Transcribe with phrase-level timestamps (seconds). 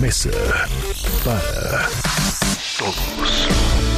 [0.00, 0.30] Mesa
[1.22, 1.86] para
[2.78, 3.89] Todos.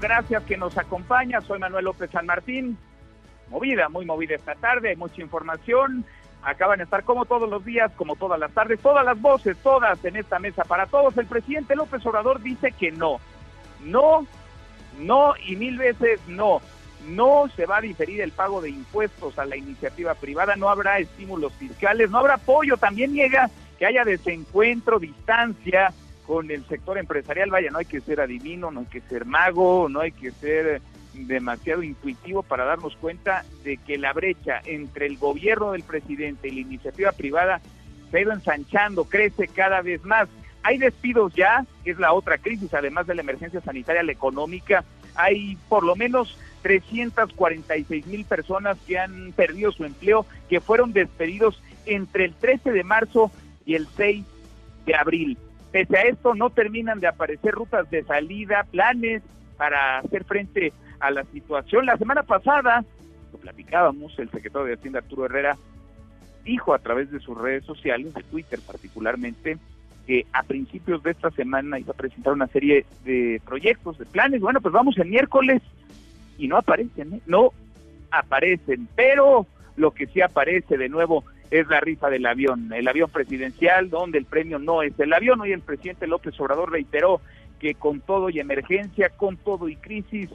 [0.00, 1.42] Gracias que nos acompaña.
[1.42, 2.78] Soy Manuel López San Martín.
[3.50, 6.04] Movida, muy movida esta tarde, hay mucha información.
[6.42, 10.02] Acaban de estar como todos los días, como todas las tardes, todas las voces, todas
[10.04, 11.16] en esta mesa para todos.
[11.18, 13.20] El presidente López Obrador dice que no.
[13.84, 14.26] No,
[14.98, 16.62] no y mil veces no.
[17.06, 20.98] No se va a diferir el pago de impuestos a la iniciativa privada, no habrá
[20.98, 22.78] estímulos fiscales, no habrá apoyo.
[22.78, 25.92] También niega que haya desencuentro, distancia
[26.26, 27.50] con el sector empresarial.
[27.50, 30.82] Vaya, no hay que ser adivino, no hay que ser mago, no hay que ser
[31.14, 36.52] demasiado intuitivo para darnos cuenta de que la brecha entre el gobierno del presidente y
[36.52, 37.60] la iniciativa privada
[38.10, 40.28] se ha ido ensanchando, crece cada vez más.
[40.62, 44.84] Hay despidos ya, que es la otra crisis, además de la emergencia sanitaria, la económica.
[45.14, 51.62] Hay por lo menos 346 mil personas que han perdido su empleo, que fueron despedidos
[51.86, 53.30] entre el 13 de marzo
[53.64, 54.24] y el 6
[54.86, 55.38] de abril.
[55.76, 59.22] Pese a esto, no terminan de aparecer rutas de salida, planes
[59.58, 61.84] para hacer frente a la situación.
[61.84, 62.82] La semana pasada,
[63.30, 65.58] lo platicábamos, el secretario de Hacienda Arturo Herrera
[66.46, 69.58] dijo a través de sus redes sociales, de Twitter particularmente,
[70.06, 74.40] que a principios de esta semana iba a presentar una serie de proyectos, de planes.
[74.40, 75.60] Bueno, pues vamos el miércoles
[76.38, 77.20] y no aparecen, ¿eh?
[77.26, 77.52] no
[78.10, 83.10] aparecen, pero lo que sí aparece de nuevo es la rifa del avión, el avión
[83.10, 85.40] presidencial, donde el premio no es el avión.
[85.40, 87.20] Hoy el presidente López Obrador reiteró
[87.58, 90.30] que con todo y emergencia, con todo y crisis,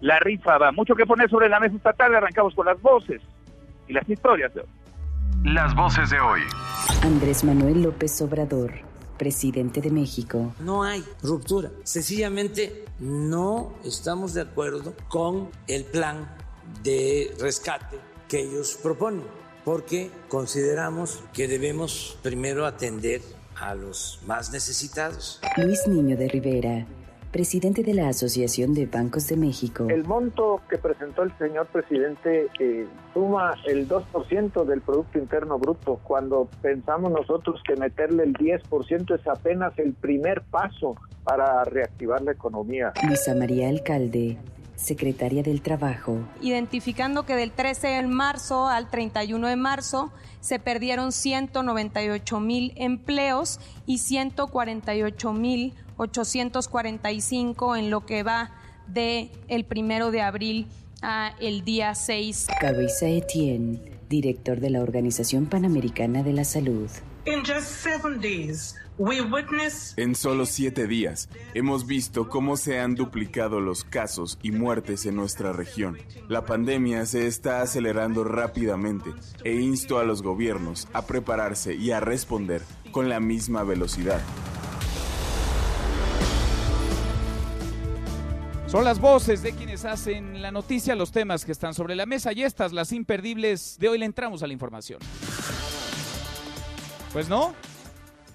[0.00, 0.72] la rifa va.
[0.72, 3.22] Mucho que poner sobre la mesa esta tarde, arrancamos con las voces
[3.88, 4.66] y las historias de hoy.
[5.44, 6.40] Las voces de hoy.
[7.02, 8.72] Andrés Manuel López Obrador,
[9.16, 10.54] presidente de México.
[10.60, 11.70] No hay ruptura.
[11.84, 16.28] Sencillamente no estamos de acuerdo con el plan
[16.82, 17.96] de rescate
[18.28, 19.24] que ellos proponen,
[19.66, 23.20] porque consideramos que debemos primero atender
[23.60, 25.40] a los más necesitados.
[25.56, 26.86] Luis Niño de Rivera,
[27.32, 29.88] presidente de la Asociación de Bancos de México.
[29.90, 35.98] El monto que presentó el señor presidente eh, suma el 2% del Producto Interno Bruto,
[36.04, 40.94] cuando pensamos nosotros que meterle el 10% es apenas el primer paso
[41.24, 42.92] para reactivar la economía.
[43.02, 44.38] Luisa María Alcalde,
[44.76, 46.18] secretaria del Trabajo.
[46.40, 53.58] identificando que del 13 de marzo al 31 de marzo se perdieron 198 mil empleos
[53.86, 58.52] y 148 mil 845 en lo que va
[58.86, 60.66] de el primero de abril
[61.02, 66.88] a el día 6 Carissa Etienne, director de la Organización Panamericana de la Salud.
[67.26, 72.94] In just seven days, we witnessed En solo siete días hemos visto cómo se han
[72.94, 75.98] duplicado los casos y muertes en nuestra región.
[76.28, 81.98] La pandemia se está acelerando rápidamente e insto a los gobiernos a prepararse y a
[81.98, 82.62] responder
[82.92, 84.20] con la misma velocidad.
[88.68, 92.32] Son las voces de quienes hacen la noticia, los temas que están sobre la mesa
[92.32, 95.00] y estas, las imperdibles de hoy, le entramos a la información.
[97.16, 97.54] Pues no,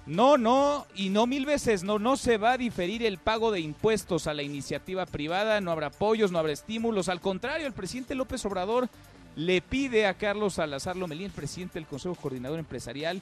[0.07, 3.59] no, no, y no mil veces, no, no se va a diferir el pago de
[3.59, 8.15] impuestos a la iniciativa privada, no habrá apoyos, no habrá estímulos, al contrario, el presidente
[8.15, 8.89] López Obrador
[9.35, 13.21] le pide a Carlos Salazar Lomelí, el presidente del Consejo Coordinador Empresarial,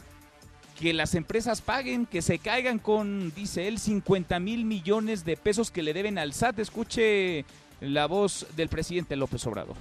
[0.80, 5.72] que las empresas paguen, que se caigan con, dice él, 50 mil millones de pesos
[5.72, 6.60] que le deben al SAT.
[6.60, 7.44] Escuche
[7.82, 9.76] la voz del presidente López Obrador.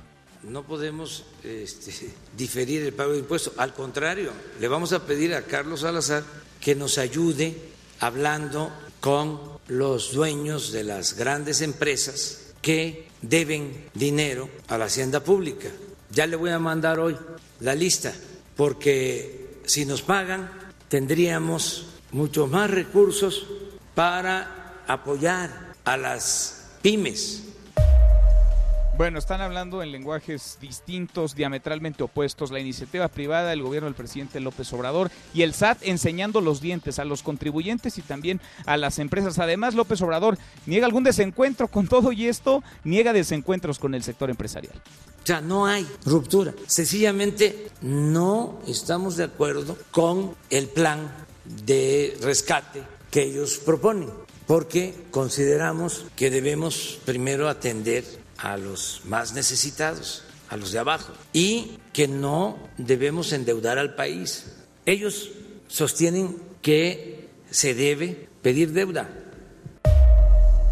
[0.44, 1.93] No podemos este,
[2.37, 3.55] diferir el pago de impuestos.
[3.56, 6.25] Al contrario, le vamos a pedir a Carlos Salazar
[6.61, 7.56] que nos ayude
[8.00, 15.69] hablando con los dueños de las grandes empresas que deben dinero a la hacienda pública.
[16.11, 17.17] Ya le voy a mandar hoy
[17.61, 18.14] la lista,
[18.56, 20.50] porque si nos pagan
[20.88, 23.46] tendríamos muchos más recursos
[23.94, 27.43] para apoyar a las pymes
[28.98, 32.50] bueno, están hablando en lenguajes distintos, diametralmente opuestos.
[32.50, 36.98] La iniciativa privada, el gobierno del presidente López Obrador y el SAT enseñando los dientes
[36.98, 39.38] a los contribuyentes y también a las empresas.
[39.38, 40.36] Además, López Obrador
[40.66, 44.74] niega algún desencuentro con todo y esto, niega desencuentros con el sector empresarial.
[45.22, 46.52] O sea, no hay ruptura.
[46.66, 51.08] Sencillamente no estamos de acuerdo con el plan
[51.64, 54.10] de rescate que ellos proponen,
[54.48, 61.79] porque consideramos que debemos primero atender a los más necesitados, a los de abajo, y
[61.93, 64.46] que no debemos endeudar al país.
[64.87, 65.31] Ellos
[65.67, 69.11] sostienen que se debe pedir deuda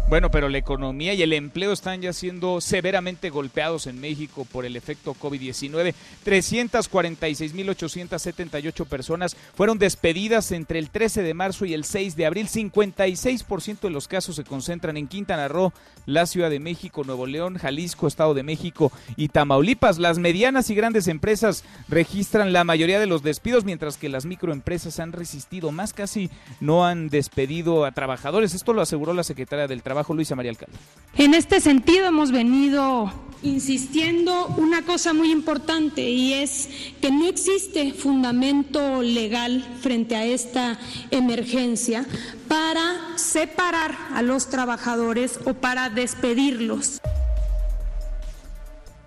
[0.09, 4.63] bueno, pero la economía y el empleo están ya siendo severamente golpeados en México por
[4.63, 5.93] el efecto COVID-19.
[6.25, 12.47] 346.878 personas fueron despedidas entre el 13 de marzo y el 6 de abril.
[12.47, 15.73] 56% de los casos se concentran en Quintana Roo,
[16.05, 19.99] la Ciudad de México, Nuevo León, Jalisco, Estado de México y Tamaulipas.
[19.99, 25.01] Las medianas y grandes empresas registran la mayoría de los despidos, mientras que las microempresas
[25.01, 26.29] han resistido más, casi
[26.61, 28.53] no han despedido a trabajadores.
[28.53, 30.77] Esto lo aseguró la secretaria del Trabajo Luisa María Alcalde.
[31.17, 33.11] En este sentido hemos venido
[33.43, 36.69] insistiendo una cosa muy importante y es
[37.01, 40.79] que no existe fundamento legal frente a esta
[41.11, 42.05] emergencia
[42.47, 46.99] para separar a los trabajadores o para despedirlos.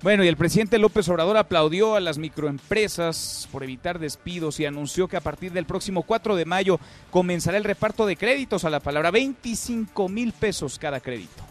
[0.02, 5.08] Bueno, y el presidente López Obrador aplaudió a las microempresas por evitar despidos y anunció
[5.08, 6.80] que a partir del próximo 4 de mayo
[7.10, 11.44] comenzará el reparto de créditos a la palabra 25 mil pesos cada crédito.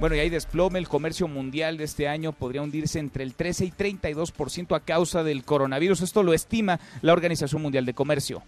[0.00, 3.66] Bueno, y ahí desplome el comercio mundial de este año podría hundirse entre el 13
[3.66, 6.00] y 32% a causa del coronavirus.
[6.00, 8.42] Esto lo estima la Organización Mundial de Comercio.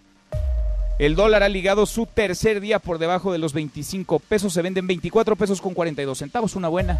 [0.97, 4.51] El dólar ha ligado su tercer día por debajo de los 25 pesos.
[4.51, 6.55] Se venden 24 pesos con 42 centavos.
[6.55, 6.99] Una buena.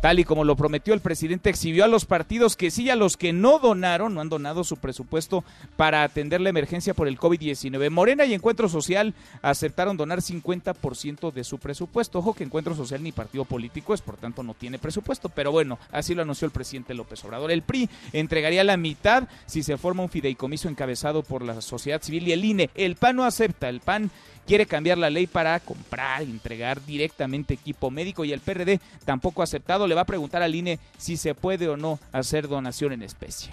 [0.00, 3.18] Tal y como lo prometió el presidente, exhibió a los partidos que sí, a los
[3.18, 5.44] que no donaron, no han donado su presupuesto
[5.76, 7.90] para atender la emergencia por el COVID-19.
[7.90, 9.12] Morena y Encuentro Social
[9.42, 12.20] aceptaron donar 50% de su presupuesto.
[12.20, 15.78] Ojo que Encuentro Social ni partido político es, por tanto no tiene presupuesto, pero bueno,
[15.92, 17.50] así lo anunció el presidente López Obrador.
[17.50, 22.26] El PRI entregaría la mitad si se forma un fideicomiso encabezado por la sociedad civil
[22.26, 22.70] y el INE.
[22.74, 24.10] El PAN no acepta, el PAN
[24.50, 29.44] quiere cambiar la ley para comprar, entregar directamente equipo médico y el PRD tampoco ha
[29.44, 29.86] aceptado.
[29.86, 33.52] Le va a preguntar al INE si se puede o no hacer donación en especie.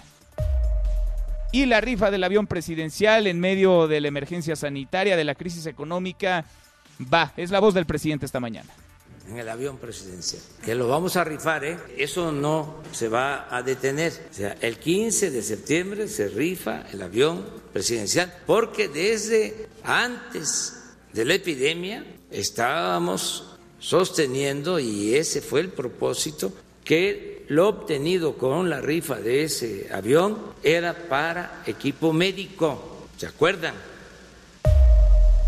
[1.52, 5.66] Y la rifa del avión presidencial en medio de la emergencia sanitaria, de la crisis
[5.66, 6.44] económica,
[7.00, 7.32] va.
[7.36, 8.68] Es la voz del presidente esta mañana
[9.28, 11.78] en el avión presidencial, que lo vamos a rifar, ¿eh?
[11.98, 14.10] Eso no se va a detener.
[14.30, 20.77] O sea, el 15 de septiembre se rifa el avión presidencial, porque desde antes
[21.18, 23.44] de la epidemia, estábamos
[23.80, 26.52] sosteniendo, y ese fue el propósito,
[26.84, 33.08] que lo obtenido con la rifa de ese avión era para equipo médico.
[33.16, 33.74] ¿Se acuerdan?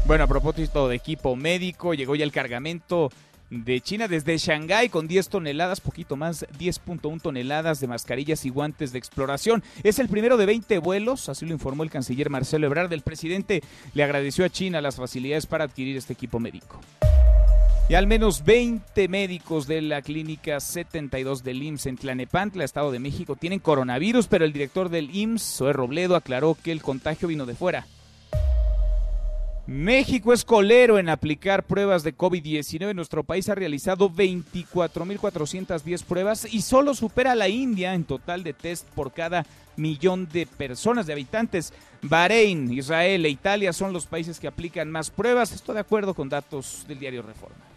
[0.07, 3.13] Bueno, a propósito de equipo médico, llegó ya el cargamento
[3.51, 8.93] de China desde Shanghái con 10 toneladas, poquito más, 10.1 toneladas de mascarillas y guantes
[8.93, 9.63] de exploración.
[9.83, 12.93] Es el primero de 20 vuelos, así lo informó el canciller Marcelo Ebrard.
[12.93, 16.81] El presidente le agradeció a China las facilidades para adquirir este equipo médico.
[17.89, 23.01] Y al menos 20 médicos de la clínica 72 del IMSS en Tlanepantla, Estado de
[23.01, 27.47] México, tienen coronavirus, pero el director del IMSS, Zoe Robledo, aclaró que el contagio vino
[27.47, 27.89] de fuera.
[29.71, 32.93] México es colero en aplicar pruebas de COVID-19.
[32.93, 38.53] Nuestro país ha realizado 24.410 pruebas y solo supera a la India en total de
[38.53, 39.47] test por cada
[39.77, 41.73] millón de personas, de habitantes.
[42.03, 45.53] Bahrein, Israel e Italia son los países que aplican más pruebas.
[45.53, 47.70] Esto de acuerdo con datos del diario Reforma.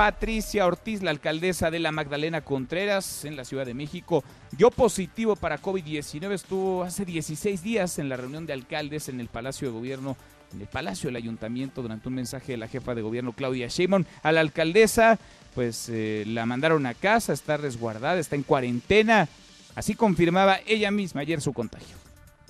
[0.00, 5.36] Patricia Ortiz, la alcaldesa de la Magdalena Contreras en la Ciudad de México, dio positivo
[5.36, 6.32] para COVID-19.
[6.32, 10.16] Estuvo hace 16 días en la reunión de alcaldes en el Palacio de Gobierno
[10.54, 14.06] en el Palacio del Ayuntamiento durante un mensaje de la jefa de gobierno Claudia Sheinbaum
[14.22, 15.18] a la alcaldesa,
[15.54, 19.28] pues eh, la mandaron a casa, está resguardada, está en cuarentena.
[19.74, 21.98] Así confirmaba ella misma ayer su contagio.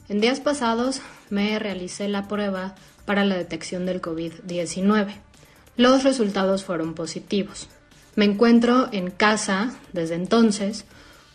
[0.09, 2.77] En días pasados me realicé la prueba
[3.07, 5.17] para la detección del COVID-19.
[5.81, 7.67] Los resultados fueron positivos.
[8.15, 10.85] Me encuentro en casa desde entonces,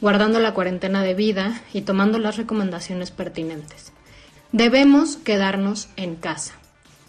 [0.02, 3.92] guardando la cuarentena de vida y tomando las recomendaciones pertinentes.
[4.52, 6.54] Debemos quedarnos en casa.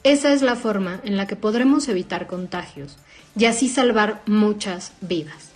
[0.02, 2.96] Esa es la forma en la que podremos evitar contagios
[3.38, 5.50] y así salvar muchas vidas.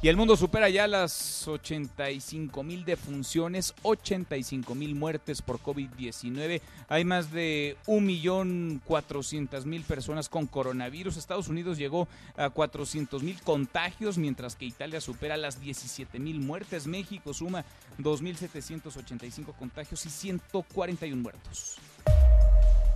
[0.00, 6.60] Y el mundo supera ya las 85 mil defunciones, 85 mil muertes por COVID-19.
[6.88, 11.16] Hay más de 1.400.000 personas con coronavirus.
[11.16, 16.86] Estados Unidos llegó a 400 mil contagios, mientras que Italia supera las 17 mil muertes.
[16.86, 17.64] México suma
[17.98, 21.78] 2.785 contagios y 141 muertos.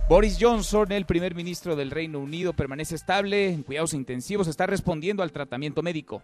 [0.07, 5.21] Boris Johnson, el primer ministro del Reino Unido, permanece estable en cuidados intensivos, está respondiendo
[5.21, 6.23] al tratamiento médico.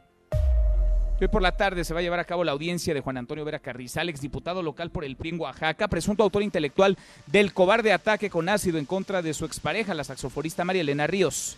[1.21, 3.43] Hoy por la tarde se va a llevar a cabo la audiencia de Juan Antonio
[3.43, 6.97] Vera Carrizal, exdiputado local por el PRI en Oaxaca, presunto autor intelectual
[7.27, 11.57] del cobarde ataque con ácido en contra de su expareja, la saxofonista María Elena Ríos.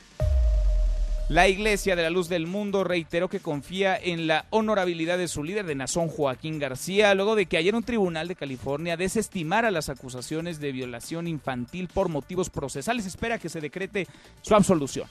[1.29, 5.43] La Iglesia de la Luz del Mundo reiteró que confía en la honorabilidad de su
[5.43, 9.89] líder de Nazón, Joaquín García, luego de que ayer un tribunal de California desestimara las
[9.89, 13.05] acusaciones de violación infantil por motivos procesales.
[13.05, 14.07] Espera que se decrete
[14.41, 15.07] su absolución.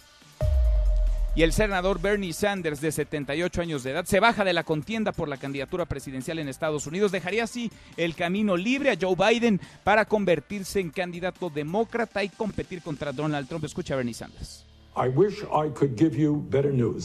[1.37, 5.13] Y el senador Bernie Sanders, de 78 años de edad, se baja de la contienda
[5.13, 7.13] por la candidatura presidencial en Estados Unidos.
[7.13, 12.83] Dejaría así el camino libre a Joe Biden para convertirse en candidato demócrata y competir
[12.83, 13.65] contra Donald Trump.
[13.65, 14.67] Escucha a Bernie Sanders.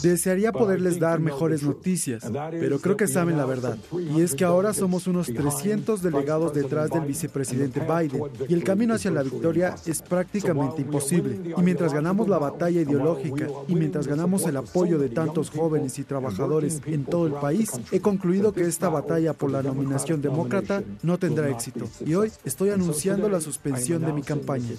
[0.02, 3.78] Desearía poderles dar mejores noticias, pero creo que saben la verdad.
[4.16, 8.96] Y es que ahora somos unos 300 delegados detrás del vicepresidente Biden y el camino
[8.96, 11.54] hacia la victoria es prácticamente imposible.
[11.56, 16.04] Y mientras ganamos la batalla ideológica y mientras ganamos el apoyo de tantos jóvenes y
[16.04, 21.20] trabajadores en todo el país, he concluido que esta batalla por la nominación demócrata no
[21.20, 21.88] tendrá éxito.
[22.06, 24.70] Y hoy estoy anunciando la suspensión de mi campaña.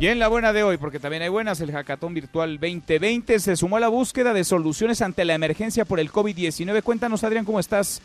[0.00, 3.56] Y en la buena de hoy, porque también hay buenas, el Hackathon Virtual 2020 se
[3.56, 6.84] sumó a la búsqueda de soluciones ante la emergencia por el COVID-19.
[6.84, 8.00] Cuéntanos, Adrián, ¿cómo estás?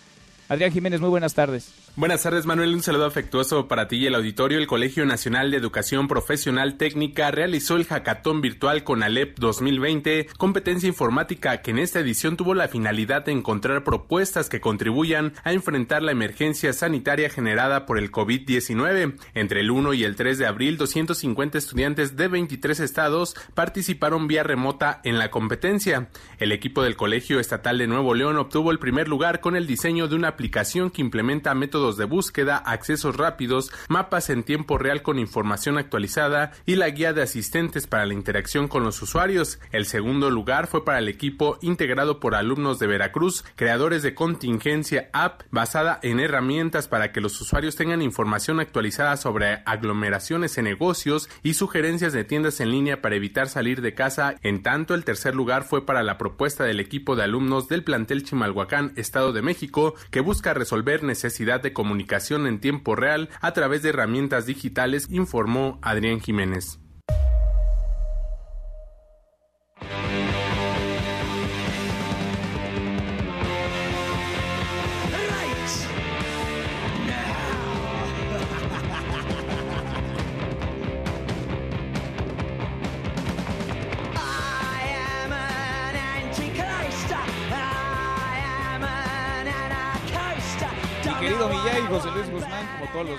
[0.53, 1.73] Adrián Jiménez, muy buenas tardes.
[1.95, 2.75] Buenas tardes, Manuel.
[2.75, 4.59] Un saludo afectuoso para ti y el auditorio.
[4.59, 10.87] El Colegio Nacional de Educación Profesional Técnica realizó el Hackathon Virtual con Alep 2020, competencia
[10.87, 16.03] informática que en esta edición tuvo la finalidad de encontrar propuestas que contribuyan a enfrentar
[16.03, 19.15] la emergencia sanitaria generada por el COVID-19.
[19.33, 24.43] Entre el 1 y el 3 de abril, 250 estudiantes de 23 estados participaron vía
[24.43, 26.09] remota en la competencia.
[26.37, 30.07] El equipo del Colegio Estatal de Nuevo León obtuvo el primer lugar con el diseño
[30.07, 35.19] de una aplicación que implementa métodos de búsqueda, accesos rápidos, mapas en tiempo real con
[35.19, 39.59] información actualizada y la guía de asistentes para la interacción con los usuarios.
[39.71, 45.09] El segundo lugar fue para el equipo integrado por alumnos de Veracruz, creadores de contingencia
[45.13, 51.29] app basada en herramientas para que los usuarios tengan información actualizada sobre aglomeraciones en negocios
[51.41, 54.35] y sugerencias de tiendas en línea para evitar salir de casa.
[54.41, 58.23] En tanto, el tercer lugar fue para la propuesta del equipo de alumnos del plantel
[58.23, 63.83] Chimalhuacán, Estado de México, que busca resolver necesidad de comunicación en tiempo real a través
[63.83, 66.79] de herramientas digitales, informó Adrián Jiménez.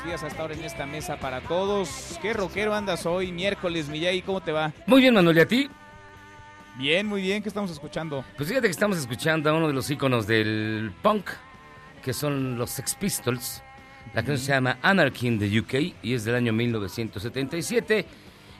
[0.04, 2.18] Días hasta ahora en esta mesa para todos.
[2.20, 4.20] ¿Qué rockero andas hoy, miércoles, Millay?
[4.20, 4.72] ¿Cómo te va?
[4.86, 5.70] Muy bien, Manuel, ¿y a ti?
[6.76, 7.42] Bien, muy bien.
[7.42, 8.24] ¿Qué estamos escuchando?
[8.36, 11.30] Pues fíjate que estamos escuchando a uno de los íconos del punk,
[12.02, 13.62] que son los Sex Pistols.
[14.08, 18.04] La canción se llama Anarchy in the UK y es del año 1977.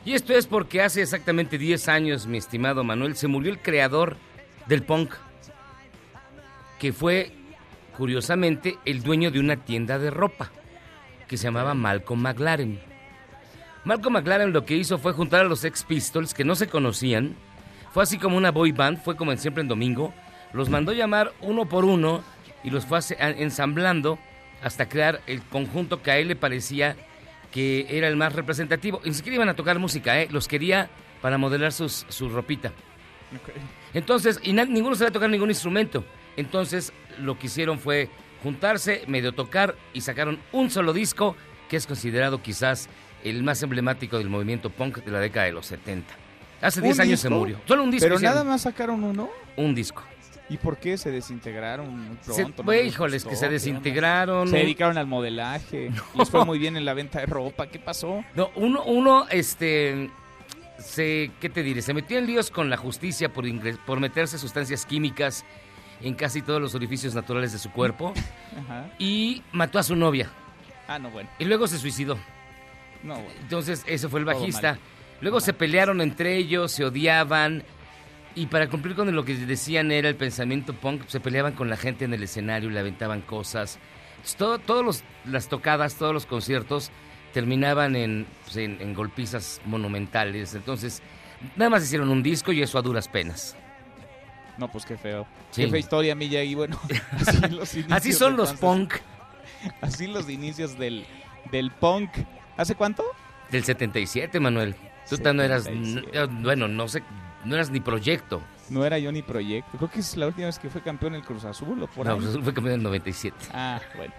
[0.03, 4.17] Y esto es porque hace exactamente 10 años, mi estimado Manuel, se murió el creador
[4.65, 5.13] del punk,
[6.79, 7.31] que fue
[7.95, 10.51] curiosamente, el dueño de una tienda de ropa
[11.27, 12.79] que se llamaba Malcolm McLaren.
[13.83, 17.35] Malcolm McLaren lo que hizo fue juntar a los Ex Pistols que no se conocían.
[17.91, 20.13] Fue así como una boy band, fue como en siempre en domingo.
[20.53, 22.23] Los mandó llamar uno por uno
[22.63, 24.17] y los fue ensamblando
[24.63, 26.95] hasta crear el conjunto que a él le parecía
[27.51, 29.01] que era el más representativo.
[29.05, 30.27] Ni siquiera iban a tocar música, ¿eh?
[30.31, 30.89] los quería
[31.21, 32.73] para modelar sus, su ropita.
[33.93, 36.03] Entonces, y ninguno sabía tocar ningún instrumento.
[36.37, 38.09] Entonces lo que hicieron fue
[38.45, 41.35] juntarse, medio tocar y sacaron un solo disco
[41.67, 42.89] que es considerado quizás
[43.23, 46.13] el más emblemático del movimiento punk de la década de los 70.
[46.61, 47.59] Hace 10 años se murió.
[47.65, 48.07] Solo un disco.
[48.07, 49.31] ¿Pero nada más sacaron uno?
[49.57, 50.03] Un disco.
[50.47, 52.63] ¿Y por qué se desintegraron pronto?
[52.63, 54.47] Se, híjoles, que se desintegraron.
[54.47, 55.89] Se dedicaron al modelaje.
[56.15, 57.65] Les fue muy bien en la venta de ropa.
[57.65, 58.23] ¿Qué pasó?
[58.35, 60.11] No, uno, uno, este
[60.77, 61.81] se, ¿qué te diré?
[61.81, 63.45] Se metió en líos con la justicia por,
[63.87, 65.43] por meterse sustancias químicas
[66.01, 68.13] en casi todos los orificios naturales de su cuerpo
[68.99, 70.29] y mató a su novia.
[70.87, 71.29] Ah, no, bueno.
[71.39, 72.17] Y luego se suicidó.
[73.03, 73.39] No, bueno.
[73.41, 74.77] Entonces, ese fue el bajista.
[75.21, 77.63] Luego se pelearon entre ellos, se odiaban.
[78.35, 81.77] Y para cumplir con lo que decían era el pensamiento punk, se peleaban con la
[81.77, 83.79] gente en el escenario, le aventaban cosas.
[84.37, 84.91] Todas todo,
[85.25, 86.91] las tocadas, todos los conciertos
[87.31, 87.93] terminaban
[88.43, 90.53] pues, en, en, golpizas monumentales.
[90.53, 91.01] Entonces,
[91.55, 93.55] nada más hicieron un disco y eso a duras penas.
[94.57, 95.27] No, pues qué feo.
[95.53, 96.43] Qué fea historia, Milla.
[96.43, 96.79] Y bueno,
[97.89, 98.95] así, son los punk.
[99.81, 101.05] Así los inicios del,
[101.51, 102.11] del punk.
[102.55, 103.03] ¿Hace cuánto?
[103.49, 104.75] Del 77, Manuel.
[105.09, 105.67] Tú no eras,
[106.41, 107.03] bueno, no sé,
[107.43, 108.41] no eras ni proyecto.
[108.69, 109.77] No era yo ni proyecto.
[109.77, 112.17] Creo que es la última vez que fue campeón el Cruz Azul o por No,
[112.17, 113.35] Cruz Azul fue campeón en el 97.
[113.53, 114.13] Ah, bueno.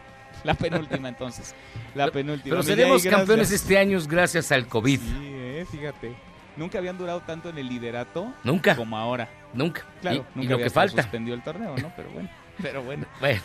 [0.44, 1.54] La penúltima entonces.
[1.94, 2.54] La penúltima.
[2.56, 5.00] Pero seremos campeones este año gracias al COVID.
[5.00, 6.14] Sí, eh, fíjate.
[6.56, 8.32] Nunca habían durado tanto en el liderato.
[8.44, 8.76] Nunca.
[8.76, 9.28] Como ahora.
[9.56, 9.84] Nunca.
[10.00, 11.02] Claro, y, nunca lo que falta.
[11.02, 11.92] suspendió el torneo, ¿no?
[11.96, 12.28] Pero bueno.
[12.62, 13.06] Pero bueno.
[13.20, 13.40] bueno.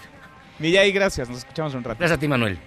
[0.59, 1.27] Millay, gracias.
[1.29, 1.97] Nos escuchamos un rato.
[1.99, 2.57] Gracias a ti, Manuel.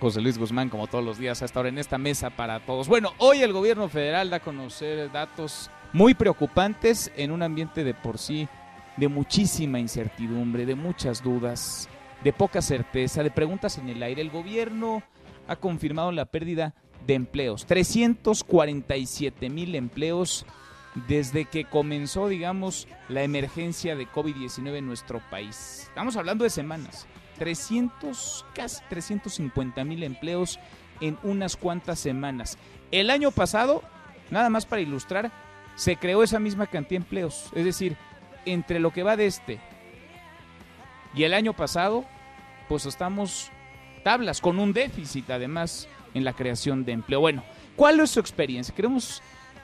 [0.00, 2.88] José Luis Guzmán, como todos los días, hasta ahora en esta mesa para todos.
[2.88, 7.94] Bueno, hoy el gobierno federal da a conocer datos muy preocupantes en un ambiente de
[7.94, 8.48] por sí
[8.96, 11.88] de muchísima incertidumbre, de muchas dudas,
[12.24, 14.22] de poca certeza, de preguntas en el aire.
[14.22, 15.02] El gobierno
[15.48, 16.74] ha confirmado la pérdida
[17.06, 20.46] de empleos, 347 mil empleos
[20.94, 25.84] desde que comenzó, digamos, la emergencia de COVID-19 en nuestro país.
[25.88, 27.06] Estamos hablando de semanas.
[27.38, 30.58] 300, casi 350 mil empleos
[31.00, 32.58] en unas cuantas semanas.
[32.90, 33.82] El año pasado,
[34.30, 35.32] nada más para ilustrar,
[35.74, 37.50] se creó esa misma cantidad de empleos.
[37.54, 37.96] Es decir,
[38.44, 39.60] entre lo que va de este
[41.14, 42.04] y el año pasado,
[42.68, 43.50] pues estamos
[44.02, 47.20] tablas, con un déficit además en la creación de empleo.
[47.20, 47.44] Bueno,
[47.76, 48.74] ¿cuál es su experiencia?
[48.74, 49.22] Queremos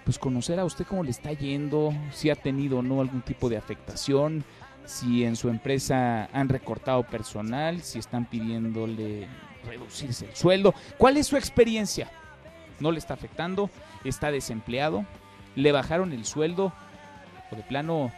[0.09, 3.51] pues conocer a usted cómo le está yendo, si ha tenido o no algún tipo
[3.51, 4.43] de afectación,
[4.87, 9.29] si en su empresa han recortado personal, si están pidiéndole
[9.67, 10.75] reducirse el sueldo.
[10.97, 12.11] ¿Cuál es su experiencia?
[12.81, 13.69] ¿No le está afectando?
[14.03, 15.05] ¿Está desempleado?
[15.57, 16.73] ¿Le bajaron el sueldo?
[17.53, 18.11] ¿O de plano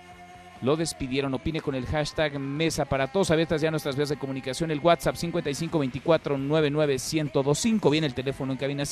[0.62, 1.34] lo despidieron?
[1.34, 3.32] Opine con el hashtag Mesa para Todos.
[3.32, 4.70] Abiertas ya nuestras vías de comunicación.
[4.70, 7.90] El WhatsApp 5524-99125.
[7.90, 8.84] Viene el teléfono en cabina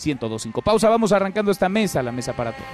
[0.00, 0.62] 5166-1025.
[0.62, 2.68] Pausa, vamos arrancando esta mesa, la Mesa para Todos.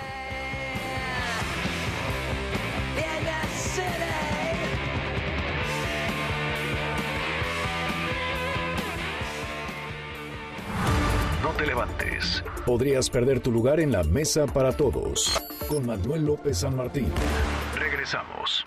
[11.56, 12.44] te levantes.
[12.64, 15.40] Podrías perder tu lugar en la mesa para todos.
[15.68, 17.06] Con Manuel López San Martín.
[17.74, 18.62] Regresamos.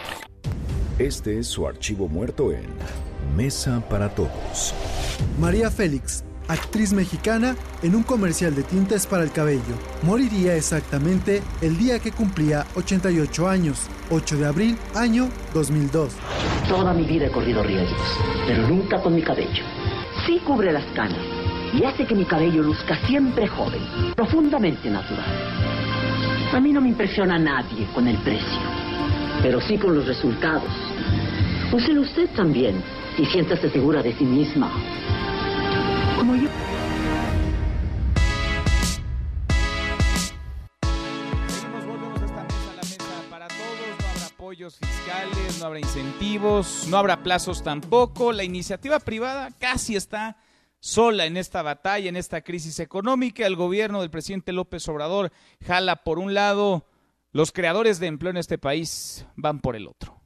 [0.97, 2.65] Este es su archivo muerto en
[3.35, 4.73] Mesa para Todos.
[5.39, 9.75] María Félix, actriz mexicana, en un comercial de tintes para el cabello.
[10.03, 16.11] Moriría exactamente el día que cumplía 88 años, 8 de abril, año 2002.
[16.67, 19.63] Toda mi vida he corrido riesgos, pero nunca con mi cabello.
[20.25, 21.23] Sí cubre las canas
[21.73, 23.81] y hace que mi cabello luzca siempre joven,
[24.15, 25.25] profundamente natural.
[26.51, 28.59] A mí no me impresiona nadie con el precio,
[29.43, 30.71] pero sí con los resultados.
[31.71, 32.81] Úselo usted también
[33.19, 34.71] y siéntase segura de sí misma,
[36.19, 36.49] como yo.
[41.47, 43.97] Seguimos, volvemos a esta mesa, la mesa para todos.
[43.99, 48.33] No habrá apoyos fiscales, no habrá incentivos, no habrá plazos tampoco.
[48.33, 50.37] La iniciativa privada casi está
[50.81, 53.47] sola en esta batalla, en esta crisis económica.
[53.47, 55.31] El gobierno del presidente López Obrador
[55.65, 56.85] jala por un lado,
[57.31, 60.18] los creadores de empleo en este país van por el otro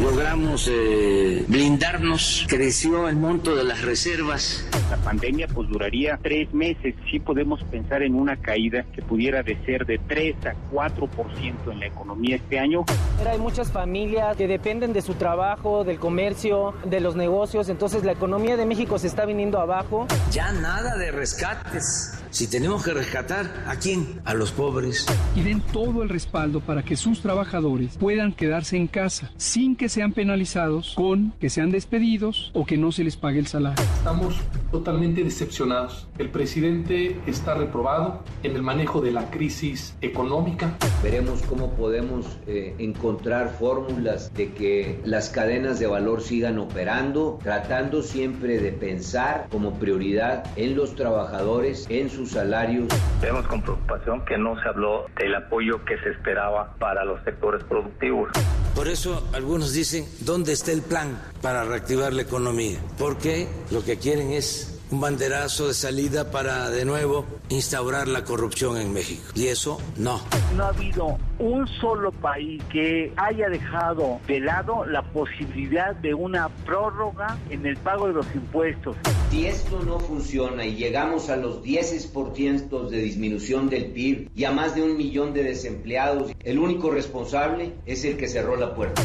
[0.00, 4.66] logramos eh, blindarnos, creció el monto de las reservas.
[4.90, 9.56] La pandemia pues duraría tres meses, sí podemos pensar en una caída que pudiera de
[9.64, 12.84] ser de 3 a 4% en la economía este año.
[13.26, 18.12] Hay muchas familias que dependen de su trabajo, del comercio, de los negocios, entonces la
[18.12, 20.06] economía de México se está viniendo abajo.
[20.32, 22.16] Ya nada de rescates.
[22.30, 24.20] Si tenemos que rescatar, ¿a quién?
[24.24, 25.04] A los pobres.
[25.34, 29.88] Y den todo el respaldo para que sus trabajadores puedan quedarse en casa sin que
[29.90, 33.84] sean penalizados con que sean despedidos o que no se les pague el salario.
[33.98, 36.08] Estamos totalmente decepcionados.
[36.18, 40.76] El presidente está reprobado en el manejo de la crisis económica.
[41.02, 48.02] Veremos cómo podemos eh, encontrar fórmulas de que las cadenas de valor sigan operando, tratando
[48.02, 52.88] siempre de pensar como prioridad en los trabajadores, en sus salarios.
[53.20, 57.64] Vemos con preocupación que no se habló del apoyo que se esperaba para los sectores
[57.64, 58.30] productivos.
[58.74, 62.78] Por eso algunos dicen, ¿dónde está el plan para reactivar la economía?
[62.98, 68.76] Porque lo que quieren es un banderazo de salida para de nuevo instaurar la corrupción
[68.76, 69.22] en México.
[69.34, 70.20] Y eso no.
[70.56, 76.48] No ha habido un solo país que haya dejado de lado la posibilidad de una
[76.66, 78.96] prórroga en el pago de los impuestos.
[79.30, 84.52] Si esto no funciona y llegamos a los 10% de disminución del PIB y a
[84.52, 89.02] más de un millón de desempleados, el único responsable es el que cerró la puerta.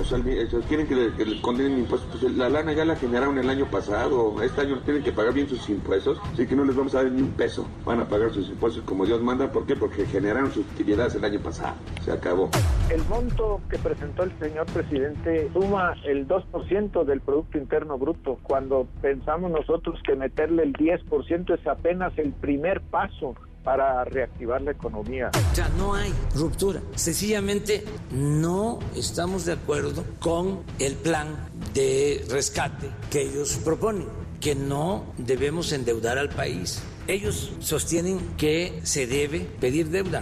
[0.00, 0.20] O sea,
[0.68, 2.20] quieren que le, condenen impuestos.
[2.20, 4.40] Pues la lana ya la generaron el año pasado.
[4.42, 6.18] Este año tienen que pagar bien sus impuestos.
[6.32, 7.66] Así que no les vamos a dar ni un peso.
[7.84, 9.50] Van a pagar sus impuestos como Dios manda.
[9.50, 9.74] ¿Por qué?
[9.74, 11.67] Porque generaron sus utilidades el año pasado.
[12.04, 12.50] Se acabó.
[12.90, 18.38] El monto que presentó el señor presidente suma el 2% del Producto Interno Bruto.
[18.42, 23.34] Cuando pensamos nosotros que meterle el 10% es apenas el primer paso
[23.68, 25.30] para reactivar la economía.
[25.52, 26.80] O sea, no hay ruptura.
[26.94, 31.36] Sencillamente no estamos de acuerdo con el plan
[31.74, 34.06] de rescate que ellos proponen,
[34.40, 36.82] que no debemos endeudar al país.
[37.06, 40.20] Ellos sostienen que se debe pedir deuda.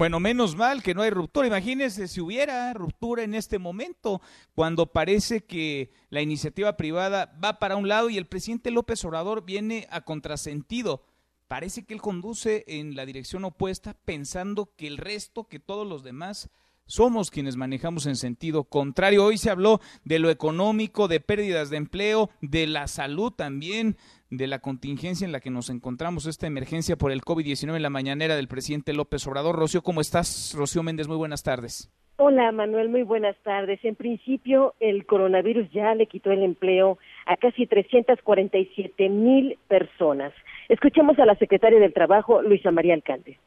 [0.00, 1.46] Bueno, menos mal que no hay ruptura.
[1.46, 4.22] Imagínense si hubiera ruptura en este momento,
[4.54, 9.44] cuando parece que la iniciativa privada va para un lado y el presidente López Obrador
[9.44, 11.04] viene a contrasentido
[11.48, 16.02] parece que él conduce en la dirección opuesta pensando que el resto, que todos los
[16.02, 16.48] demás,
[16.86, 19.24] somos quienes manejamos en sentido contrario.
[19.24, 23.96] Hoy se habló de lo económico, de pérdidas de empleo, de la salud también,
[24.30, 27.90] de la contingencia en la que nos encontramos, esta emergencia por el COVID-19 en la
[27.90, 29.56] mañanera del presidente López Obrador.
[29.56, 30.54] Rocío, ¿cómo estás?
[30.56, 31.92] Rocío Méndez, muy buenas tardes.
[32.16, 33.82] Hola Manuel, muy buenas tardes.
[33.82, 40.34] En principio, el coronavirus ya le quitó el empleo a casi 347 mil personas.
[40.68, 43.38] Escuchemos a la secretaria del Trabajo, Luisa María Alcalde.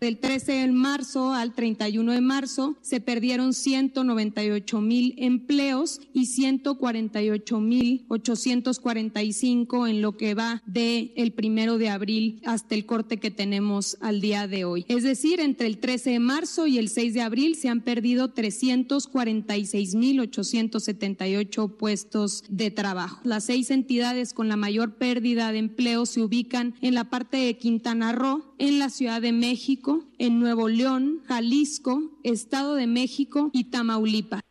[0.00, 7.60] Del 13 de marzo al 31 de marzo se perdieron 198 mil empleos y 148
[7.60, 13.32] mil 845 en lo que va de el primero de abril hasta el corte que
[13.32, 14.84] tenemos al día de hoy.
[14.88, 18.28] Es decir, entre el 13 de marzo y el 6 de abril se han perdido
[18.30, 23.20] 346 mil 878 puestos de trabajo.
[23.24, 27.56] Las seis entidades con la mayor pérdida de empleo se ubican en la parte de
[27.56, 33.64] Quintana Roo, en la Ciudad de México, en Nuevo León, Jalisco, Estado de México y
[33.64, 34.42] Tamaulipas.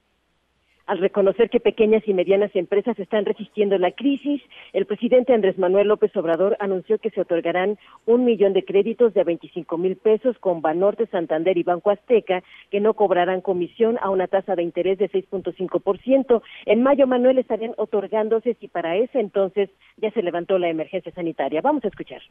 [0.88, 5.90] Al reconocer que pequeñas y medianas empresas están resistiendo la crisis, el presidente Andrés Manuel
[5.90, 10.62] López Obrador anunció que se otorgarán un millón de créditos de 25 mil pesos con
[10.62, 15.12] Banorte, Santander y Banco Azteca, que no cobrarán comisión a una tasa de interés de
[15.12, 16.42] 6.5%.
[16.66, 21.60] En mayo, Manuel, estarían otorgándose si para ese entonces ya se levantó la emergencia sanitaria.
[21.60, 22.22] Vamos a escuchar.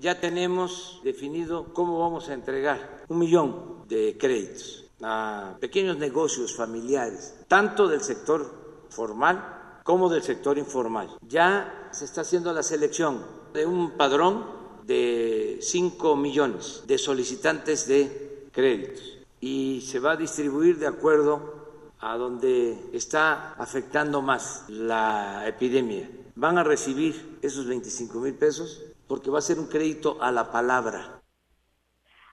[0.00, 7.34] Ya tenemos definido cómo vamos a entregar un millón de créditos a pequeños negocios familiares,
[7.48, 11.16] tanto del sector formal como del sector informal.
[11.22, 14.44] Ya se está haciendo la selección de un padrón
[14.84, 21.54] de 5 millones de solicitantes de créditos y se va a distribuir de acuerdo
[22.00, 26.10] a donde está afectando más la epidemia.
[26.34, 30.50] Van a recibir esos 25 mil pesos porque va a ser un crédito a la
[30.50, 31.15] palabra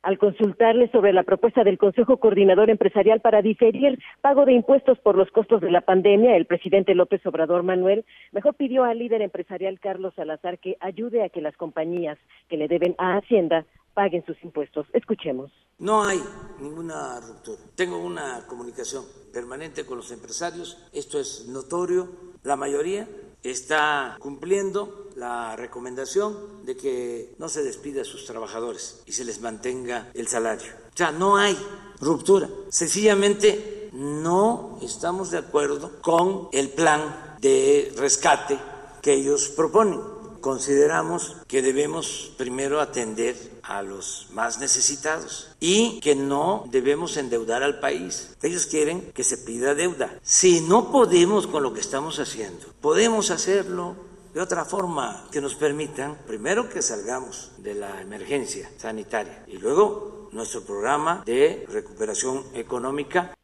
[0.03, 5.15] al consultarle sobre la propuesta del Consejo Coordinador Empresarial para diferir pago de impuestos por
[5.15, 9.79] los costos de la pandemia, el presidente López Obrador Manuel mejor pidió al líder empresarial
[9.79, 12.17] Carlos Salazar que ayude a que las compañías
[12.49, 14.87] que le deben a Hacienda paguen sus impuestos.
[14.93, 15.51] Escuchemos.
[15.79, 16.19] No hay
[16.59, 17.59] ninguna ruptura.
[17.75, 20.89] Tengo una comunicación permanente con los empresarios.
[20.93, 22.09] Esto es notorio.
[22.43, 23.07] La mayoría
[23.43, 29.41] está cumpliendo la recomendación de que no se despida a sus trabajadores y se les
[29.41, 30.71] mantenga el salario.
[30.93, 31.57] O sea, no hay
[31.99, 32.49] ruptura.
[32.69, 38.57] Sencillamente no estamos de acuerdo con el plan de rescate
[39.01, 39.99] que ellos proponen
[40.43, 47.79] consideramos que debemos primero atender a los más necesitados y que no debemos endeudar al
[47.79, 48.35] país.
[48.41, 50.19] Ellos quieren que se pida deuda.
[50.21, 53.95] Si no podemos con lo que estamos haciendo, podemos hacerlo
[54.33, 60.29] de otra forma que nos permitan, primero que salgamos de la emergencia sanitaria y luego
[60.31, 63.35] nuestro programa de recuperación económica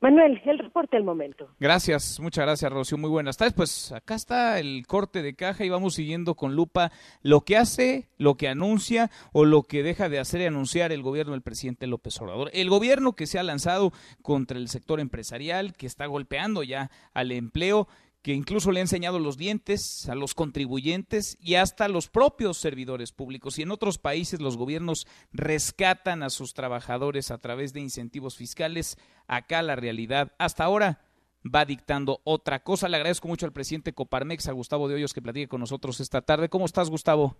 [0.00, 1.48] Manuel, el reporte al momento.
[1.58, 2.96] Gracias, muchas gracias, Rocío.
[2.98, 3.52] Muy buenas tardes.
[3.54, 8.08] Pues acá está el corte de caja y vamos siguiendo con lupa lo que hace,
[8.16, 11.88] lo que anuncia o lo que deja de hacer y anunciar el gobierno del presidente
[11.88, 12.48] López Obrador.
[12.52, 17.32] El gobierno que se ha lanzado contra el sector empresarial, que está golpeando ya al
[17.32, 17.88] empleo
[18.28, 22.58] que incluso le ha enseñado los dientes a los contribuyentes y hasta a los propios
[22.58, 23.58] servidores públicos.
[23.58, 28.98] Y en otros países los gobiernos rescatan a sus trabajadores a través de incentivos fiscales.
[29.28, 31.00] Acá la realidad hasta ahora
[31.42, 32.90] va dictando otra cosa.
[32.90, 36.20] Le agradezco mucho al presidente Coparmex, a Gustavo de Hoyos, que platique con nosotros esta
[36.20, 36.50] tarde.
[36.50, 37.34] ¿Cómo estás, Gustavo?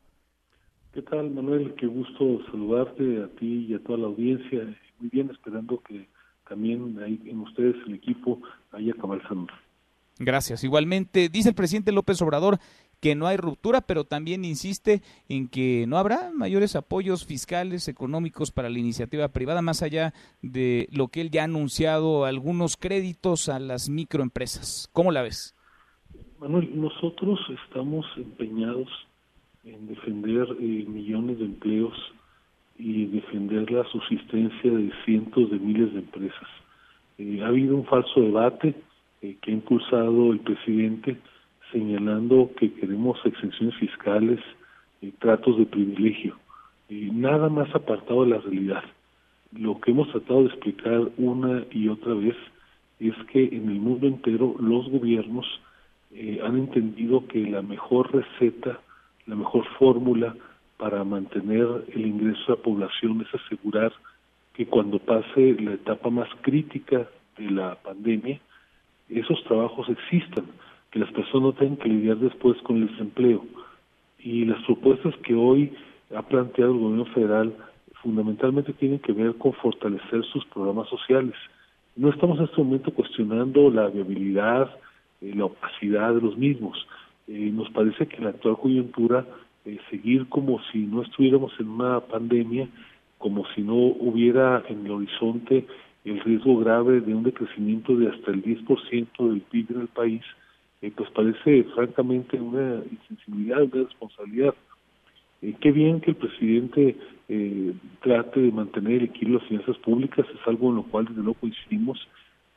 [0.94, 1.74] ¿Qué tal, Manuel?
[1.74, 4.74] Qué gusto saludarte a ti y a toda la audiencia.
[5.01, 6.09] Muy bien, esperando que
[6.48, 8.40] también ahí en ustedes, el equipo,
[8.72, 9.20] haya cabal.
[10.18, 10.64] Gracias.
[10.64, 12.59] Igualmente, dice el presidente López Obrador
[13.00, 18.50] que no hay ruptura, pero también insiste en que no habrá mayores apoyos fiscales, económicos
[18.50, 23.48] para la iniciativa privada, más allá de lo que él ya ha anunciado, algunos créditos
[23.48, 24.88] a las microempresas.
[24.92, 25.54] ¿Cómo la ves?
[26.40, 28.88] Manuel, nosotros estamos empeñados
[29.64, 31.94] en defender eh, millones de empleos
[32.78, 36.48] y defender la subsistencia de cientos de miles de empresas.
[37.18, 38.74] Eh, ha habido un falso debate
[39.22, 41.16] eh, que ha impulsado el presidente
[41.72, 44.40] señalando que queremos exenciones fiscales
[45.00, 46.37] y tratos de privilegio.
[46.88, 48.85] Y nada más apartado de la realidad.
[49.52, 52.37] Lo que hemos tratado de explicar una y otra vez
[53.00, 55.46] es que en el mundo entero los gobiernos
[56.14, 58.81] eh, han entendido que la mejor receta,
[59.26, 60.35] la mejor fórmula
[60.78, 63.92] para mantener el ingreso de la población es asegurar
[64.54, 68.40] que cuando pase la etapa más crítica de la pandemia,
[69.09, 70.47] esos trabajos existan,
[70.90, 73.44] que las personas no tengan que lidiar después con el desempleo.
[74.18, 75.73] Y las propuestas que hoy
[76.14, 77.55] ha planteado el gobierno federal
[78.03, 81.35] fundamentalmente tienen que ver con fortalecer sus programas sociales.
[81.97, 84.71] No estamos en este momento cuestionando la viabilidad,
[85.21, 86.87] eh, la opacidad de los mismos.
[87.27, 89.27] Eh, nos parece que en la actual coyuntura
[89.64, 92.68] eh, seguir como si no estuviéramos en una pandemia,
[93.18, 95.66] como si no hubiera en el horizonte
[96.11, 100.23] el riesgo grave de un decrecimiento de hasta el 10% del PIB en el país,
[100.81, 104.55] eh, pues parece francamente una insensibilidad, una responsabilidad.
[105.42, 106.97] Eh, qué bien que el presidente
[107.29, 111.07] eh, trate de mantener el equilibrio de las finanzas públicas, es algo en lo cual
[111.07, 111.99] desde luego coincidimos,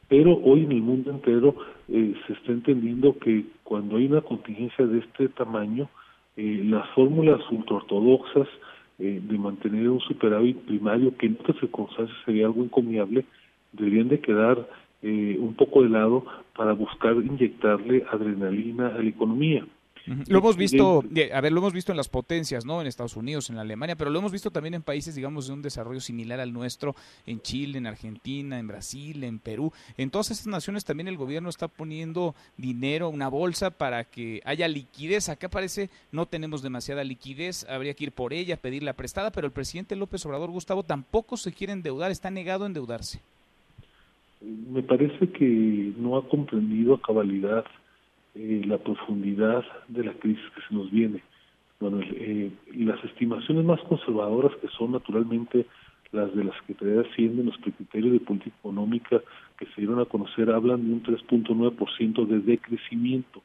[0.07, 1.55] pero hoy en el mundo entero
[1.87, 5.89] se está entendiendo que cuando hay una contingencia de este tamaño,
[6.35, 8.47] las fórmulas ultraortodoxas
[8.97, 13.23] de mantener un superávit primario, que en estas circunstancias sería algo encomiable,
[13.71, 14.67] deberían de quedar
[15.01, 19.65] eh, un poco de lado para buscar inyectarle adrenalina a la economía.
[20.27, 21.03] Lo hemos visto,
[21.33, 22.81] a ver, lo hemos visto en las potencias, ¿no?
[22.81, 25.61] En Estados Unidos, en Alemania, pero lo hemos visto también en países, digamos, de un
[25.61, 29.71] desarrollo similar al nuestro, en Chile, en Argentina, en Brasil, en Perú.
[29.97, 34.67] En todas estas naciones también el gobierno está poniendo dinero, una bolsa para que haya
[34.67, 35.29] liquidez.
[35.29, 39.53] Acá parece no tenemos demasiada liquidez, habría que ir por ella, pedirla prestada, pero el
[39.53, 43.21] presidente López Obrador, Gustavo, tampoco se quiere endeudar, está negado a endeudarse
[44.41, 47.65] me parece que no ha comprendido a cabalidad
[48.33, 51.21] eh, la profundidad de la crisis que se nos viene.
[51.79, 55.65] Bueno, eh, las estimaciones más conservadoras, que son naturalmente
[56.11, 59.21] las de la Secretaría de Hacienda en los criterios de política económica
[59.57, 63.41] que se dieron a conocer, hablan de un 3.9% de decrecimiento.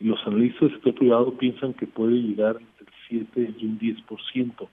[0.00, 4.68] Los analistas del sector privado piensan que puede llegar entre el 7 y un 10%.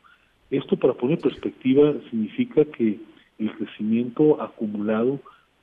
[0.49, 2.99] Esto, para poner perspectiva, significa que
[3.39, 5.19] el crecimiento acumulado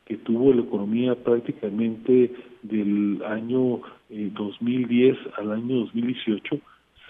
[0.09, 6.59] que tuvo la economía prácticamente del año 2010 eh, al año 2018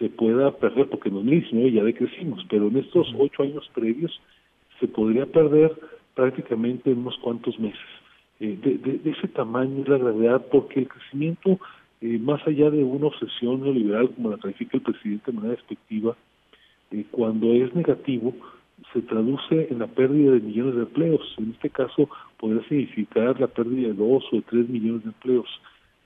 [0.00, 4.20] se pueda perder, porque en 2019 ya decrecimos, pero en estos ocho años previos
[4.80, 5.72] se podría perder
[6.14, 7.78] prácticamente en unos cuantos meses.
[8.40, 11.60] Eh, de, ese tamaño es la gravedad, porque el crecimiento,
[12.00, 16.16] eh, más allá de una obsesión neoliberal, como la califica el presidente de manera despectiva,
[17.12, 18.34] cuando es negativo,
[18.92, 21.34] se traduce en la pérdida de millones de empleos.
[21.38, 25.48] En este caso, podría significar la pérdida de dos o tres millones de empleos.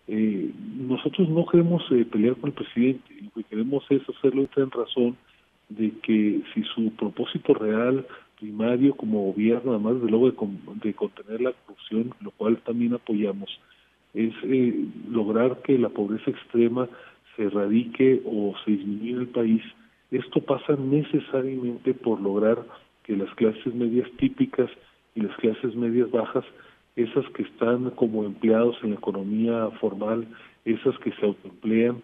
[0.08, 4.70] Eh, nosotros no queremos eh, pelear con el presidente, lo que queremos es hacerlo en
[4.70, 5.16] razón
[5.68, 8.04] de que si su propósito real,
[8.38, 13.48] primario como gobierno, además de luego de, contener la corrupción, lo cual también apoyamos,
[14.14, 16.88] es eh, lograr que la pobreza extrema
[17.36, 19.62] se erradique o se disminuya en el país,
[20.12, 22.58] esto pasa necesariamente por lograr
[23.02, 24.70] que las clases medias típicas
[25.14, 26.44] y las clases medias bajas,
[26.96, 30.26] esas que están como empleados en la economía formal,
[30.64, 32.00] esas que se autoemplean,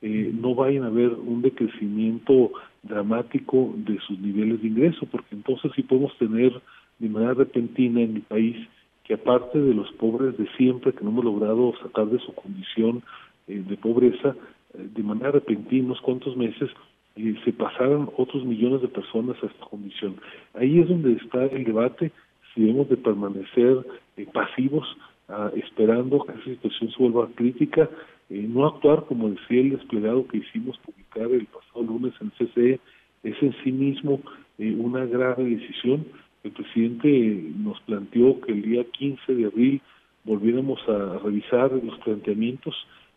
[0.00, 2.52] eh, no vayan a ver un decrecimiento
[2.84, 6.52] dramático de sus niveles de ingreso, porque entonces sí podemos tener
[7.00, 8.56] de manera repentina en mi país
[9.02, 13.02] que aparte de los pobres de siempre que no hemos logrado sacar de su condición
[13.48, 14.36] eh, de pobreza,
[14.74, 16.70] eh, de manera repentina, unos cuantos meses,
[17.18, 20.16] y se pasaran otros millones de personas a esta condición.
[20.54, 22.12] Ahí es donde está el debate,
[22.54, 23.84] si debemos de permanecer
[24.16, 24.86] eh, pasivos,
[25.28, 27.90] ah, esperando que esa situación se vuelva crítica,
[28.30, 32.80] eh, no actuar como decía el desplegado que hicimos publicar el pasado lunes en CCE,
[33.24, 34.20] es en sí mismo
[34.58, 36.06] eh, una grave decisión.
[36.44, 39.82] El presidente nos planteó que el día 15 de abril
[40.24, 42.76] volviéramos a revisar los planteamientos.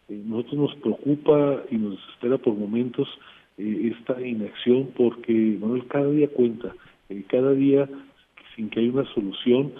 [0.09, 3.07] Eh, nosotros nos preocupa y nos desespera por momentos
[3.57, 6.73] eh, esta inacción porque Manuel cada día cuenta,
[7.09, 7.89] eh, cada día
[8.55, 9.73] sin que haya una solución,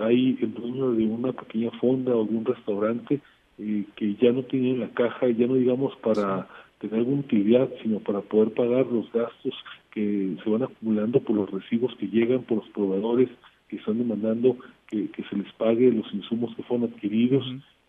[0.00, 3.20] hay el dueño de una pequeña fonda o de un restaurante
[3.58, 8.20] que ya no tiene la caja, ya no digamos para tener alguna utilidad, sino para
[8.22, 9.54] poder pagar los gastos
[9.92, 13.28] que se van acumulando por los recibos que llegan, por los proveedores
[13.68, 14.56] que están demandando
[14.88, 17.44] que, se les pague los insumos que fueron adquiridos,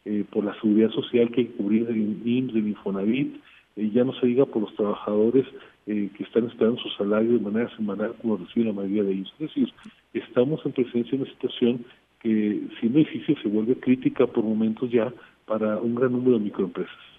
[0.06, 3.36] eh, por la seguridad social que hay que cubrir del IMSS, del Infonavit,
[3.75, 5.45] eh, ya no se diga por los trabajadores
[5.88, 9.33] eh, que están esperando su salario de manera semanal como recibe la mayoría de ellos.
[9.39, 9.73] Es decir,
[10.13, 11.85] estamos en presencia de una situación
[12.21, 15.13] que siendo difícil se vuelve crítica por momentos ya
[15.45, 17.14] para un gran número de microempresas.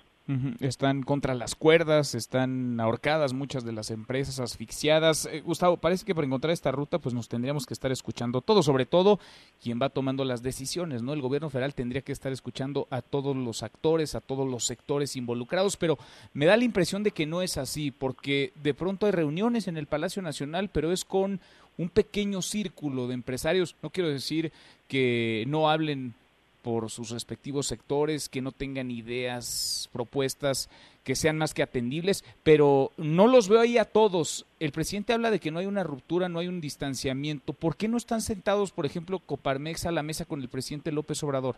[0.59, 5.27] Están contra las cuerdas, están ahorcadas muchas de las empresas, asfixiadas.
[5.27, 8.63] Eh, Gustavo, parece que para encontrar esta ruta pues nos tendríamos que estar escuchando todo,
[8.65, 9.21] sobre todo
[9.63, 11.13] quien va tomando las decisiones, ¿no?
[11.13, 15.15] El gobierno federal tendría que estar escuchando a todos los actores, a todos los sectores
[15.15, 15.97] involucrados, pero
[16.35, 19.77] me da la impresión de que no es así, porque de pronto hay reuniones en
[19.77, 21.41] el Palacio Nacional, pero es con
[21.79, 23.77] un pequeño círculo de empresarios.
[23.81, 24.53] No quiero decir
[24.89, 26.15] que no hablen
[26.67, 30.69] por sus respectivos sectores, que no tengan ideas, propuestas
[31.05, 34.47] que sean más que atendibles, pero no los veo ahí a todos.
[34.59, 37.53] El presidente habla de que no hay una ruptura, no hay un distanciamiento.
[37.53, 41.23] ¿Por qué no están sentados, por ejemplo, Coparmex a la mesa con el presidente López
[41.23, 41.55] Obrador?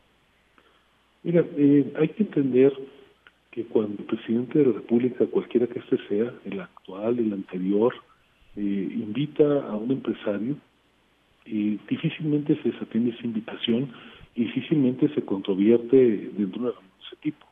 [1.22, 2.74] Mira, eh, hay que entender
[3.50, 7.94] que cuando el presidente de la República, cualquiera que este sea, el actual, el anterior,
[8.56, 10.56] eh, invita a un empresario,
[11.46, 13.90] eh, difícilmente se desatiende esa invitación
[14.38, 17.46] difícilmente se controvierte dentro de ese tipo.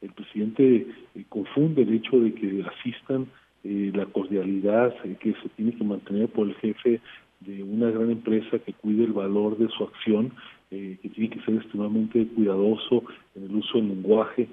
[0.00, 3.26] El presidente eh, confunde el hecho de que asistan
[3.64, 7.00] eh, la cordialidad eh, que se tiene que mantener por el jefe
[7.40, 10.32] de una gran empresa que cuide el valor de su acción,
[10.70, 14.48] que tiene que ser extremadamente cuidadoso en el uso del lenguaje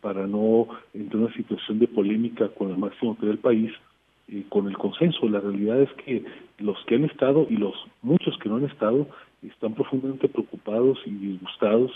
[0.00, 3.72] para no entrar en una situación de polémica con el máximo autoridad del país,
[4.48, 5.28] con el consenso.
[5.28, 6.24] La realidad es que
[6.58, 9.06] los que han estado y los muchos que no han estado
[9.42, 11.90] están profundamente preocupados y disgustados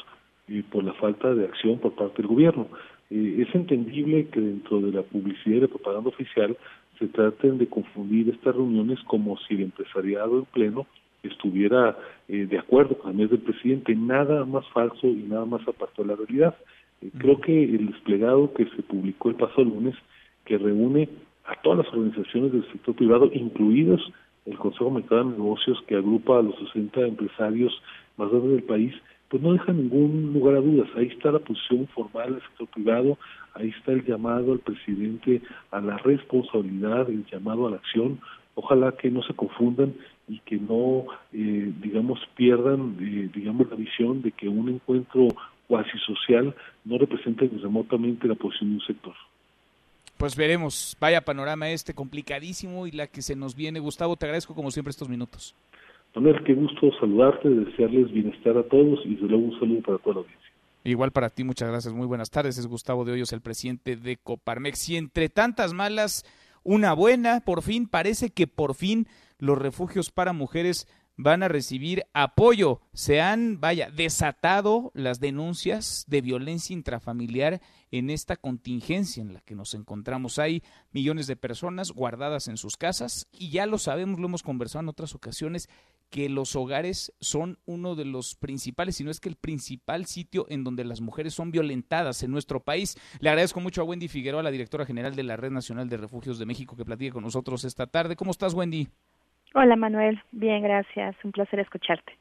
[0.48, 2.68] eh, por la falta de acción por parte del gobierno.
[3.10, 6.56] Eh, es entendible que dentro de la publicidad y la propaganda oficial
[6.98, 10.86] se traten de confundir estas reuniones como si el empresariado en pleno
[11.22, 11.96] estuviera
[12.28, 13.94] eh, de acuerdo con el mes del presidente.
[13.94, 16.56] Nada más falso y nada más apartado de la realidad.
[17.18, 19.94] creo que el desplegado que se publicó el pasado lunes,
[20.44, 21.08] que reúne
[21.44, 24.00] a todas las organizaciones del sector privado, incluidos
[24.46, 27.72] el Consejo Mexicano de Negocios, que agrupa a los 60 empresarios
[28.16, 28.94] más grandes del país,
[29.28, 30.88] pues no deja ningún lugar a dudas.
[30.96, 33.18] Ahí está la posición formal del sector privado,
[33.54, 38.20] ahí está el llamado al presidente a la responsabilidad, el llamado a la acción.
[38.54, 39.94] Ojalá que no se confundan
[40.28, 45.28] y que no, eh, digamos, pierdan, eh, digamos, la visión de que un encuentro
[45.66, 46.54] cuasi social
[46.84, 49.14] no representa remotamente la posición de un sector.
[50.16, 53.80] Pues veremos, vaya panorama este complicadísimo y la que se nos viene.
[53.80, 55.54] Gustavo, te agradezco como siempre estos minutos.
[56.14, 60.14] Manuel, qué gusto saludarte, desearles bienestar a todos y desde luego un saludo para toda
[60.14, 60.50] la audiencia.
[60.82, 62.56] Igual para ti, muchas gracias, muy buenas tardes.
[62.56, 64.88] Es Gustavo de Hoyos, el presidente de Coparmex.
[64.88, 66.24] Y entre tantas malas,
[66.62, 69.06] una buena, por fin, parece que por fin
[69.38, 72.80] los refugios para mujeres van a recibir apoyo.
[72.92, 79.54] Se han, vaya, desatado las denuncias de violencia intrafamiliar en esta contingencia en la que
[79.54, 80.38] nos encontramos.
[80.38, 84.82] Hay millones de personas guardadas en sus casas y ya lo sabemos, lo hemos conversado
[84.82, 85.68] en otras ocasiones,
[86.10, 90.46] que los hogares son uno de los principales, si no es que el principal sitio
[90.48, 92.96] en donde las mujeres son violentadas en nuestro país.
[93.20, 96.38] Le agradezco mucho a Wendy Figueroa, la directora general de la Red Nacional de Refugios
[96.38, 98.16] de México, que platique con nosotros esta tarde.
[98.16, 98.88] ¿Cómo estás, Wendy?
[99.54, 101.16] Hola Manuel, bien, gracias.
[101.24, 102.12] Un placer escucharte.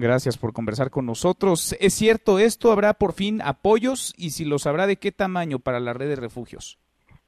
[0.00, 1.76] Gracias por conversar con nosotros.
[1.78, 2.72] ¿Es cierto esto?
[2.72, 4.14] ¿Habrá por fin apoyos?
[4.16, 6.78] Y si los habrá, ¿de qué tamaño para la red de refugios?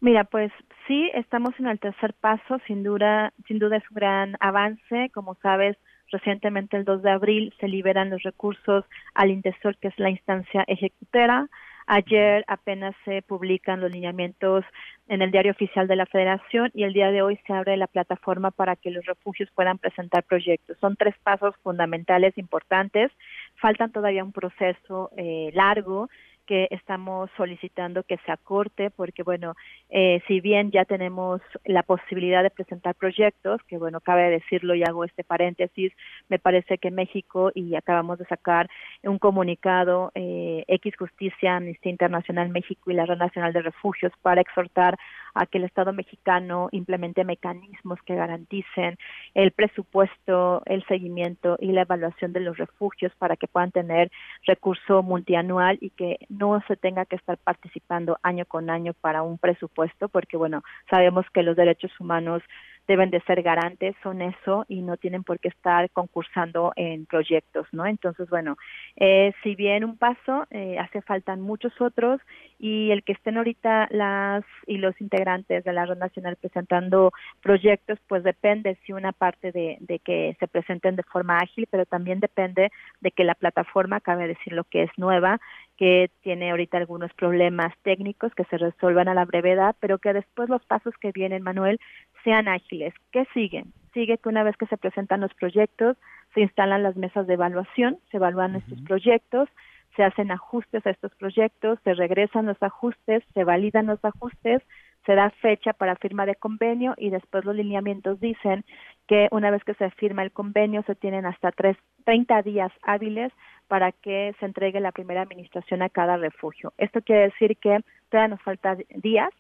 [0.01, 0.51] Mira, pues
[0.89, 2.59] sí, estamos en el tercer paso.
[2.67, 5.11] Sin duda, sin duda es un gran avance.
[5.13, 5.77] Como sabes,
[6.11, 10.65] recientemente el 2 de abril se liberan los recursos al Intesor, que es la instancia
[10.67, 11.51] ejecutera.
[11.95, 14.65] Ayer apenas se publican los lineamientos
[15.09, 17.87] en el diario oficial de la Federación y el día de hoy se abre la
[17.87, 20.79] plataforma para que los refugios puedan presentar proyectos.
[20.81, 23.13] Son tres pasos fundamentales importantes.
[23.57, 26.09] Faltan todavía un proceso eh, largo
[26.47, 29.55] que estamos solicitando que se acorte porque bueno
[29.91, 34.83] eh, si bien ya tenemos la posibilidad de presentar proyectos que bueno cabe decirlo y
[34.83, 35.93] hago este paréntesis
[36.29, 38.69] me parece que México y acabamos de sacar
[39.03, 44.41] un comunicado eh, X Justicia Amnistía Internacional México y la Red Nacional de Refugios para
[44.41, 44.99] exhortar
[45.35, 48.99] a que el Estado mexicano implemente mecanismos que garanticen
[49.35, 54.11] el presupuesto, el seguimiento y la evaluación de los refugios para que puedan tener
[54.47, 59.39] recurso multianual y que no se tenga que estar participando año con año para un
[59.39, 62.43] presupuesto, porque bueno, sabemos que los derechos humanos
[62.89, 67.67] deben de ser garantes, son eso y no tienen por qué estar concursando en proyectos,
[67.73, 67.87] ¿no?
[67.87, 68.57] Entonces, bueno,
[68.97, 72.21] eh, si bien un paso, eh, hace falta muchos otros
[72.59, 77.13] y el que estén ahorita las y los integrantes de la Red Nacional presentando
[77.43, 81.87] proyectos, pues depende si una parte de, de que se presenten de forma ágil, pero
[81.87, 82.71] también depende
[83.01, 85.41] de que la plataforma, cabe decir lo que es nueva,
[85.77, 90.49] que tiene ahorita algunos problemas técnicos que se resuelvan a la brevedad, pero que después
[90.49, 91.81] los pasos que vienen, Manuel,
[92.25, 92.95] sean ágiles.
[93.11, 93.73] ¿Qué siguen?
[93.95, 95.97] Sigue que una vez que se presentan los proyectos,
[96.35, 99.49] se instalan las mesas de evaluación, se evalúan estos proyectos,
[99.97, 104.63] se hacen ajustes a estos proyectos, se regresan los ajustes, se validan los ajustes,
[105.05, 108.65] se da fecha para firma de convenio y después los lineamientos dicen
[109.09, 113.33] que una vez que se firma el convenio se tienen hasta tres, 30 días hábiles
[113.73, 116.75] para que se entregue la primera administración a cada refugio.
[116.77, 117.79] Esto quiere decir que
[118.11, 119.31] todavía nos faltan días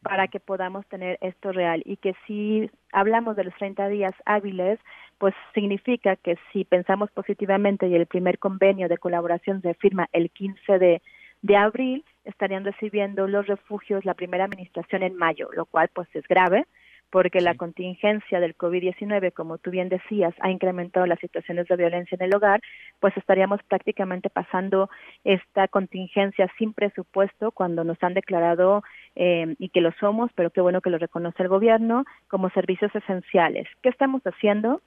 [0.00, 4.80] para que podamos tener esto real y que si hablamos de los 30 días hábiles,
[5.18, 10.30] pues significa que si pensamos positivamente y el primer convenio de colaboración se firma el
[10.30, 11.02] 15 de,
[11.42, 16.26] de abril, estarían recibiendo los refugios la primera administración en mayo, lo cual pues es
[16.28, 16.64] grave
[17.10, 22.16] porque la contingencia del COVID-19, como tú bien decías, ha incrementado las situaciones de violencia
[22.16, 22.60] en el hogar,
[23.00, 24.90] pues estaríamos prácticamente pasando
[25.24, 28.82] esta contingencia sin presupuesto cuando nos han declarado,
[29.14, 32.94] eh, y que lo somos, pero qué bueno que lo reconoce el gobierno, como servicios
[32.94, 33.66] esenciales.
[33.82, 34.82] ¿Qué estamos haciendo?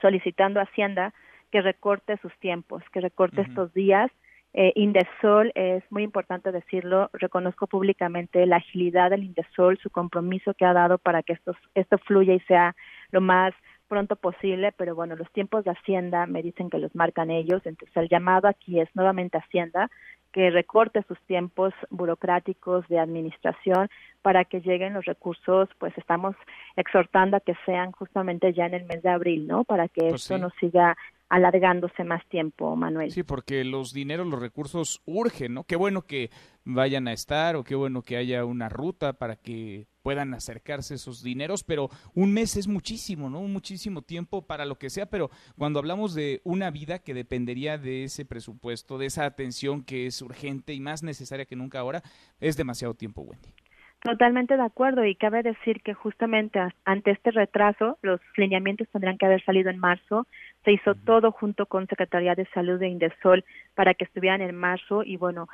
[0.00, 1.12] Solicitando a Hacienda
[1.50, 4.10] que recorte sus tiempos, que recorte estos días
[4.52, 10.64] eh, Indesol, es muy importante decirlo, reconozco públicamente la agilidad del Indesol, su compromiso que
[10.64, 12.74] ha dado para que esto, esto fluya y sea
[13.12, 13.54] lo más
[13.86, 17.96] pronto posible, pero bueno, los tiempos de Hacienda me dicen que los marcan ellos, entonces
[17.96, 19.90] el llamado aquí es nuevamente Hacienda
[20.32, 23.88] que recorte sus tiempos burocráticos de administración
[24.22, 26.36] para que lleguen los recursos, pues estamos
[26.76, 29.64] exhortando a que sean justamente ya en el mes de abril, ¿no?
[29.64, 30.96] Para que pues esto no siga
[31.30, 33.12] alargándose más tiempo, Manuel.
[33.12, 35.64] Sí, porque los dineros, los recursos urgen, ¿no?
[35.64, 36.30] Qué bueno que
[36.64, 41.22] vayan a estar o qué bueno que haya una ruta para que puedan acercarse esos
[41.22, 43.42] dineros, pero un mes es muchísimo, ¿no?
[43.42, 48.04] Muchísimo tiempo para lo que sea, pero cuando hablamos de una vida que dependería de
[48.04, 52.02] ese presupuesto, de esa atención que es urgente y más necesaria que nunca ahora,
[52.40, 53.54] es demasiado tiempo, Wendy.
[54.02, 59.26] Totalmente de acuerdo y cabe decir que justamente ante este retraso los lineamientos tendrán que
[59.26, 60.26] haber salido en marzo.
[60.64, 63.44] Se hizo todo junto con Secretaría de Salud de Indesol
[63.74, 65.48] para que estuvieran en marzo y bueno,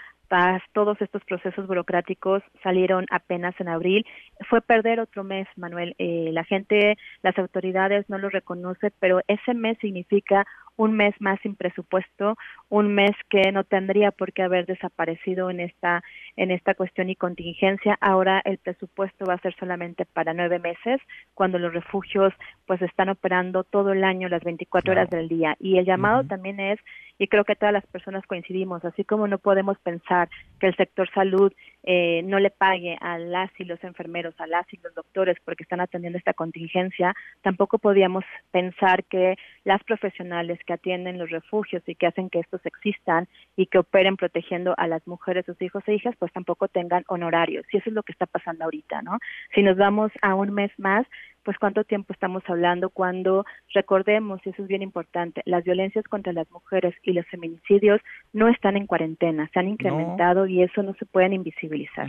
[0.73, 4.05] todos estos procesos burocráticos salieron apenas en abril.
[4.49, 5.95] Fue perder otro mes, Manuel.
[5.99, 10.47] Eh, la gente, las autoridades no lo reconocen, pero ese mes significa
[10.77, 12.37] un mes más sin presupuesto,
[12.69, 16.03] un mes que no tendría por qué haber desaparecido en esta
[16.37, 17.97] en esta cuestión y contingencia.
[18.01, 21.01] Ahora el presupuesto va a ser solamente para nueve meses,
[21.35, 22.33] cuando los refugios
[22.67, 25.57] pues están operando todo el año, las 24 horas del día.
[25.61, 26.79] Y el llamado también es
[27.19, 30.29] y creo que todas las personas coincidimos, así como no podemos pensar
[30.61, 31.53] que el sector salud
[31.87, 35.63] eh, no le pague a las y los enfermeros, a las y los doctores porque
[35.63, 41.95] están atendiendo esta contingencia, tampoco podíamos pensar que las profesionales que atienden los refugios y
[41.95, 45.95] que hacen que estos existan y que operen protegiendo a las mujeres, sus hijos e
[45.95, 47.65] hijas, pues tampoco tengan honorarios.
[47.73, 49.19] Y eso es lo que está pasando ahorita, ¿no?
[49.55, 51.07] Si nos vamos a un mes más,
[51.47, 56.33] pues cuánto tiempo estamos hablando cuando recordemos, y eso es bien importante, las violencias contra
[56.33, 58.01] las mujeres y los feminicidios
[58.33, 62.09] no están en cuarentena, se han incrementado y eso no se pueden invisibilizar.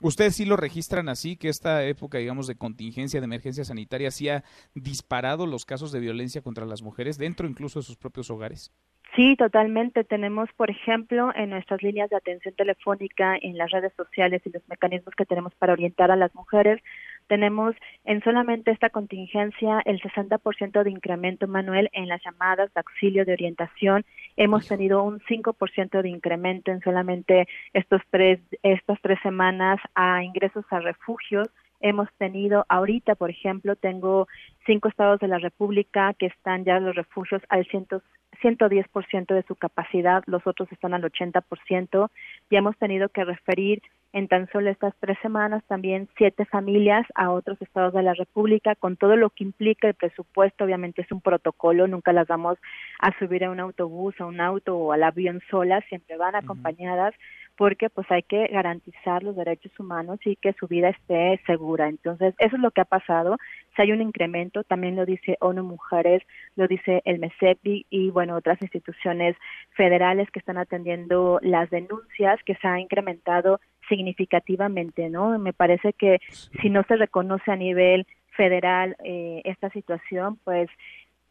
[0.00, 4.28] ¿Ustedes sí lo registran así, que esta época, digamos, de contingencia, de emergencia sanitaria, sí
[4.28, 8.72] ha disparado los casos de violencia contra las mujeres dentro incluso de sus propios hogares?
[9.16, 10.04] Sí, totalmente.
[10.04, 14.62] Tenemos, por ejemplo, en nuestras líneas de atención telefónica, en las redes sociales y los
[14.68, 16.82] mecanismos que tenemos para orientar a las mujeres,
[17.26, 17.74] tenemos
[18.04, 23.32] en solamente esta contingencia el 60% de incremento, Manuel, en las llamadas de auxilio de
[23.32, 24.04] orientación.
[24.36, 30.64] Hemos tenido un 5% de incremento en solamente estos tres, estas tres semanas a ingresos
[30.70, 31.48] a refugios.
[31.80, 34.28] Hemos tenido ahorita, por ejemplo, tengo
[34.64, 40.22] cinco estados de la República que están ya los refugios al 110% de su capacidad,
[40.26, 42.10] los otros están al 80%.
[42.50, 43.82] Ya hemos tenido que referir
[44.16, 48.74] en tan solo estas tres semanas también siete familias a otros estados de la República,
[48.74, 52.56] con todo lo que implica el presupuesto, obviamente es un protocolo, nunca las vamos
[52.98, 57.12] a subir a un autobús, a un auto o al avión solas, siempre van acompañadas
[57.56, 61.88] porque pues hay que garantizar los derechos humanos y que su vida esté segura.
[61.88, 63.38] Entonces, eso es lo que ha pasado.
[63.74, 66.22] Si hay un incremento, también lo dice ONU Mujeres,
[66.54, 69.36] lo dice el MESEPI y bueno, otras instituciones
[69.70, 75.38] federales que están atendiendo las denuncias que se ha incrementado significativamente, ¿no?
[75.38, 76.18] Me parece que
[76.60, 80.68] si no se reconoce a nivel federal eh, esta situación, pues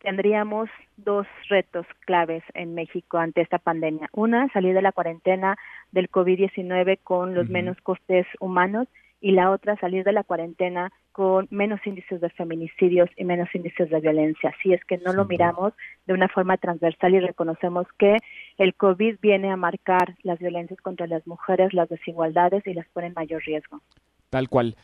[0.06, 4.08] tendríamos dos retos claves en México ante esta pandemia.
[4.14, 5.58] Una, salir de la cuarentena
[5.92, 8.88] del COVID-19 con los menos costes humanos
[9.20, 13.90] y la otra, salir de la cuarentena con menos índices de feminicidios y menos índices
[13.90, 14.54] de violencia.
[14.62, 15.74] Si es que no lo miramos
[16.06, 18.18] de una forma transversal y reconocemos que
[18.60, 23.08] el COVID viene a marcar las violencias contra las mujeres, las desigualdades y las pone
[23.08, 23.82] en mayor riesgo.
[24.30, 24.76] Tal cual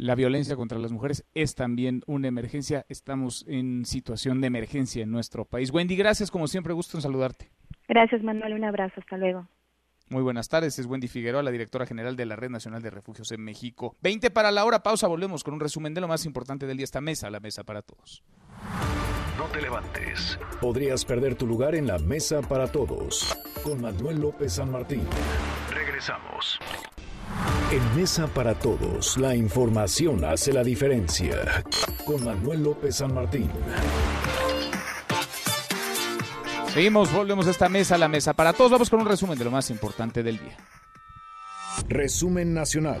[0.00, 2.86] la violencia contra las mujeres es también una emergencia.
[2.88, 5.70] Estamos en situación de emergencia en nuestro país.
[5.70, 7.50] Wendy, gracias, como siempre, gusto en saludarte.
[7.86, 9.46] Gracias, Manuel, un abrazo, hasta luego.
[10.08, 13.30] Muy buenas tardes, es Wendy Figueroa, la directora general de la Red Nacional de Refugios
[13.30, 13.94] en México.
[14.00, 16.84] 20 para la hora, pausa, volvemos con un resumen de lo más importante del día,
[16.84, 18.24] esta mesa, la mesa para todos.
[19.36, 20.38] No te levantes.
[20.62, 23.36] Podrías perder tu lugar en la mesa para todos.
[23.62, 25.02] Con Manuel López San Martín.
[25.70, 26.58] Regresamos.
[27.70, 31.64] En Mesa para Todos, la información hace la diferencia.
[32.04, 33.50] Con Manuel López San Martín.
[36.72, 38.70] Seguimos, volvemos a esta mesa, la mesa para todos.
[38.70, 40.56] Vamos con un resumen de lo más importante del día.
[41.88, 43.00] Resumen nacional.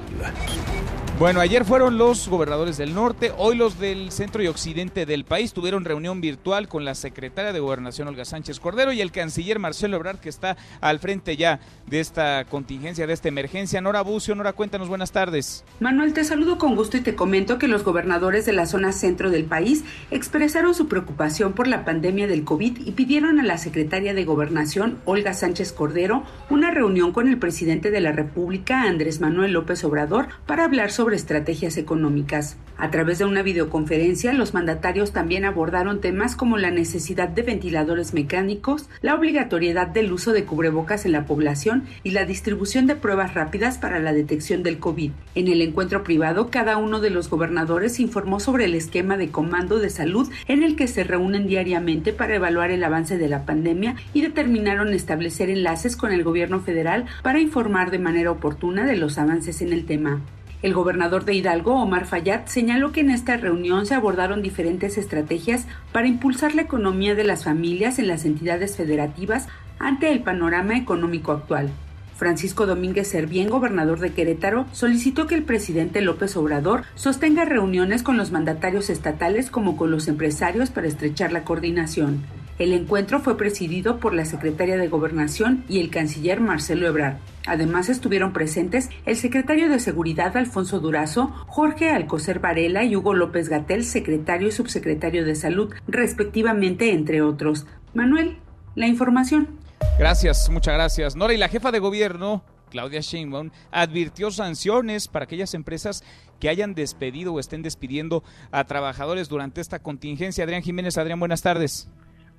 [1.20, 5.52] Bueno, ayer fueron los gobernadores del norte, hoy los del centro y occidente del país
[5.52, 9.98] tuvieron reunión virtual con la secretaria de Gobernación Olga Sánchez Cordero y el canciller Marcelo
[9.98, 13.82] Ebrard que está al frente ya de esta contingencia, de esta emergencia.
[13.82, 15.62] Nora Bucio, Nora, cuéntanos, buenas tardes.
[15.78, 19.28] Manuel, te saludo con gusto y te comento que los gobernadores de la zona centro
[19.28, 24.14] del país expresaron su preocupación por la pandemia del COVID y pidieron a la secretaria
[24.14, 29.52] de Gobernación Olga Sánchez Cordero una reunión con el presidente de la República, Andrés Manuel
[29.52, 32.56] López Obrador, para hablar sobre estrategias económicas.
[32.76, 38.14] A través de una videoconferencia, los mandatarios también abordaron temas como la necesidad de ventiladores
[38.14, 43.34] mecánicos, la obligatoriedad del uso de cubrebocas en la población y la distribución de pruebas
[43.34, 45.10] rápidas para la detección del COVID.
[45.34, 49.78] En el encuentro privado, cada uno de los gobernadores informó sobre el esquema de comando
[49.78, 53.96] de salud en el que se reúnen diariamente para evaluar el avance de la pandemia
[54.14, 59.18] y determinaron establecer enlaces con el gobierno federal para informar de manera oportuna de los
[59.18, 60.22] avances en el tema.
[60.62, 65.66] El gobernador de Hidalgo, Omar Fayad, señaló que en esta reunión se abordaron diferentes estrategias
[65.90, 69.48] para impulsar la economía de las familias en las entidades federativas
[69.78, 71.70] ante el panorama económico actual.
[72.14, 78.18] Francisco Domínguez Servién, gobernador de Querétaro, solicitó que el presidente López Obrador sostenga reuniones con
[78.18, 82.20] los mandatarios estatales como con los empresarios para estrechar la coordinación.
[82.58, 87.16] El encuentro fue presidido por la secretaria de Gobernación y el canciller Marcelo Ebrard.
[87.46, 93.48] Además estuvieron presentes el secretario de Seguridad Alfonso Durazo, Jorge Alcocer Varela y Hugo López
[93.48, 97.66] Gatel, secretario y subsecretario de Salud, respectivamente, entre otros.
[97.94, 98.38] Manuel,
[98.74, 99.58] la información.
[99.98, 101.16] Gracias, muchas gracias.
[101.16, 106.02] Nora y la jefa de gobierno Claudia Sheinbaum advirtió sanciones para aquellas empresas
[106.38, 110.44] que hayan despedido o estén despidiendo a trabajadores durante esta contingencia.
[110.44, 111.88] Adrián Jiménez, Adrián, buenas tardes.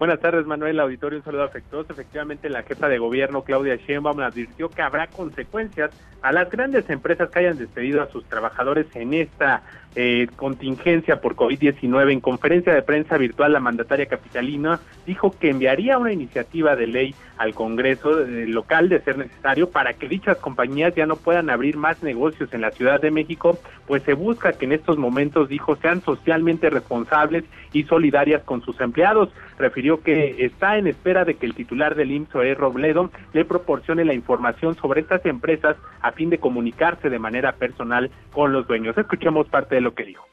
[0.02, 1.20] Buenas tardes, Manuel Auditorio.
[1.20, 1.94] Un saludo afectuoso.
[1.94, 5.92] Efectivamente, la jefa de gobierno, Claudia Sheinbaum, advirtió que habrá consecuencias
[6.24, 9.62] a las grandes empresas que hayan despedido a sus trabajadores en esta
[9.96, 12.14] eh, contingencia por COVID-19.
[12.14, 17.16] En conferencia de prensa virtual, la mandataria capitalina dijo que enviaría una iniciativa de ley
[17.38, 21.76] al Congreso eh, local de ser necesario para que dichas compañías ya no puedan abrir
[21.76, 25.76] más negocios en la Ciudad de México, pues se busca que en estos momentos, dijo,
[25.76, 27.44] sean socialmente responsables
[27.74, 29.30] y solidarias con sus empleados.
[29.62, 32.58] Refirió que está en espera de que el titular del IMSS.
[32.58, 38.10] Robledo, le proporcione la información sobre estas empresas a fin de comunicarse de manera personal
[38.34, 38.98] con los dueños.
[38.98, 40.28] Escuchemos parte de lo que dijo.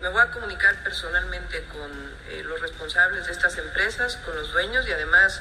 [0.00, 1.90] Me voy a comunicar personalmente con
[2.30, 5.40] eh, los responsables de estas empresas, con los dueños y además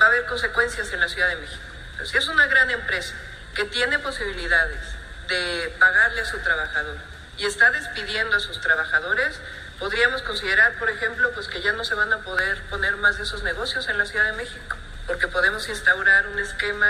[0.00, 1.62] va a haber consecuencias en la Ciudad de México.
[2.02, 3.14] si es una gran empresa
[3.54, 4.96] que tiene posibilidades
[5.28, 6.96] de pagarle a su trabajador
[7.38, 9.40] y está despidiendo a sus trabajadores,
[9.82, 13.24] podríamos considerar, por ejemplo, pues que ya no se van a poder poner más de
[13.24, 14.76] esos negocios en la Ciudad de México,
[15.08, 16.86] porque podemos instaurar un esquema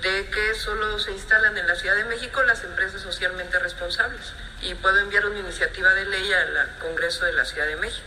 [0.00, 4.32] de que solo se instalan en la Ciudad de México las empresas socialmente responsables.
[4.62, 8.06] Y puedo enviar una iniciativa de ley al Congreso de la Ciudad de México.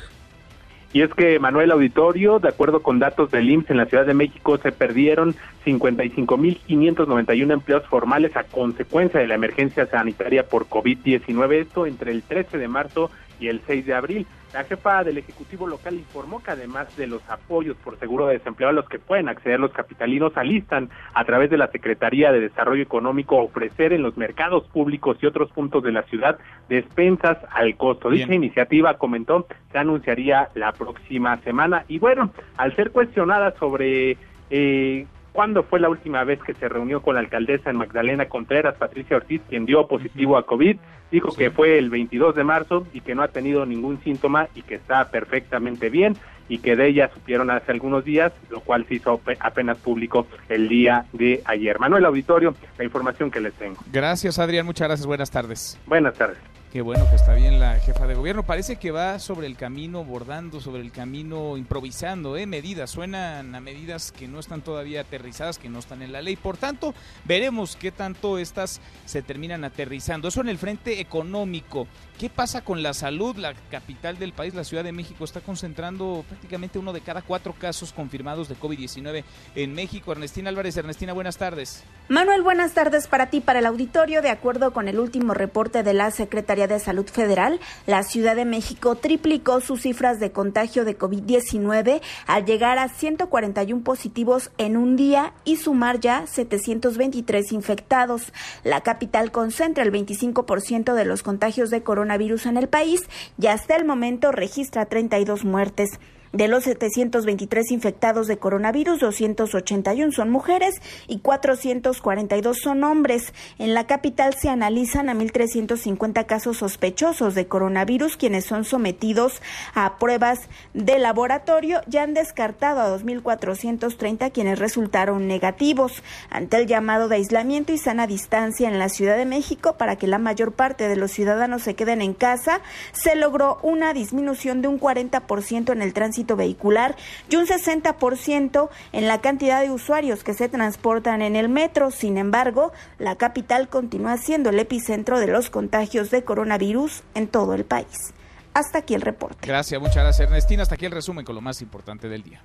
[0.94, 4.14] Y es que, Manuel Auditorio, de acuerdo con datos del IMSS en la Ciudad de
[4.14, 5.36] México, se perdieron
[5.66, 12.58] 55.591 empleos formales a consecuencia de la emergencia sanitaria por COVID-19, esto entre el 13
[12.58, 14.28] de marzo y el 6 de abril.
[14.54, 18.70] La jefa del Ejecutivo local informó que además de los apoyos por seguro de desempleo
[18.70, 22.82] a los que pueden acceder los capitalinos, alistan a través de la Secretaría de Desarrollo
[22.82, 28.10] Económico ofrecer en los mercados públicos y otros puntos de la ciudad despensas al costo.
[28.10, 31.86] Dicha iniciativa, comentó, se anunciaría la próxima semana.
[31.88, 34.18] Y bueno, al ser cuestionada sobre
[34.50, 35.06] eh,
[35.40, 39.16] cuándo fue la última vez que se reunió con la alcaldesa en Magdalena Contreras, Patricia
[39.16, 40.76] Ortiz, quien dio positivo a COVID,
[41.14, 44.64] dijo que fue el 22 de marzo y que no ha tenido ningún síntoma y
[44.64, 46.18] que está perfectamente bien
[46.50, 50.68] y que de ella supieron hace algunos días, lo cual se hizo apenas público el
[50.68, 51.80] día de ayer.
[51.80, 53.78] Manuel Auditorio, la información que les tengo.
[53.94, 54.66] Gracias, Adrián.
[54.66, 55.08] Muchas gracias.
[55.08, 55.80] Buenas tardes.
[55.88, 56.59] Buenas tardes.
[56.72, 58.44] Qué bueno que está bien la jefa de gobierno.
[58.44, 62.46] Parece que va sobre el camino bordando, sobre el camino improvisando, ¿eh?
[62.46, 66.36] Medidas, suenan a medidas que no están todavía aterrizadas, que no están en la ley.
[66.36, 66.94] Por tanto,
[67.26, 70.28] veremos qué tanto estas se terminan aterrizando.
[70.28, 71.88] Eso en el frente económico.
[72.20, 73.36] ¿Qué pasa con la salud?
[73.38, 77.54] La capital del país, la Ciudad de México, está concentrando prácticamente uno de cada cuatro
[77.58, 79.24] casos confirmados de COVID-19
[79.56, 80.12] en México.
[80.12, 81.84] Ernestina Álvarez, Ernestina, buenas tardes.
[82.10, 84.22] Manuel, buenas tardes para ti, para el auditorio.
[84.22, 88.46] De acuerdo con el último reporte de la Secretaría de Salud Federal, la Ciudad de
[88.46, 94.96] México triplicó sus cifras de contagio de COVID-19 al llegar a 141 positivos en un
[94.96, 98.34] día y sumar ya 723 infectados.
[98.64, 103.04] La capital concentra el 25% de los contagios de coronavirus en el país
[103.40, 106.00] y hasta el momento registra 32 muertes.
[106.32, 110.76] De los 723 infectados de coronavirus, 281 son mujeres
[111.08, 113.34] y 442 son hombres.
[113.58, 119.42] En la capital se analizan a 1.350 casos sospechosos de coronavirus, quienes son sometidos
[119.74, 120.42] a pruebas
[120.76, 126.04] de laboratorio y han descartado a 2.430 quienes resultaron negativos.
[126.30, 130.06] Ante el llamado de aislamiento y sana distancia en la Ciudad de México para que
[130.06, 132.62] la mayor parte de los ciudadanos se queden en casa,
[132.92, 136.96] se logró una disminución de un 40% en el tránsito vehicular
[137.30, 141.92] y un 60% en la cantidad de usuarios que se transportan en el metro.
[141.92, 147.54] Sin embargo, la capital continúa siendo el epicentro de los contagios de coronavirus en todo
[147.54, 148.14] el país.
[148.54, 149.48] Hasta aquí el reporte.
[149.48, 150.64] Gracias, muchas gracias Ernestina.
[150.64, 152.44] Hasta aquí el resumen con lo más importante del día.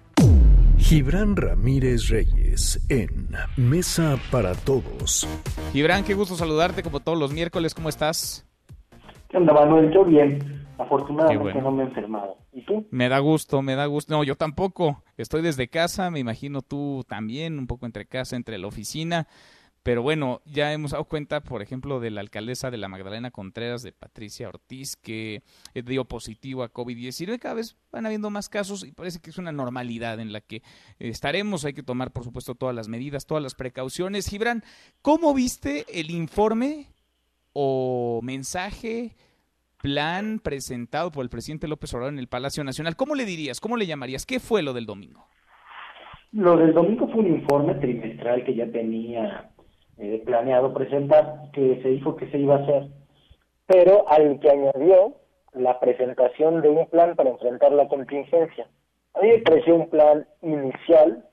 [0.78, 5.26] Gibran Ramírez Reyes en Mesa para Todos.
[5.72, 7.74] Gibran, qué gusto saludarte como todos los miércoles.
[7.74, 8.44] ¿Cómo estás?
[9.34, 9.90] ¿Qué onda, Manuel?
[9.92, 10.64] Yo bien.
[10.78, 12.36] Afortunadamente no me he enfermado.
[12.52, 12.86] ¿Y tú?
[12.92, 14.14] Me da gusto, me da gusto.
[14.14, 15.02] No, yo tampoco.
[15.16, 19.26] Estoy desde casa, me imagino tú también, un poco entre casa, entre la oficina.
[19.82, 23.82] Pero bueno, ya hemos dado cuenta, por ejemplo, de la alcaldesa de la Magdalena Contreras,
[23.82, 25.42] de Patricia Ortiz, que
[25.74, 27.40] dio positivo a COVID-19.
[27.40, 30.62] Cada vez van habiendo más casos y parece que es una normalidad en la que
[31.00, 31.64] estaremos.
[31.64, 34.28] Hay que tomar, por supuesto, todas las medidas, todas las precauciones.
[34.28, 34.62] Gibran,
[35.02, 36.93] ¿cómo viste el informe
[37.54, 39.16] o mensaje
[39.80, 42.96] plan presentado por el presidente López Obrador en el Palacio Nacional.
[42.96, 43.60] ¿Cómo le dirías?
[43.60, 44.26] ¿Cómo le llamarías?
[44.26, 45.26] ¿Qué fue lo del domingo?
[46.32, 49.50] Lo del domingo fue un informe trimestral que ya tenía
[49.98, 52.88] eh, planeado presentar, que se dijo que se iba a hacer,
[53.66, 55.14] pero al que añadió
[55.52, 58.66] la presentación de un plan para enfrentar la contingencia.
[59.14, 61.24] A mí me un plan inicial,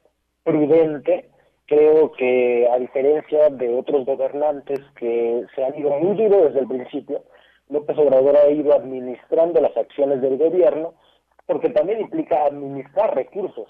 [0.44, 1.31] prudente,
[1.72, 6.68] creo que a diferencia de otros gobernantes que se han ido muy duro desde el
[6.68, 7.24] principio,
[7.70, 10.96] López Obrador ha ido administrando las acciones del gobierno,
[11.46, 13.70] porque también implica administrar recursos.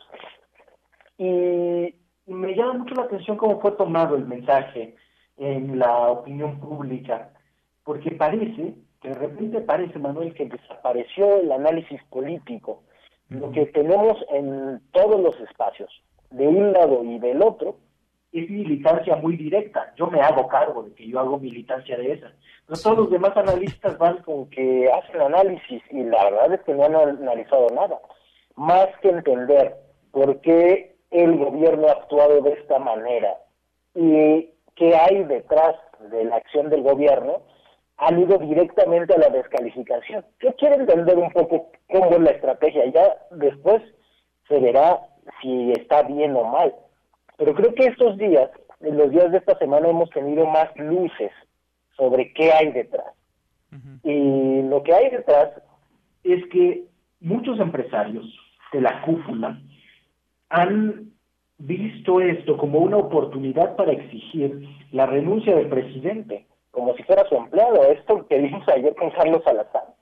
[1.19, 1.93] Y
[2.25, 4.95] me llama mucho la atención cómo fue tomado el mensaje
[5.37, 7.29] en la opinión pública,
[7.83, 12.81] porque parece, que de repente parece, Manuel, que desapareció el análisis político.
[13.29, 15.91] Lo que tenemos en todos los espacios,
[16.31, 17.75] de un lado y del otro,
[18.31, 19.93] es militancia muy directa.
[19.97, 22.31] Yo me hago cargo de que yo hago militancia de esa.
[22.81, 26.85] Todos los demás analistas van con que hacen análisis y la verdad es que no
[26.85, 27.99] han analizado nada.
[28.55, 29.75] Más que entender
[30.11, 33.35] por qué el gobierno ha actuado de esta manera
[33.93, 35.75] y qué hay detrás
[36.11, 37.41] de la acción del gobierno,
[37.97, 40.25] han ido directamente a la descalificación.
[40.39, 42.85] Yo quiero entender un poco cómo es la estrategia.
[42.87, 43.83] Ya después
[44.47, 45.01] se verá
[45.41, 46.73] si está bien o mal
[47.37, 48.49] pero creo que estos días,
[48.81, 51.31] en los días de esta semana, hemos tenido más luces
[51.95, 53.13] sobre qué hay detrás.
[54.03, 55.49] Y lo que hay detrás
[56.23, 56.83] es que
[57.21, 58.25] muchos empresarios
[58.73, 59.59] de la cúpula
[60.49, 61.11] han
[61.57, 67.35] visto esto como una oportunidad para exigir la renuncia del presidente, como si fuera su
[67.35, 67.83] empleado.
[67.85, 69.93] Esto que vimos ayer con Carlos Salazar,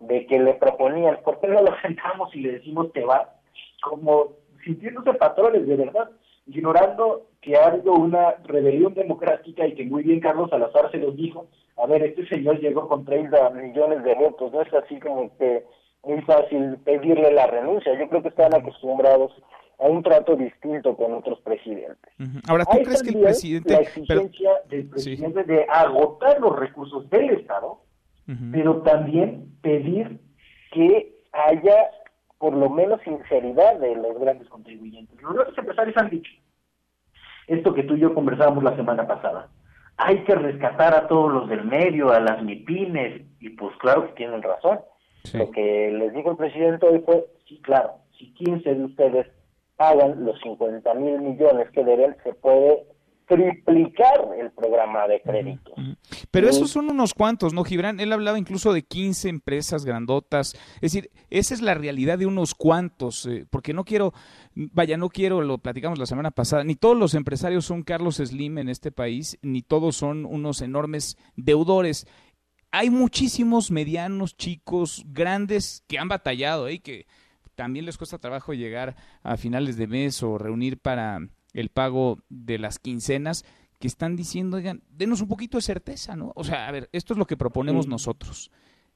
[0.00, 3.34] de que le proponían, ¿por qué no lo sentamos y le decimos te va?
[3.82, 4.32] Como
[4.64, 6.10] sintiéndose patrones de verdad
[6.46, 11.16] ignorando que ha habido una rebelión democrática y que muy bien Carlos Salazar se los
[11.16, 15.36] dijo, a ver, este señor llegó con 30 millones de votos, no es así como
[15.36, 15.64] que
[16.04, 17.98] muy fácil pedirle la renuncia.
[17.98, 19.32] Yo creo que están acostumbrados
[19.78, 22.12] a un trato distinto con otros presidentes.
[22.48, 23.74] Ahora, ¿tú crees que el presidente...
[23.74, 27.80] La exigencia del presidente de agotar los recursos del Estado,
[28.52, 30.20] pero también pedir
[30.72, 31.90] que haya
[32.42, 35.22] por lo menos sinceridad de los grandes contribuyentes.
[35.22, 36.32] Los grandes empresarios han dicho
[37.46, 39.48] esto que tú y yo conversábamos la semana pasada.
[39.96, 44.14] Hay que rescatar a todos los del medio, a las MIPINES, y pues claro que
[44.14, 44.80] tienen razón.
[45.34, 49.26] Lo que les dijo el presidente hoy fue, sí, claro, si 15 de ustedes
[49.76, 52.86] pagan los 50 mil millones que deben, se puede
[53.32, 55.74] triplicar el programa de créditos.
[56.30, 57.98] Pero esos son unos cuantos, ¿no, Gibran?
[57.98, 60.54] Él hablaba incluso de 15 empresas grandotas.
[60.76, 64.12] Es decir, esa es la realidad de unos cuantos, eh, porque no quiero,
[64.54, 68.58] vaya, no quiero, lo platicamos la semana pasada, ni todos los empresarios son Carlos Slim
[68.58, 72.06] en este país, ni todos son unos enormes deudores.
[72.70, 76.80] Hay muchísimos medianos, chicos, grandes que han batallado y ¿eh?
[76.80, 77.06] que
[77.54, 81.18] también les cuesta trabajo llegar a finales de mes o reunir para
[81.52, 83.44] el pago de las quincenas
[83.78, 86.32] que están diciendo, oigan, denos un poquito de certeza, ¿no?
[86.36, 88.50] O sea, a ver, esto es lo que proponemos nosotros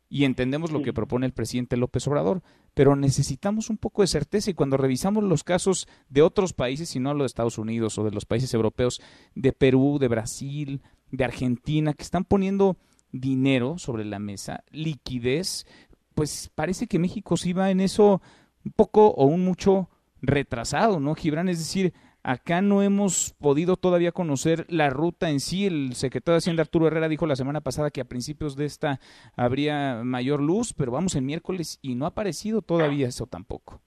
[0.09, 2.42] y entendemos lo que propone el presidente López Obrador,
[2.74, 7.00] pero necesitamos un poco de certeza y cuando revisamos los casos de otros países, y
[7.00, 9.00] no los de Estados Unidos o de los países europeos,
[9.34, 12.76] de Perú, de Brasil, de Argentina, que están poniendo
[13.11, 15.66] dinero sobre la mesa, liquidez,
[16.14, 18.22] pues parece que México sí va en eso
[18.64, 19.90] un poco o un mucho
[20.22, 21.48] retrasado, ¿no, Gibran?
[21.48, 21.92] Es decir,
[22.29, 25.64] Acá no hemos podido todavía conocer la ruta en sí.
[25.64, 28.99] El secretario de Hacienda Arturo Herrera dijo la semana pasada que a principios de esta
[29.37, 33.81] habría mayor luz, pero vamos en miércoles y no ha aparecido todavía eso tampoco.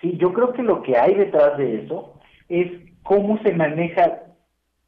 [0.00, 2.18] Sí, yo creo que lo que hay detrás de eso
[2.48, 2.72] es
[3.04, 4.20] cómo se maneja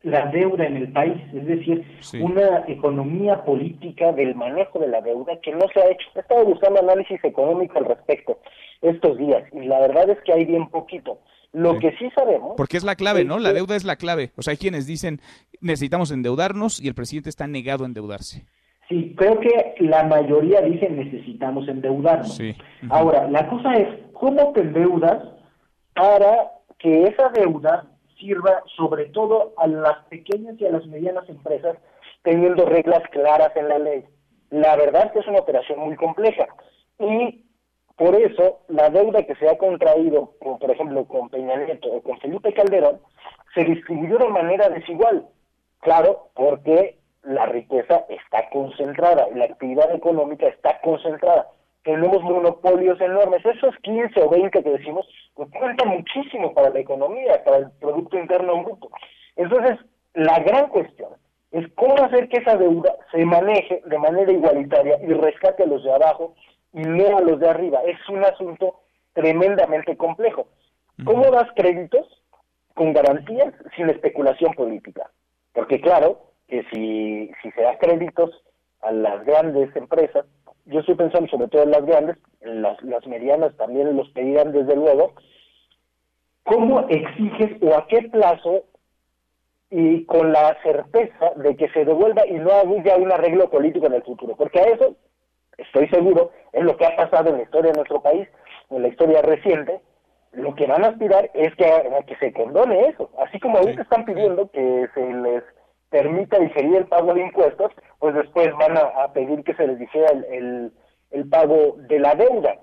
[0.03, 1.85] la deuda en el país, es decir,
[2.21, 6.09] una economía política del manejo de la deuda que no se ha hecho.
[6.15, 8.39] He estado buscando análisis económico al respecto
[8.81, 11.19] estos días y la verdad es que hay bien poquito.
[11.53, 12.55] Lo que sí sabemos.
[12.57, 13.39] Porque es la clave, ¿no?
[13.39, 14.33] La deuda es la clave.
[14.37, 15.21] O sea, hay quienes dicen
[15.61, 18.47] necesitamos endeudarnos y el presidente está negado a endeudarse.
[18.89, 22.41] Sí, creo que la mayoría dice necesitamos endeudarnos.
[22.89, 25.23] Ahora, la cosa es, ¿cómo te endeudas
[25.95, 27.92] para que esa deuda
[28.23, 31.77] sirva sobre todo a las pequeñas y a las medianas empresas
[32.23, 34.05] teniendo reglas claras en la ley?
[34.51, 36.47] La verdad es que es una operación muy compleja.
[36.99, 37.45] Y
[37.97, 42.19] por eso, la deuda que se ha contraído, por ejemplo, con Peña Nieto o con
[42.21, 43.01] Felipe Calderón,
[43.55, 45.27] se distribuyó de manera desigual.
[45.81, 51.49] Claro, porque la riqueza está concentrada, la actividad económica está concentrada.
[51.85, 53.45] Tenemos monopolios enormes.
[53.45, 58.19] Esos 15 o 20 que decimos, pues cuentan muchísimo para la economía, para el Producto
[58.19, 58.91] Interno Bruto.
[59.37, 59.79] Entonces,
[60.15, 61.11] la gran cuestión
[61.51, 65.85] es cómo hacer que esa deuda se maneje de manera igualitaria y rescate a los
[65.85, 66.35] de abajo
[66.73, 67.81] y no a los de arriba.
[67.85, 68.81] Es un asunto
[69.13, 70.49] tremendamente complejo.
[71.05, 72.07] ¿Cómo das créditos
[72.75, 75.11] con garantías sin especulación política?
[75.53, 78.31] Porque claro, que si, si se da créditos
[78.81, 80.25] a las grandes empresas,
[80.67, 84.77] yo estoy pensando sobre todo en las grandes, las, las medianas también los pedirán desde
[84.77, 85.13] luego,
[86.45, 88.65] ¿cómo exiges o a qué plazo
[89.71, 93.95] y con la certeza de que se devuelva y no haya un arreglo político en
[93.95, 94.37] el futuro?
[94.37, 94.97] Porque a eso
[95.59, 98.29] estoy seguro, es lo que ha pasado en la historia de nuestro país,
[98.71, 99.81] en la historia reciente,
[100.33, 101.65] lo que van a aspirar es que,
[102.07, 103.11] que se condone eso.
[103.19, 105.43] Así como ahorita están pidiendo que se les
[105.93, 107.71] permita diferir el pago de impuestos,
[108.01, 110.73] pues después van a, pedir que se les dijera el,
[111.11, 112.57] el, pago de la deuda.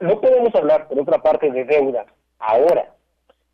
[0.00, 2.04] No podemos hablar, por otra parte, de deuda
[2.38, 2.94] ahora,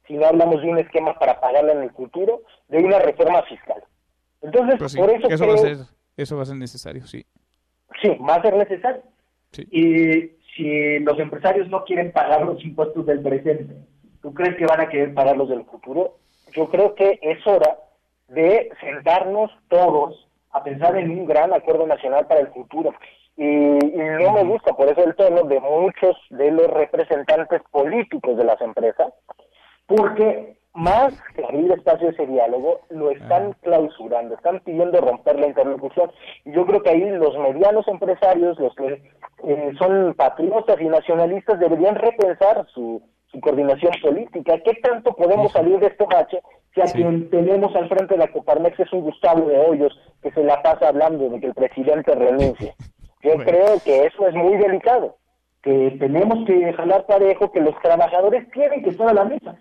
[0.06, 3.82] si no hablamos de un esquema para pagarla en el futuro, de una reforma fiscal.
[4.42, 5.76] Entonces, pues por eso, eso va a ser,
[6.16, 7.24] eso va a ser necesario, sí.
[8.02, 9.02] Sí, va a ser necesario.
[9.70, 13.76] Y si los empresarios no quieren pagar los impuestos del presente,
[14.20, 16.18] ¿tú crees que van a querer pagar los del futuro?
[16.52, 17.78] Yo creo que es hora
[18.32, 22.94] de sentarnos todos a pensar en un gran acuerdo nacional para el futuro.
[23.36, 28.36] Y, y, no me gusta por eso el tono de muchos de los representantes políticos
[28.36, 29.12] de las empresas,
[29.86, 36.10] porque más que abrir espacio ese diálogo, lo están clausurando, están pidiendo romper la interlocución.
[36.44, 39.02] Y yo creo que ahí los medianos empresarios, los que
[39.44, 43.02] eh, son patriotas y nacionalistas, deberían repensar su,
[43.32, 44.58] su coordinación política.
[44.64, 46.38] ¿Qué tanto podemos salir de este macho
[46.74, 50.30] si a quien tenemos al frente de la Coparmex es un Gustavo de Hoyos que
[50.30, 52.74] se la pasa hablando de que el presidente renuncie?
[53.22, 55.16] Yo creo que eso es muy delicado,
[55.62, 59.56] que tenemos que jalar parejo, que los trabajadores tienen que estar a la mesa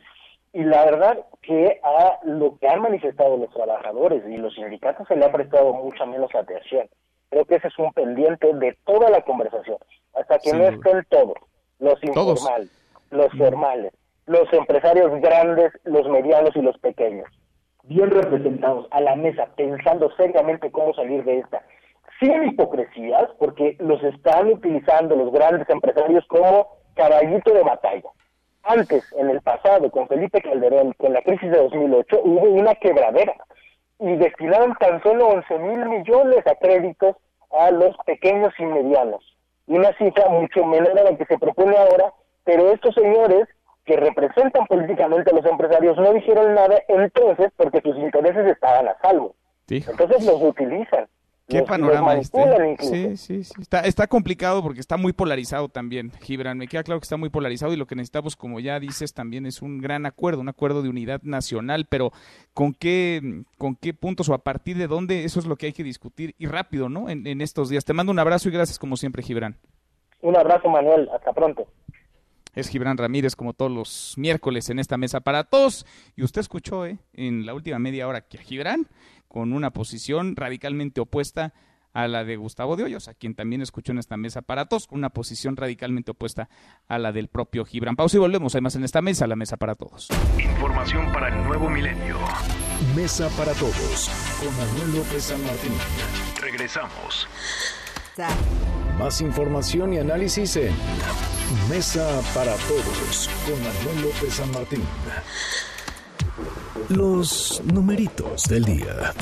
[0.51, 5.15] y la verdad que a lo que han manifestado los trabajadores y los sindicatos se
[5.15, 6.89] le ha prestado mucha menos atención.
[7.29, 9.77] Creo que ese es un pendiente de toda la conversación.
[10.13, 11.35] hasta que no estén todos,
[11.79, 12.69] los informales,
[13.11, 13.93] los formales,
[14.25, 17.27] los empresarios grandes, los medianos y los pequeños,
[17.83, 21.61] bien representados a la mesa, pensando seriamente cómo salir de esta,
[22.19, 28.09] sin hipocresías, porque los están utilizando los grandes empresarios como caballito de batalla.
[28.63, 33.33] Antes, en el pasado, con Felipe Calderón, con la crisis de 2008, hubo una quebradera
[33.99, 37.15] y destinaron tan solo 11 mil millones a créditos
[37.59, 39.23] a los pequeños y medianos.
[39.67, 43.47] Una cifra mucho menor a la que se propone ahora, pero estos señores
[43.85, 48.97] que representan políticamente a los empresarios no dijeron nada entonces porque sus intereses estaban a
[49.01, 49.35] salvo.
[49.67, 51.07] Entonces los utilizan.
[51.47, 52.77] Qué panorama este.
[52.79, 53.61] Sí, sí, sí.
[53.61, 56.57] Está, está complicado porque está muy polarizado también, Gibran.
[56.57, 59.45] Me queda claro que está muy polarizado y lo que necesitamos, como ya dices, también
[59.45, 61.87] es un gran acuerdo, un acuerdo de unidad nacional.
[61.89, 62.11] Pero
[62.53, 65.25] ¿con qué, con qué puntos o a partir de dónde?
[65.25, 67.09] Eso es lo que hay que discutir y rápido, ¿no?
[67.09, 67.83] En, en estos días.
[67.83, 69.57] Te mando un abrazo y gracias como siempre, Gibran.
[70.21, 71.09] Un abrazo, Manuel.
[71.13, 71.67] Hasta pronto.
[72.53, 75.85] Es Gibran Ramírez, como todos los miércoles en esta mesa para todos.
[76.15, 76.99] Y usted escuchó ¿eh?
[77.13, 78.87] en la última media hora que a Gibran,
[79.27, 81.53] con una posición radicalmente opuesta
[81.93, 84.87] a la de Gustavo de Hoyos, a quien también escuchó en esta mesa para todos,
[84.87, 86.49] con una posición radicalmente opuesta
[86.87, 87.95] a la del propio Gibran.
[87.95, 90.09] Pausa y volvemos, además en esta mesa, la mesa para todos.
[90.37, 92.17] Información para el nuevo milenio.
[92.95, 95.73] Mesa para todos, con Manuel López San Martín.
[96.39, 97.27] Regresamos.
[98.97, 100.73] Más información y análisis en
[101.69, 104.83] Mesa para Todos con Manuel López San Martín.
[106.89, 109.13] Los numeritos del día.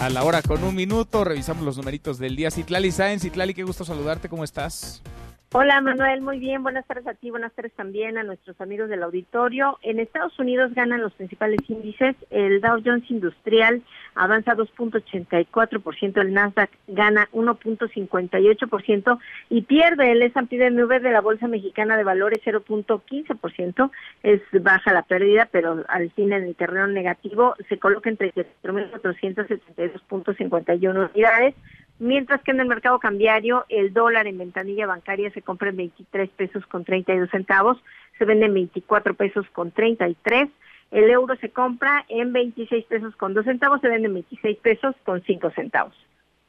[0.00, 2.50] A la hora con un minuto, revisamos los numeritos del día.
[2.50, 5.02] Citlali Sáenz, Citlali, qué gusto saludarte, ¿cómo estás?
[5.50, 9.02] Hola Manuel, muy bien, buenas tardes a ti, buenas tardes también a nuestros amigos del
[9.02, 9.78] auditorio.
[9.80, 13.82] En Estados Unidos ganan los principales índices, el Dow Jones Industrial
[14.14, 19.18] avanza 2.84%, el Nasdaq gana 1.58%
[19.48, 23.90] y pierde el S&P nube de la Bolsa Mexicana de Valores 0.15%,
[24.24, 31.10] es baja la pérdida, pero al fin en el terreno negativo se coloca en 34.472.51
[31.10, 31.54] unidades
[31.98, 36.30] mientras que en el mercado cambiario el dólar en ventanilla bancaria se compra en 23
[36.30, 37.78] pesos con 32 centavos,
[38.18, 40.48] se vende en 24 pesos con 33,
[40.90, 44.94] el euro se compra en 26 pesos con 2 centavos, se vende en 26 pesos
[45.04, 45.94] con 5 centavos.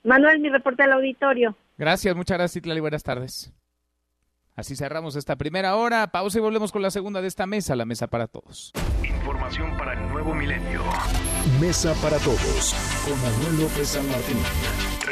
[0.04, 1.56] Manuel, mi reporte al auditorio.
[1.78, 3.54] Gracias, muchas gracias, Citlali, buenas tardes.
[4.56, 6.08] Así cerramos esta primera hora.
[6.08, 8.74] Pausa y volvemos con la segunda de esta mesa, la mesa para todos.
[9.04, 10.82] Información para el nuevo milenio.
[11.62, 12.76] Mesa para todos
[13.06, 14.38] con Manuel López San Martín.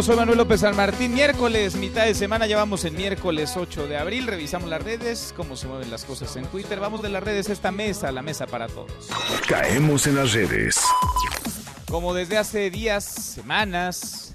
[0.00, 1.12] Soy Manuel López San Martín.
[1.12, 4.26] Miércoles, mitad de semana, ya vamos en miércoles 8 de abril.
[4.26, 6.80] Revisamos las redes, cómo se mueven las cosas en Twitter.
[6.80, 9.10] Vamos de las redes a esta mesa, la mesa para todos.
[9.46, 10.80] Caemos en las redes.
[11.90, 14.34] Como desde hace días, semanas,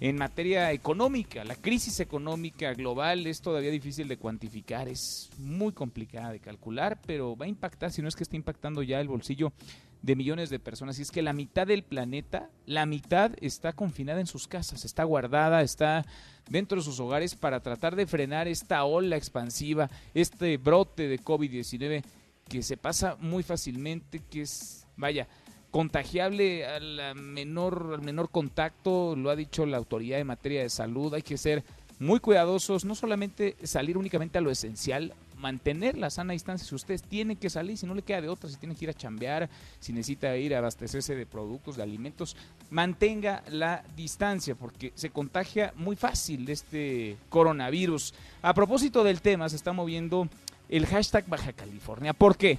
[0.00, 1.44] en materia económica.
[1.44, 7.36] La crisis económica global es todavía difícil de cuantificar, es muy complicada de calcular, pero
[7.36, 9.52] va a impactar, si no es que está impactando ya el bolsillo
[10.06, 10.98] de millones de personas.
[10.98, 15.02] Y es que la mitad del planeta, la mitad está confinada en sus casas, está
[15.02, 16.06] guardada, está
[16.48, 22.04] dentro de sus hogares para tratar de frenar esta ola expansiva, este brote de COVID-19
[22.48, 25.26] que se pasa muy fácilmente, que es, vaya,
[25.72, 31.12] contagiable al menor, al menor contacto, lo ha dicho la autoridad en materia de salud,
[31.14, 31.64] hay que ser
[31.98, 36.66] muy cuidadosos, no solamente salir únicamente a lo esencial, mantener la sana distancia.
[36.66, 38.90] Si usted tiene que salir, si no le queda de otra, si tiene que ir
[38.90, 42.36] a chambear, si necesita ir a abastecerse de productos, de alimentos,
[42.70, 48.14] mantenga la distancia porque se contagia muy fácil este coronavirus.
[48.42, 50.28] A propósito del tema, se está moviendo
[50.68, 52.12] el hashtag Baja California.
[52.12, 52.58] ¿Por qué?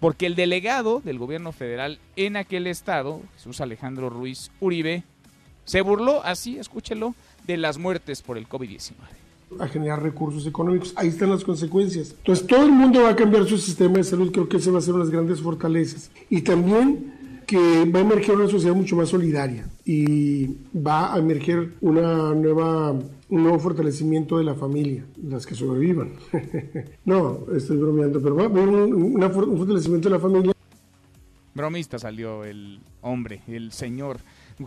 [0.00, 5.04] Porque el delegado del gobierno federal en aquel estado, Jesús Alejandro Ruiz Uribe,
[5.64, 7.14] se burló, así, escúchelo,
[7.46, 9.23] de las muertes por el COVID-19
[9.60, 10.92] a generar recursos económicos.
[10.96, 12.14] Ahí están las consecuencias.
[12.18, 14.78] Entonces todo el mundo va a cambiar su sistema de salud, creo que ese va
[14.78, 16.10] a ser unas grandes fortalezas.
[16.30, 17.14] Y también
[17.46, 22.92] que va a emerger una sociedad mucho más solidaria y va a emerger una nueva,
[22.92, 26.12] un nuevo fortalecimiento de la familia, las que sobrevivan.
[27.04, 30.52] no, estoy bromeando, pero va a haber un, un fortalecimiento de la familia.
[31.54, 34.18] Bromista salió el hombre, el señor.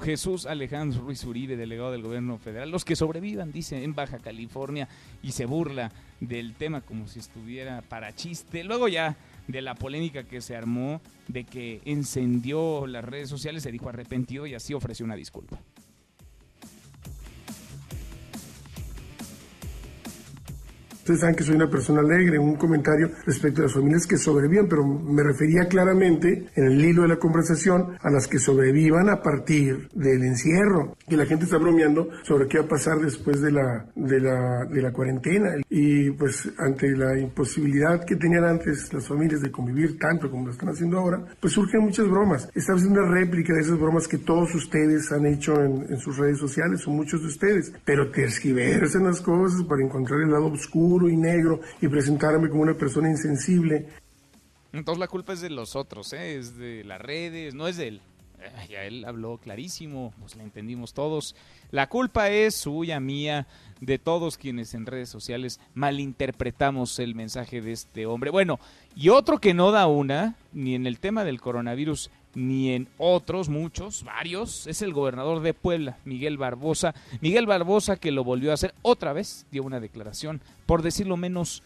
[0.02, 4.88] Jesús Alejandro Ruiz Uribe, delegado del gobierno federal, los que sobrevivan, dice, en Baja California
[5.24, 8.64] y se burla del tema como si estuviera para chiste.
[8.64, 9.16] Luego ya
[9.48, 14.46] de la polémica que se armó de que encendió las redes sociales, se dijo arrepentido
[14.46, 15.60] y así ofreció una disculpa.
[21.08, 24.68] Ustedes saben que soy una persona alegre, un comentario respecto a las familias que sobrevivan,
[24.68, 29.22] pero me refería claramente en el hilo de la conversación a las que sobrevivan a
[29.22, 30.98] partir del encierro.
[31.08, 34.66] Que la gente está bromeando sobre qué va a pasar después de la, de la,
[34.66, 35.52] de la cuarentena.
[35.70, 40.52] Y pues ante la imposibilidad que tenían antes las familias de convivir tanto como lo
[40.52, 42.50] están haciendo ahora, pues surgen muchas bromas.
[42.54, 46.18] Esta es una réplica de esas bromas que todos ustedes han hecho en, en sus
[46.18, 50.97] redes sociales, o muchos de ustedes, pero tergiversan las cosas para encontrar el lado oscuro
[51.10, 53.88] y negro y presentarme como una persona insensible.
[54.74, 56.38] Entonces la culpa es de los otros, ¿eh?
[56.38, 58.02] es de las redes, no es de él.
[58.70, 61.36] Ya él habló clarísimo, pues la entendimos todos.
[61.72, 63.48] La culpa es suya, mía,
[63.82, 68.30] de todos quienes en redes sociales malinterpretamos el mensaje de este hombre.
[68.30, 68.60] Bueno,
[68.96, 73.50] y otro que no da una, ni en el tema del coronavirus, ni en otros,
[73.50, 76.94] muchos, varios, es el gobernador de Puebla, Miguel Barbosa.
[77.20, 81.64] Miguel Barbosa que lo volvió a hacer otra vez, dio una declaración, por decirlo menos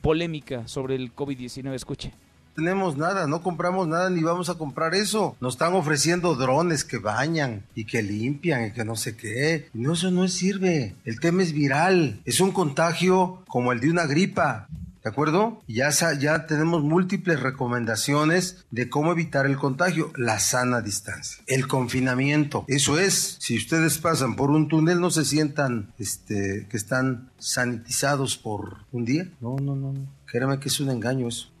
[0.00, 1.74] polémica sobre el COVID-19.
[1.74, 2.12] Escuche
[2.56, 5.36] tenemos nada, no compramos nada ni vamos a comprar eso.
[5.40, 9.68] Nos están ofreciendo drones que bañan y que limpian y que no sé qué.
[9.74, 10.94] No, eso no sirve.
[11.04, 12.22] El tema es viral.
[12.24, 14.68] Es un contagio como el de una gripa.
[15.06, 15.62] ¿De acuerdo?
[15.68, 20.12] Ya, ya tenemos múltiples recomendaciones de cómo evitar el contagio.
[20.16, 21.44] La sana distancia.
[21.46, 22.64] El confinamiento.
[22.66, 23.36] Eso es.
[23.38, 29.04] Si ustedes pasan por un túnel, no se sientan este, que están sanitizados por un
[29.04, 29.30] día.
[29.40, 29.94] No, no, no.
[30.24, 31.52] Créeme que es un engaño eso.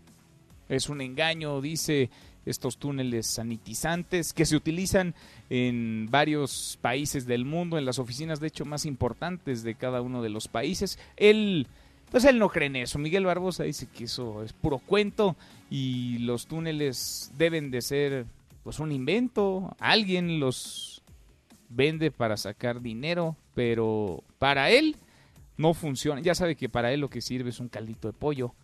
[0.68, 2.10] Es un engaño, dice
[2.46, 5.14] estos túneles sanitizantes que se utilizan
[5.50, 10.20] en varios países del mundo, en las oficinas de hecho más importantes de cada uno
[10.20, 10.98] de los países.
[11.16, 11.68] Él
[12.10, 12.98] pues él no cree en eso.
[12.98, 15.36] Miguel Barbosa dice que eso es puro cuento
[15.70, 18.26] y los túneles deben de ser
[18.62, 19.74] pues un invento.
[19.78, 21.02] Alguien los
[21.68, 24.96] vende para sacar dinero, pero para él
[25.56, 26.20] no funciona.
[26.20, 28.54] Ya sabe que para él lo que sirve es un caldito de pollo.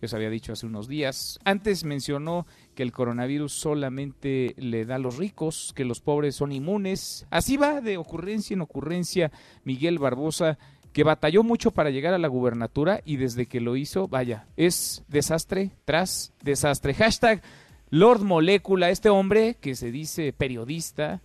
[0.00, 1.38] Eso había dicho hace unos días.
[1.44, 6.52] Antes mencionó que el coronavirus solamente le da a los ricos, que los pobres son
[6.52, 7.26] inmunes.
[7.30, 9.32] Así va de ocurrencia en ocurrencia
[9.64, 10.58] Miguel Barbosa
[10.96, 15.04] que batalló mucho para llegar a la gubernatura y desde que lo hizo, vaya, es
[15.08, 16.94] desastre tras desastre.
[16.94, 17.42] Hashtag
[17.90, 21.20] Lord Molécula, este hombre que se dice periodista,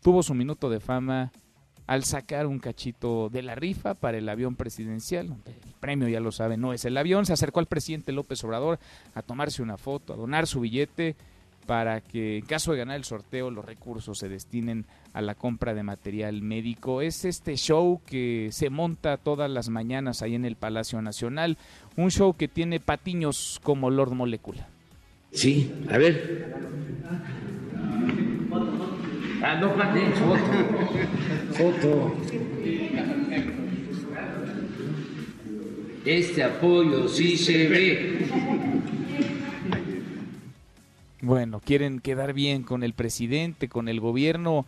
[0.00, 1.32] tuvo su minuto de fama
[1.86, 5.36] al sacar un cachito de la rifa para el avión presidencial.
[5.44, 7.26] El premio, ya lo sabe, no es el avión.
[7.26, 8.78] Se acercó al presidente López Obrador
[9.14, 11.14] a tomarse una foto, a donar su billete
[11.66, 15.72] para que en caso de ganar el sorteo los recursos se destinen a la compra
[15.72, 17.00] de material médico.
[17.00, 21.56] Es este show que se monta todas las mañanas ahí en el Palacio Nacional,
[21.96, 24.68] un show que tiene patiños como Lord Molecula.
[25.30, 26.52] Sí, a ver.
[29.42, 29.70] Ah, no,
[30.14, 30.44] foto.
[31.52, 32.16] Foto.
[36.04, 38.28] Este apoyo sí se ve.
[41.20, 44.66] Bueno, quieren quedar bien con el presidente, con el gobierno.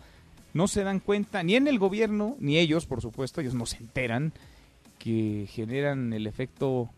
[0.56, 3.76] No se dan cuenta, ni en el gobierno, ni ellos, por supuesto, ellos no se
[3.76, 4.32] enteran,
[4.98, 6.88] que generan el efecto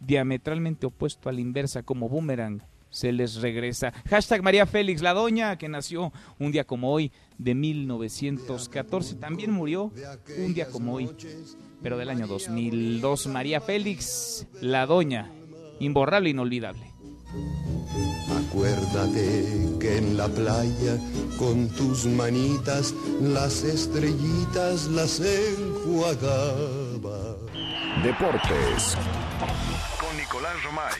[0.00, 3.92] diametralmente opuesto a la inversa, como boomerang se les regresa.
[4.10, 9.92] Hashtag María Félix, la doña que nació un día como hoy de 1914, también murió
[10.36, 11.08] un día como hoy,
[11.80, 13.28] pero del año 2002.
[13.28, 15.30] María Félix, la doña,
[15.78, 16.93] imborrable, inolvidable.
[18.48, 20.96] Acuérdate que en la playa
[21.38, 26.24] con tus manitas las estrellitas las enjuagaba.
[28.02, 28.96] Deportes
[30.00, 30.92] con Nicolás Romay.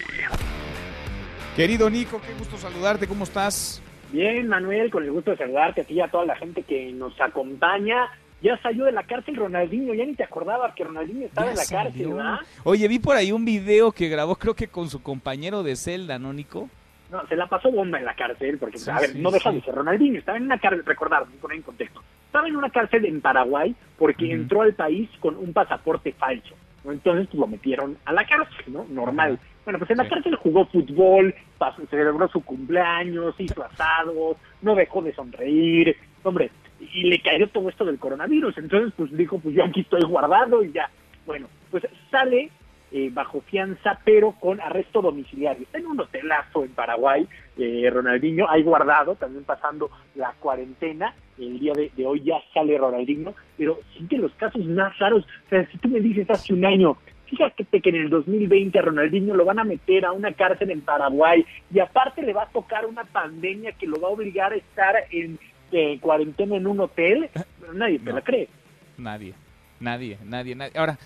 [1.56, 3.80] Querido Nico, qué gusto saludarte, ¿cómo estás?
[4.10, 6.92] Bien, Manuel, con el gusto de saludarte a ti y a toda la gente que
[6.92, 8.10] nos acompaña.
[8.44, 11.64] Ya salió de la cárcel Ronaldinho, ya ni te acordabas que Ronaldinho estaba en la
[11.64, 12.40] cárcel, ¿verdad?
[12.64, 16.18] Oye, vi por ahí un video que grabó, creo que con su compañero de celda,
[16.18, 16.68] ¿no, Nico?
[17.10, 19.74] No, se la pasó bomba en la cárcel, porque, a ver, no deja de ser
[19.74, 23.74] Ronaldinho, estaba en una cárcel, recordar, poner en contexto, estaba en una cárcel en Paraguay
[23.96, 26.92] porque entró al país con un pasaporte falso, ¿no?
[26.92, 28.84] Entonces pues, lo metieron a la cárcel, ¿no?
[28.90, 29.38] Normal.
[29.64, 35.00] Bueno, pues en la cárcel jugó fútbol, pasó, celebró su cumpleaños, hizo asados, no dejó
[35.00, 36.50] de sonreír, hombre,
[36.92, 38.58] y le cayó todo esto del coronavirus.
[38.58, 40.90] Entonces, pues dijo, pues yo aquí estoy guardado y ya.
[41.26, 42.50] Bueno, pues sale
[42.92, 45.64] eh, bajo fianza, pero con arresto domiciliario.
[45.64, 47.26] Está en un hotelazo en Paraguay,
[47.58, 51.14] eh, Ronaldinho, ahí guardado, también pasando la cuarentena.
[51.36, 55.24] El día de, de hoy ya sale Ronaldinho, pero sí que los casos más raros,
[55.24, 58.82] o sea, si tú me dices hace un año, fíjate que en el 2020 a
[58.82, 62.50] Ronaldinho lo van a meter a una cárcel en Paraguay y aparte le va a
[62.50, 65.38] tocar una pandemia que lo va a obligar a estar en
[65.74, 67.28] eh, cuarentena en un hotel,
[67.74, 68.48] nadie te la cree.
[68.96, 69.34] Nadie,
[69.80, 70.78] nadie, nadie, nadie.
[70.78, 70.96] Ahora,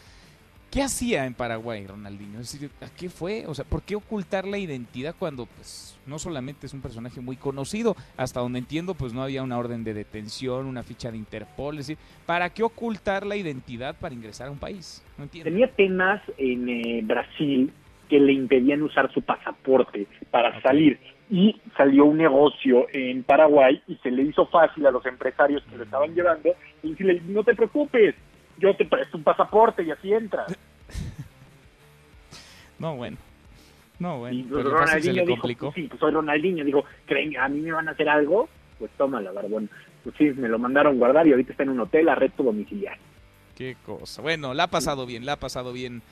[0.71, 2.41] ¿qué hacía en Paraguay Ronaldinho?
[2.41, 3.47] Es decir, ¿a qué fue?
[3.47, 7.37] O sea, ¿por qué ocultar la identidad cuando pues no solamente es un personaje muy
[7.37, 11.79] conocido, hasta donde entiendo pues no había una orden de detención, una ficha de Interpol,
[11.79, 15.03] es decir, ¿para qué ocultar la identidad para ingresar a un país?
[15.17, 15.51] No entiendo.
[15.51, 17.73] Tenía temas en eh, Brasil
[18.09, 20.99] que le impedían usar su pasaporte para salir
[21.31, 25.77] y salió un negocio en Paraguay y se le hizo fácil a los empresarios que
[25.77, 26.51] lo estaban llevando
[26.83, 28.15] y decirle, no te preocupes,
[28.59, 30.57] yo te presto un pasaporte y así entras.
[32.79, 33.17] No, bueno.
[33.99, 34.39] No, bueno.
[34.39, 35.73] Y pues Ronaldinho le dijo, complicó.
[35.73, 38.49] sí, pues soy Ronaldinho, dijo, ¿creen a mí me van a hacer algo?
[38.79, 39.69] Pues tómala, barbón.
[40.05, 43.03] Pues sí, me lo mandaron guardar y ahorita está en un hotel a reto domiciliario.
[43.57, 44.23] Qué cosa.
[44.23, 46.03] Bueno, la ha pasado bien, la ha pasado bien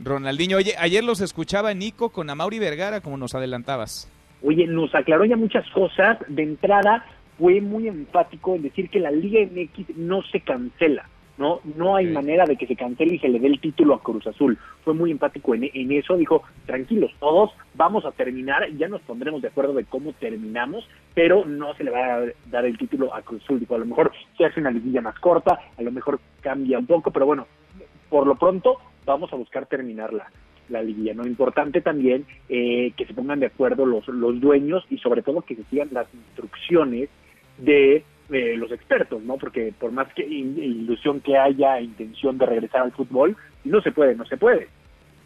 [0.00, 0.56] Ronaldinho.
[0.56, 4.10] Oye, ayer los escuchaba Nico con Amauri Vergara, como nos adelantabas.
[4.46, 6.18] Oye, nos aclaró ya muchas cosas.
[6.28, 7.04] De entrada,
[7.36, 11.58] fue muy enfático en decir que la Liga MX no se cancela, ¿no?
[11.76, 14.24] No hay manera de que se cancele y se le dé el título a Cruz
[14.24, 14.56] Azul.
[14.84, 16.16] Fue muy empático en, en eso.
[16.16, 21.44] Dijo, tranquilos, todos vamos a terminar, ya nos pondremos de acuerdo de cómo terminamos, pero
[21.44, 23.58] no se le va a dar el título a Cruz Azul.
[23.58, 26.86] Dijo, a lo mejor se hace una liguilla más corta, a lo mejor cambia un
[26.86, 27.48] poco, pero bueno,
[28.08, 30.30] por lo pronto vamos a buscar terminarla
[30.68, 31.14] la liguilla.
[31.14, 31.26] ¿no?
[31.26, 35.56] Importante también eh, que se pongan de acuerdo los, los dueños y sobre todo que
[35.56, 37.08] se sigan las instrucciones
[37.58, 39.36] de eh, los expertos, ¿no?
[39.36, 44.14] Porque por más que ilusión que haya, intención de regresar al fútbol, no se puede,
[44.16, 44.68] no se puede.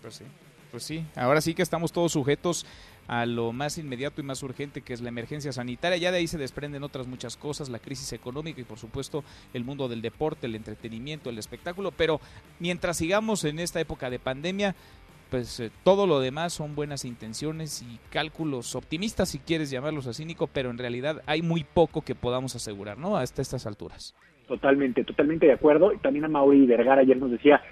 [0.03, 0.25] Pues sí.
[0.71, 2.65] Pues sí, ahora sí que estamos todos sujetos
[3.09, 5.99] a lo más inmediato y más urgente que es la emergencia sanitaria.
[5.99, 9.65] Ya de ahí se desprenden otras muchas cosas, la crisis económica y por supuesto el
[9.65, 11.91] mundo del deporte, el entretenimiento, el espectáculo.
[11.91, 12.21] Pero
[12.61, 14.77] mientras sigamos en esta época de pandemia,
[15.31, 20.25] pues eh, todo lo demás son buenas intenciones y cálculos optimistas, si quieres llamarlos así,
[20.25, 23.17] Nico, pero en realidad hay muy poco que podamos asegurar, ¿no?
[23.17, 24.15] Hasta estas alturas.
[24.47, 25.93] Totalmente, totalmente de acuerdo.
[25.93, 27.63] Y también a Mauri Vergara ayer nos decía,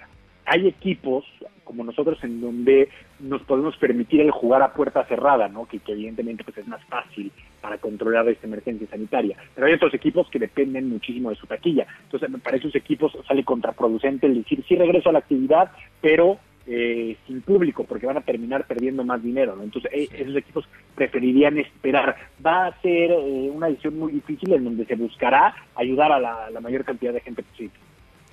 [0.45, 1.25] hay equipos
[1.69, 2.89] como nosotros en donde
[3.19, 5.67] nos podemos permitir el jugar a puerta cerrada, ¿no?
[5.67, 7.31] Que, que evidentemente pues es más fácil
[7.61, 9.37] para controlar esta emergencia sanitaria.
[9.53, 11.85] Pero hay otros equipos que dependen muchísimo de su taquilla.
[12.05, 16.39] Entonces, para esos equipos sale contraproducente el decir, sí regreso a la actividad, pero
[16.71, 19.63] eh, sin público, porque van a terminar perdiendo más dinero, ¿no?
[19.63, 22.15] Entonces, eh, esos equipos preferirían esperar.
[22.45, 26.51] Va a ser eh, una decisión muy difícil en donde se buscará ayudar a la,
[26.51, 27.73] la mayor cantidad de gente posible.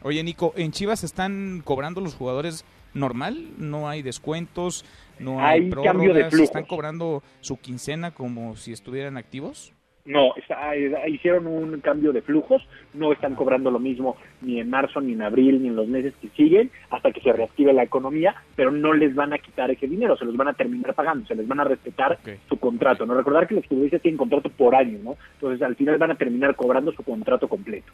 [0.02, 3.48] Oye, Nico, ¿en Chivas están cobrando los jugadores normal?
[3.56, 4.84] ¿No hay descuentos?
[5.18, 6.28] ¿No hay, Hay cambio de.
[6.28, 9.72] ¿Están cobrando su quincena como si estuvieran activos?
[10.06, 10.76] No, está-
[11.08, 12.62] hicieron un cambio de flujos,
[12.94, 16.14] no están cobrando lo mismo ni en marzo, ni en abril, ni en los meses
[16.22, 19.86] que siguen, hasta que se reactive la economía, pero no les van a quitar ese
[19.88, 23.04] dinero, se los van a terminar pagando, se les van a respetar su contrato.
[23.04, 25.16] No recordar que los futbolistas tienen contrato por año, ¿no?
[25.34, 27.92] Entonces al final van a terminar cobrando su contrato completo.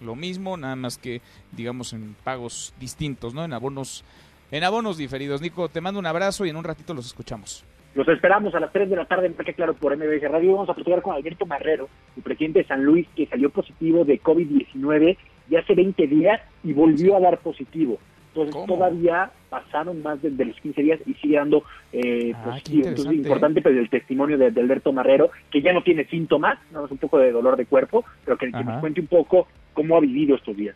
[0.00, 1.20] Lo mismo, nada más que,
[1.52, 3.44] digamos, en pagos distintos, ¿no?
[3.44, 4.04] En abonos,
[4.50, 5.40] en abonos diferidos.
[5.42, 7.64] Nico, te mando un abrazo y en un ratito los escuchamos.
[7.94, 10.52] Los esperamos a las 3 de la tarde en Parque Claro por MBS Radio.
[10.52, 14.20] Vamos a platicar con Alberto Marrero, el presidente de San Luis, que salió positivo de
[14.20, 17.98] COVID-19 ya hace 20 días y volvió a dar positivo.
[18.34, 22.88] Entonces todavía pasaron más de, de los 15 días y sigue dando eh, Ah, positivo.
[22.88, 26.58] Entonces es importante pues, el testimonio de, de Alberto Marrero, que ya no tiene síntomas,
[26.70, 29.96] nada más un poco de dolor de cuerpo, pero que, nos cuente un poco cómo
[29.96, 30.74] ha vivido estos días.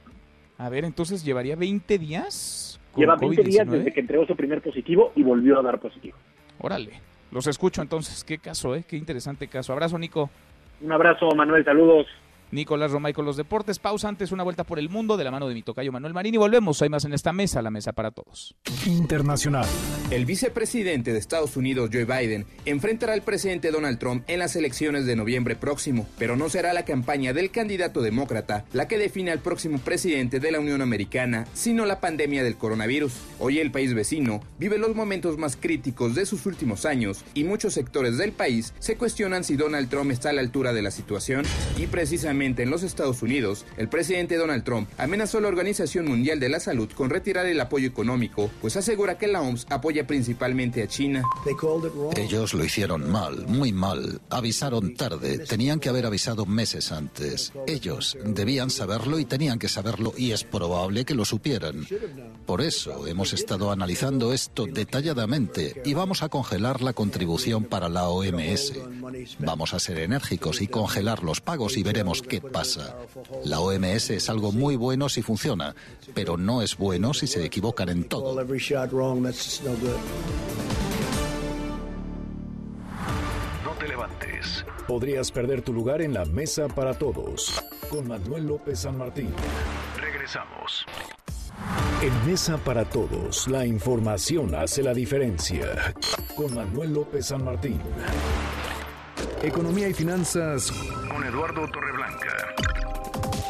[0.59, 2.79] A ver, entonces, ¿llevaría 20 días?
[2.93, 3.71] con Lleva 20 días COVID-19?
[3.71, 6.17] desde que entregó su primer positivo y volvió a dar positivo.
[6.59, 7.01] Órale,
[7.31, 8.25] los escucho entonces.
[8.25, 8.85] Qué caso, ¿eh?
[8.87, 9.73] Qué interesante caso.
[9.73, 10.31] Abrazo, Nico.
[10.81, 12.07] Un abrazo, Manuel, saludos.
[12.51, 13.79] Nicolás Romay con los deportes.
[13.79, 16.35] Pausa antes, una vuelta por el mundo de la mano de mi tocayo Manuel Marín
[16.35, 16.81] y volvemos.
[16.83, 18.55] Hay más en esta mesa, la mesa para todos.
[18.87, 19.67] Internacional.
[20.11, 25.07] El vicepresidente de Estados Unidos, Joe Biden, enfrentará al presidente Donald Trump en las elecciones
[25.07, 29.41] de noviembre próximo, pero no será la campaña del candidato demócrata la que define al
[29.41, 33.15] próximo presidente de la Unión Americana, sino la pandemia del coronavirus.
[33.41, 37.75] Hoy el país vecino vive los momentos más críticos de sus últimos años y muchos
[37.75, 41.45] sectores del país se cuestionan si Donald Trump está a la altura de la situación
[41.77, 46.39] y precisamente en los Estados Unidos, el presidente Donald Trump amenazó a la Organización Mundial
[46.39, 50.83] de la Salud con retirar el apoyo económico, pues asegura que la OMS apoya principalmente
[50.83, 51.23] a China.
[52.15, 54.21] Ellos lo hicieron mal, muy mal.
[54.29, 55.39] Avisaron tarde.
[55.39, 57.53] Tenían que haber avisado meses antes.
[57.67, 61.87] Ellos debían saberlo y tenían que saberlo y es probable que lo supieran.
[62.45, 68.09] Por eso hemos estado analizando esto detalladamente y vamos a congelar la contribución para la
[68.09, 68.75] OMS.
[69.39, 72.97] Vamos a ser enérgicos y congelar los pagos y veremos qué pasa.
[73.45, 75.75] La OMS es algo muy bueno si funciona,
[76.15, 78.35] pero no es bueno si se equivocan en todo.
[83.65, 84.65] No te levantes.
[84.87, 87.63] Podrías perder tu lugar en la mesa para todos.
[87.89, 89.31] Con Manuel López San Martín.
[90.01, 90.87] Regresamos.
[92.03, 95.95] En Mesa para Todos, la información hace la diferencia.
[96.37, 97.81] Con Manuel López San Martín.
[99.43, 100.71] Economía y finanzas
[101.13, 102.55] con Eduardo Torreblanca.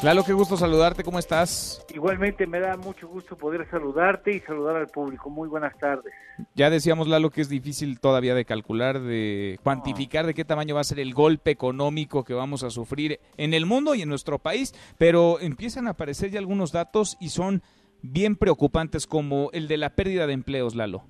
[0.02, 1.84] Lalo, qué gusto saludarte, ¿cómo estás?
[1.94, 5.30] Igualmente me da mucho gusto poder saludarte y saludar al público.
[5.30, 6.12] Muy buenas tardes.
[6.54, 10.82] Ya decíamos, Lalo, que es difícil todavía de calcular, de cuantificar de qué tamaño va
[10.82, 14.38] a ser el golpe económico que vamos a sufrir en el mundo y en nuestro
[14.38, 17.62] país, pero empiezan a aparecer ya algunos datos y son
[18.02, 21.04] bien preocupantes como el de la pérdida de empleos, Lalo.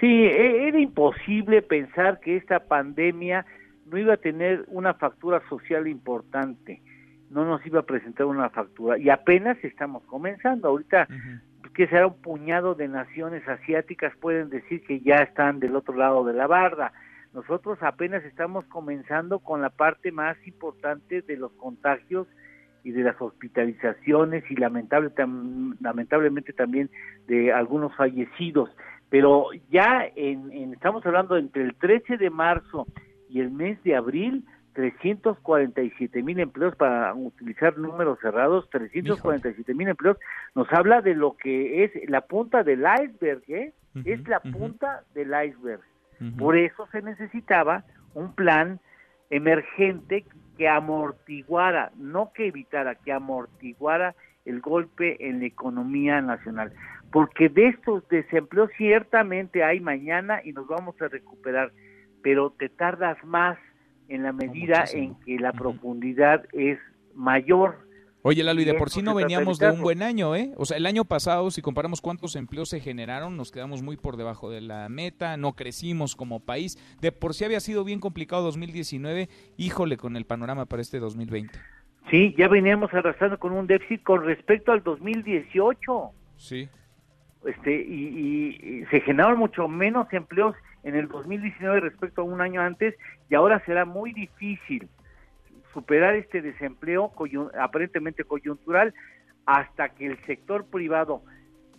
[0.00, 3.46] Sí, e-, era imposible pensar que esta pandemia
[3.90, 6.82] no iba a tener una factura social importante,
[7.30, 10.68] no nos iba a presentar una factura y apenas estamos comenzando.
[10.68, 11.08] Ahorita,
[11.74, 16.24] que será un puñado de naciones asiáticas pueden decir que ya están del otro lado
[16.24, 16.92] de la barda.
[17.34, 22.26] Nosotros apenas estamos comenzando con la parte más importante de los contagios
[22.82, 25.10] y de las hospitalizaciones y lamentable,
[25.80, 26.88] lamentablemente también
[27.26, 28.70] de algunos fallecidos.
[29.10, 32.86] Pero ya en, en, estamos hablando entre el 13 de marzo
[33.28, 34.44] y el mes de abril
[34.76, 40.18] 347 mil empleos para utilizar números cerrados, 347 mil empleos,
[40.54, 43.72] nos habla de lo que es la punta del iceberg, ¿eh?
[44.04, 45.80] es la punta del iceberg.
[46.38, 47.84] Por eso se necesitaba
[48.14, 48.78] un plan
[49.30, 50.24] emergente
[50.56, 56.72] que amortiguara, no que evitara, que amortiguara el golpe en la economía nacional.
[57.12, 61.72] Porque de estos desempleos ciertamente hay mañana y nos vamos a recuperar
[62.26, 63.56] pero te tardas más
[64.08, 66.76] en la medida en que la profundidad es
[67.14, 67.86] mayor.
[68.22, 70.50] Oye, Lalo, y de por sí no veníamos de un buen año, ¿eh?
[70.56, 74.16] O sea, el año pasado, si comparamos cuántos empleos se generaron, nos quedamos muy por
[74.16, 76.76] debajo de la meta, no crecimos como país.
[77.00, 81.56] De por sí había sido bien complicado 2019, híjole con el panorama para este 2020.
[82.10, 86.10] Sí, ya veníamos arrastrando con un déficit con respecto al 2018.
[86.38, 86.68] Sí.
[87.44, 92.60] Este, y, y se generaron mucho menos empleos en el 2019 respecto a un año
[92.60, 92.94] antes
[93.28, 94.88] y ahora será muy difícil
[95.74, 97.12] superar este desempleo
[97.60, 98.94] aparentemente coyuntural
[99.46, 101.22] hasta que el sector privado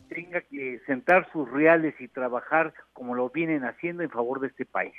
[0.09, 4.65] tenga que sentar sus reales y trabajar como lo vienen haciendo en favor de este
[4.65, 4.93] país.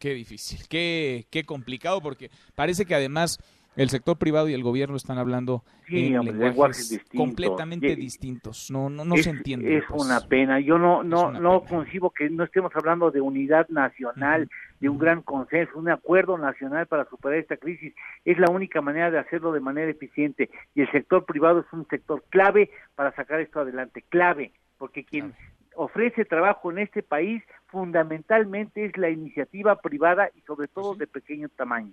[0.00, 3.38] Qué difícil, qué, qué complicado, porque parece que además
[3.76, 8.70] el sector privado y el gobierno están hablando en lenguajes, completamente distintos.
[8.70, 9.76] No, no, no se entiende.
[9.76, 10.58] Es una pena.
[10.60, 14.50] Yo no, no, no concibo que no estemos hablando de unidad nacional,
[14.80, 17.94] de un gran consenso, un acuerdo nacional para superar esta crisis.
[18.24, 20.50] Es la única manera de hacerlo de manera eficiente.
[20.74, 24.04] Y el sector privado es un sector clave para sacar esto adelante.
[24.08, 25.34] Clave, porque quien
[25.76, 31.48] ofrece trabajo en este país fundamentalmente es la iniciativa privada y sobre todo de pequeño
[31.50, 31.92] tamaño.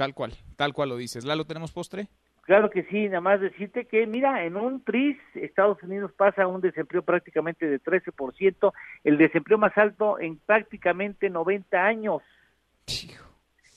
[0.00, 1.26] Tal cual, tal cual lo dices.
[1.26, 2.08] ¿Lalo, tenemos postre?
[2.40, 6.62] Claro que sí, nada más decirte que, mira, en un TRIS, Estados Unidos pasa un
[6.62, 8.72] desempleo prácticamente de 13%,
[9.04, 12.22] el desempleo más alto en prácticamente 90 años.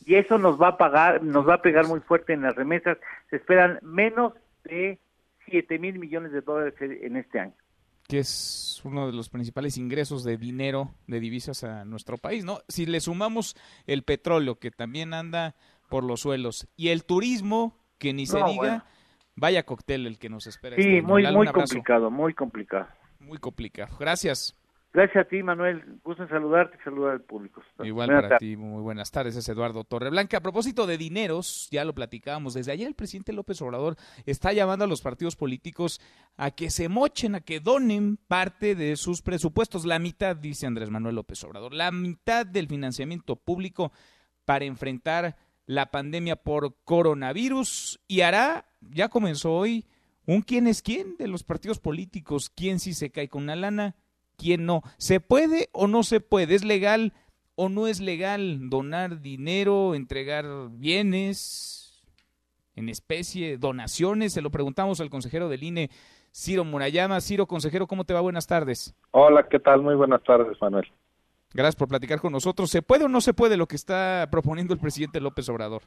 [0.05, 2.97] Y eso nos va a pagar, nos va a pegar muy fuerte en las remesas.
[3.29, 4.31] Se esperan menos
[4.63, 4.99] de
[5.49, 7.53] 7 mil millones de dólares en este año.
[8.07, 12.59] Que es uno de los principales ingresos de dinero, de divisas a nuestro país, ¿no?
[12.69, 15.55] Si le sumamos el petróleo, que también anda
[15.93, 16.67] por los suelos.
[16.75, 18.83] Y el turismo, que ni se diga,
[19.35, 20.75] vaya cóctel el que nos espera.
[20.75, 22.87] Sí, este muy, muy complicado, muy complicado.
[23.19, 23.95] Muy complicado.
[23.99, 24.57] Gracias.
[24.91, 25.99] Gracias a ti, Manuel.
[26.03, 27.61] Gusto en saludarte y saludar al público.
[27.83, 29.35] Igual para ti, muy buenas tardes.
[29.35, 30.37] Es Eduardo Torreblanca.
[30.37, 33.95] A propósito de dineros, ya lo platicábamos, desde ayer el presidente López Obrador
[34.25, 36.01] está llamando a los partidos políticos
[36.37, 39.85] a que se mochen, a que donen parte de sus presupuestos.
[39.85, 43.91] La mitad, dice Andrés Manuel López Obrador, la mitad del financiamiento público
[44.43, 49.85] para enfrentar la pandemia por coronavirus y hará, ya comenzó hoy,
[50.25, 53.95] un quién es quién de los partidos políticos, quién sí se cae con una lana,
[54.37, 54.81] quién no.
[54.97, 56.55] ¿Se puede o no se puede?
[56.55, 57.13] ¿Es legal
[57.55, 62.03] o no es legal donar dinero, entregar bienes
[62.75, 64.33] en especie, donaciones?
[64.33, 65.89] Se lo preguntamos al consejero del INE,
[66.33, 67.21] Ciro Murayama.
[67.21, 68.21] Ciro, consejero, ¿cómo te va?
[68.21, 68.95] Buenas tardes.
[69.11, 69.81] Hola, ¿qué tal?
[69.81, 70.91] Muy buenas tardes, Manuel.
[71.53, 72.69] Gracias por platicar con nosotros.
[72.69, 75.83] ¿Se puede o no se puede lo que está proponiendo el presidente López Obrador?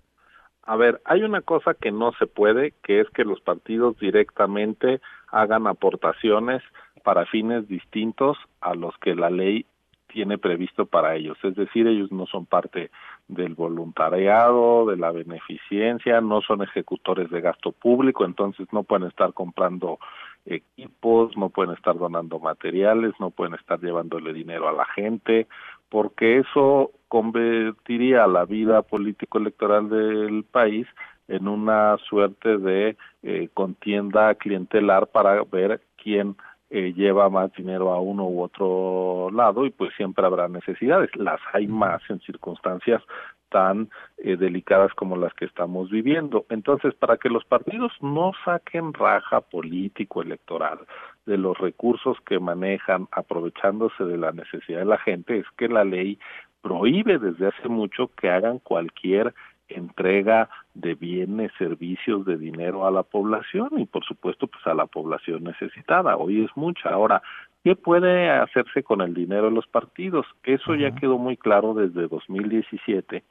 [0.63, 5.01] A ver, hay una cosa que no se puede, que es que los partidos directamente
[5.29, 6.63] hagan aportaciones
[7.05, 9.67] para fines distintos a los que la ley
[10.09, 11.37] tiene previsto para ellos.
[11.43, 12.91] Es decir, ellos no son parte
[13.29, 19.33] del voluntariado, de la beneficencia, no son ejecutores de gasto público, entonces no pueden estar
[19.33, 19.99] comprando
[20.45, 25.49] equipos, no pueden estar donando materiales, no pueden estar llevándole dinero a la gente,
[25.89, 30.87] porque eso convertiría la vida político-electoral del país
[31.29, 36.37] en una suerte de eh, contienda clientelar para ver quién
[36.71, 41.11] eh, lleva más dinero a uno u otro lado y pues siempre habrá necesidades.
[41.15, 43.03] Las hay más en circunstancias
[43.49, 43.89] tan
[44.19, 46.47] eh, delicadas como las que estamos viviendo.
[46.51, 50.81] Entonces, para que los partidos no saquen raja político electoral
[51.27, 55.85] de los recursos que manejan aprovechándose de la necesidad de la gente, es que la
[55.85, 56.19] ley
[56.63, 59.33] prohíbe desde hace mucho que hagan cualquier
[59.69, 64.87] entrega de bienes, servicios, de dinero a la población y por supuesto pues a la
[64.87, 66.17] población necesitada.
[66.17, 66.91] Hoy es mucha.
[66.91, 67.23] Ahora,
[67.65, 70.27] ¿qué puede hacerse con el dinero de los partidos?
[70.45, 73.25] Eso ya quedó muy claro desde 2017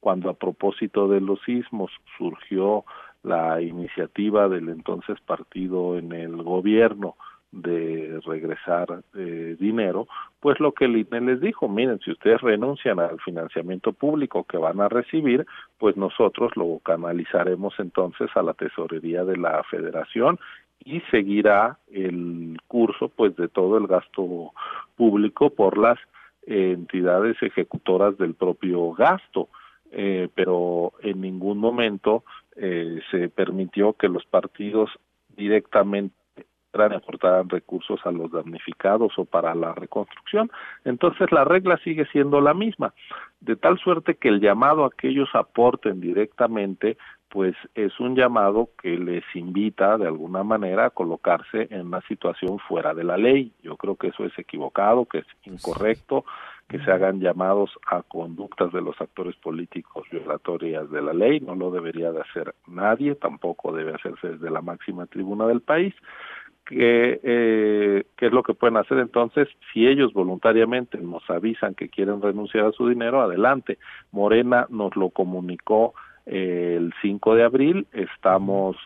[0.00, 2.84] cuando a propósito de los sismos surgió
[3.22, 7.16] la iniciativa del entonces partido en el gobierno
[7.52, 10.06] de regresar eh, dinero,
[10.38, 14.56] pues lo que el INE les dijo, miren, si ustedes renuncian al financiamiento público que
[14.56, 15.46] van a recibir,
[15.78, 20.38] pues nosotros lo canalizaremos entonces a la tesorería de la federación
[20.84, 24.52] y seguirá el curso pues de todo el gasto
[24.96, 25.98] público por las
[26.46, 29.48] entidades ejecutoras del propio gasto.
[29.92, 32.22] Eh, pero en ningún momento
[32.54, 34.88] eh, se permitió que los partidos
[35.36, 36.14] directamente
[36.72, 40.50] aportaran recursos a los damnificados o para la reconstrucción.
[40.84, 42.94] Entonces la regla sigue siendo la misma,
[43.40, 46.96] de tal suerte que el llamado a que ellos aporten directamente
[47.30, 52.58] pues es un llamado que les invita de alguna manera a colocarse en una situación
[52.58, 53.52] fuera de la ley.
[53.62, 56.24] Yo creo que eso es equivocado, que es incorrecto,
[56.68, 61.54] que se hagan llamados a conductas de los actores políticos violatorias de la ley, no
[61.54, 65.94] lo debería de hacer nadie, tampoco debe hacerse desde la máxima tribuna del país
[66.70, 68.98] que, eh, qué es lo que pueden hacer.
[68.98, 73.78] Entonces si ellos voluntariamente nos avisan que quieren renunciar a su dinero adelante.
[74.12, 75.94] Morena nos lo comunicó
[76.26, 77.86] eh, el 5 de abril.
[77.92, 78.76] Estamos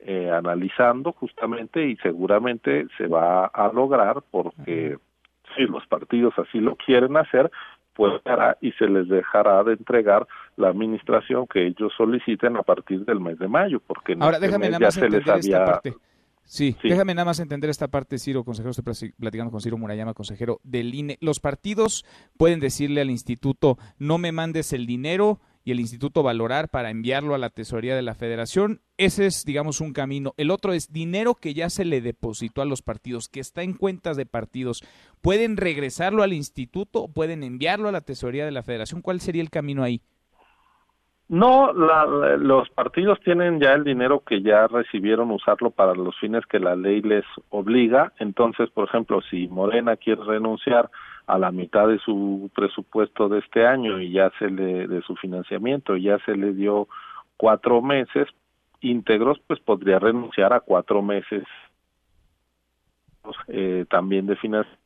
[0.00, 4.96] eh, analizando justamente y seguramente se va a lograr porque
[5.54, 7.50] si los partidos así lo quieren hacer
[7.94, 10.26] pues hará y se les dejará de entregar
[10.56, 14.70] la administración que ellos soliciten a partir del mes de mayo porque ahora este déjame
[14.78, 15.80] ya se les había
[16.44, 20.60] Sí, déjame nada más entender esta parte, Ciro, consejero, estoy platicando con Ciro Murayama, consejero
[20.62, 21.18] del INE.
[21.20, 22.04] Los partidos
[22.36, 27.34] pueden decirle al instituto, no me mandes el dinero y el instituto valorar para enviarlo
[27.34, 28.82] a la tesorería de la federación.
[28.98, 30.34] Ese es, digamos, un camino.
[30.36, 33.72] El otro es dinero que ya se le depositó a los partidos, que está en
[33.72, 34.84] cuentas de partidos.
[35.22, 37.08] ¿Pueden regresarlo al instituto?
[37.08, 39.00] ¿Pueden enviarlo a la tesorería de la federación?
[39.00, 40.02] ¿Cuál sería el camino ahí?
[41.28, 46.60] No, los partidos tienen ya el dinero que ya recibieron usarlo para los fines que
[46.60, 48.12] la ley les obliga.
[48.18, 50.90] Entonces, por ejemplo, si Morena quiere renunciar
[51.26, 55.16] a la mitad de su presupuesto de este año y ya se le de su
[55.16, 56.86] financiamiento ya se le dio
[57.38, 58.28] cuatro meses
[58.80, 61.44] íntegros, pues podría renunciar a cuatro meses
[63.48, 64.84] eh, también de financiamiento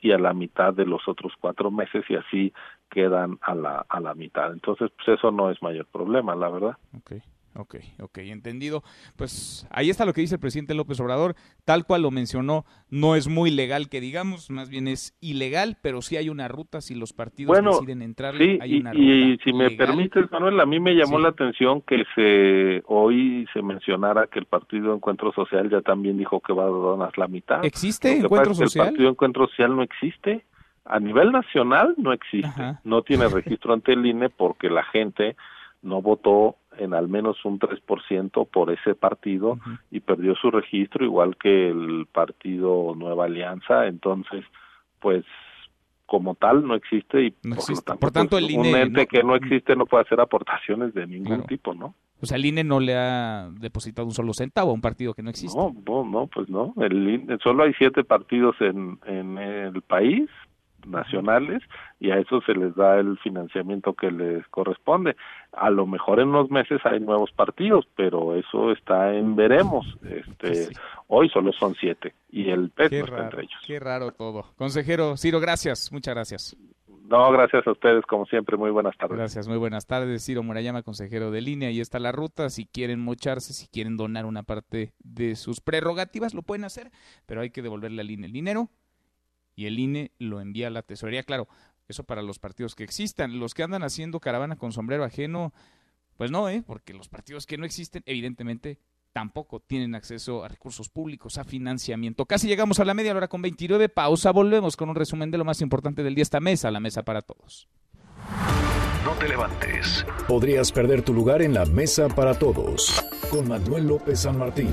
[0.00, 2.52] y a la mitad de los otros cuatro meses y así
[2.94, 4.52] quedan a la, a la mitad.
[4.52, 6.76] Entonces, pues eso no es mayor problema, la verdad.
[7.00, 7.22] Okay.
[7.56, 8.82] Ok, ok, entendido.
[9.16, 13.14] Pues ahí está lo que dice el presidente López Obrador, tal cual lo mencionó, no
[13.14, 16.96] es muy legal que digamos, más bien es ilegal, pero sí hay una ruta, si
[16.96, 20.80] los partidos deciden entrar, sí, hay una y, Y si me permites, Manuel, a mí
[20.80, 25.80] me llamó la atención que se hoy se mencionara que el Partido Encuentro Social ya
[25.80, 27.64] también dijo que va a donar la mitad.
[27.64, 28.86] ¿Existe Encuentro Social?
[28.86, 30.44] el Partido Encuentro Social no existe.
[30.84, 35.36] A nivel nacional no existe, no tiene registro ante el INE porque la gente
[35.82, 39.58] no votó en al menos un 3% por ese partido
[39.90, 44.44] y perdió su registro igual que el partido Nueva Alianza, entonces
[45.00, 45.24] pues
[46.06, 47.30] como tal no existe y
[47.98, 51.74] por, tanto, el un ente que no existe no puede hacer aportaciones de ningún tipo,
[51.74, 51.94] ¿no?
[52.20, 55.22] O sea, el INE no le ha depositado un solo centavo a un partido que
[55.22, 55.58] no existe.
[55.58, 56.72] No, no, no pues no.
[56.80, 60.30] El INE, solo hay siete partidos en, en el país
[60.86, 61.62] nacionales
[62.00, 65.16] y a eso se les da el financiamiento que les corresponde.
[65.52, 69.86] A lo mejor en unos meses hay nuevos partidos, pero eso está en veremos.
[70.02, 70.68] Este,
[71.08, 73.60] hoy solo son siete y el no está entre ellos.
[73.66, 74.44] Qué raro todo.
[74.56, 76.56] Consejero Ciro, gracias, muchas gracias.
[77.04, 78.56] No, gracias a ustedes, como siempre.
[78.56, 79.18] Muy buenas tardes.
[79.18, 80.24] Gracias, muy buenas tardes.
[80.24, 81.68] Ciro Murayama, consejero de línea.
[81.68, 82.48] Ahí está la ruta.
[82.48, 86.90] Si quieren mocharse, si quieren donar una parte de sus prerrogativas, lo pueden hacer,
[87.26, 88.70] pero hay que devolverle al INE el dinero
[89.54, 91.22] y el INE lo envía a la tesorería.
[91.22, 91.48] Claro,
[91.88, 93.38] eso para los partidos que existan.
[93.38, 95.52] Los que andan haciendo caravana con sombrero ajeno,
[96.16, 96.62] pues no, ¿eh?
[96.66, 98.78] porque los partidos que no existen, evidentemente,
[99.12, 102.26] tampoco tienen acceso a recursos públicos, a financiamiento.
[102.26, 103.88] Casi llegamos a la media hora con 29.
[103.88, 106.22] Pausa, volvemos con un resumen de lo más importante del día.
[106.22, 107.68] Esta mesa, la mesa para todos.
[109.04, 110.04] No te levantes.
[110.26, 113.04] Podrías perder tu lugar en la mesa para todos.
[113.30, 114.72] Con Manuel López San Martín.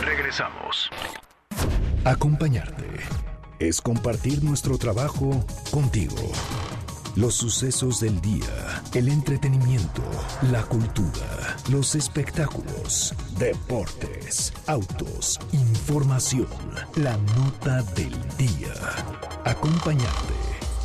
[0.00, 0.90] Regresamos.
[2.04, 3.27] Acompañarte
[3.58, 6.16] es compartir nuestro trabajo contigo.
[7.16, 10.02] Los sucesos del día, el entretenimiento,
[10.52, 16.46] la cultura, los espectáculos, deportes, autos, información,
[16.94, 18.74] la nota del día.
[19.44, 20.34] Acompañarte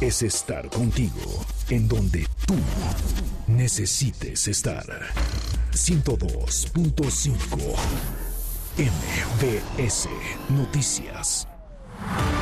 [0.01, 2.55] es estar contigo en donde tú
[3.47, 4.85] necesites estar.
[5.71, 7.75] 102.5
[8.77, 10.09] MBS
[10.49, 11.47] Noticias.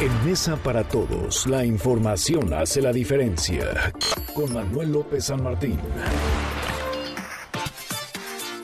[0.02, 3.94] En Mesa para Todos, la información hace la diferencia.
[4.34, 5.78] Con Manuel López San Martín.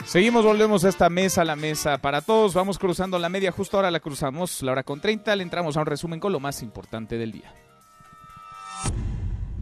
[0.03, 2.55] Seguimos, volvemos a esta mesa, la mesa para todos.
[2.55, 5.35] Vamos cruzando la media, justo ahora la cruzamos, la hora con 30.
[5.35, 7.53] Le entramos a un resumen con lo más importante del día.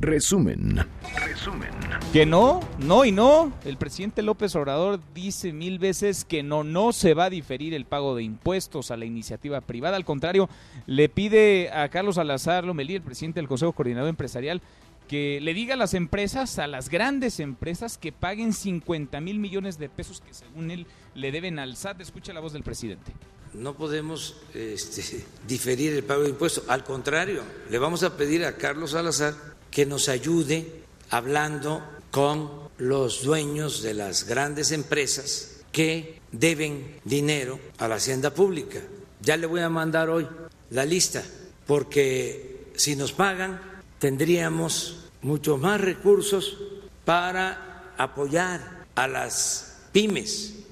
[0.06, 0.86] Resumen.
[1.26, 1.72] Resumen.
[2.14, 3.52] Que no, no y no.
[3.65, 7.86] El presidente López Obrador dice mil veces que no, no se va a diferir el
[7.86, 9.98] pago de impuestos a la iniciativa privada.
[9.98, 10.48] Al contrario,
[10.86, 14.61] le pide a Carlos Salazar Lomelí, el presidente del Consejo Coordinador Empresarial,
[15.07, 19.80] que le diga a las empresas, a las grandes empresas, que paguen 50 mil millones
[19.80, 22.02] de pesos que según él le deben al SAT.
[22.02, 23.11] Escucha la voz del presidente.
[23.56, 26.65] No podemos este, diferir el pago de impuestos.
[26.68, 27.41] Al contrario,
[27.72, 33.94] le vamos a pedir a Carlos Salazar que nos ayude hablando con los dueños de
[33.94, 38.80] las grandes empresas que deben dinero a la hacienda pública.
[39.22, 40.28] Ya le voy a mandar hoy
[40.70, 41.24] la lista,
[41.68, 43.60] porque si nos pagan
[44.00, 46.58] tendríamos muchos más recursos
[47.06, 50.65] para apoyar a las pymes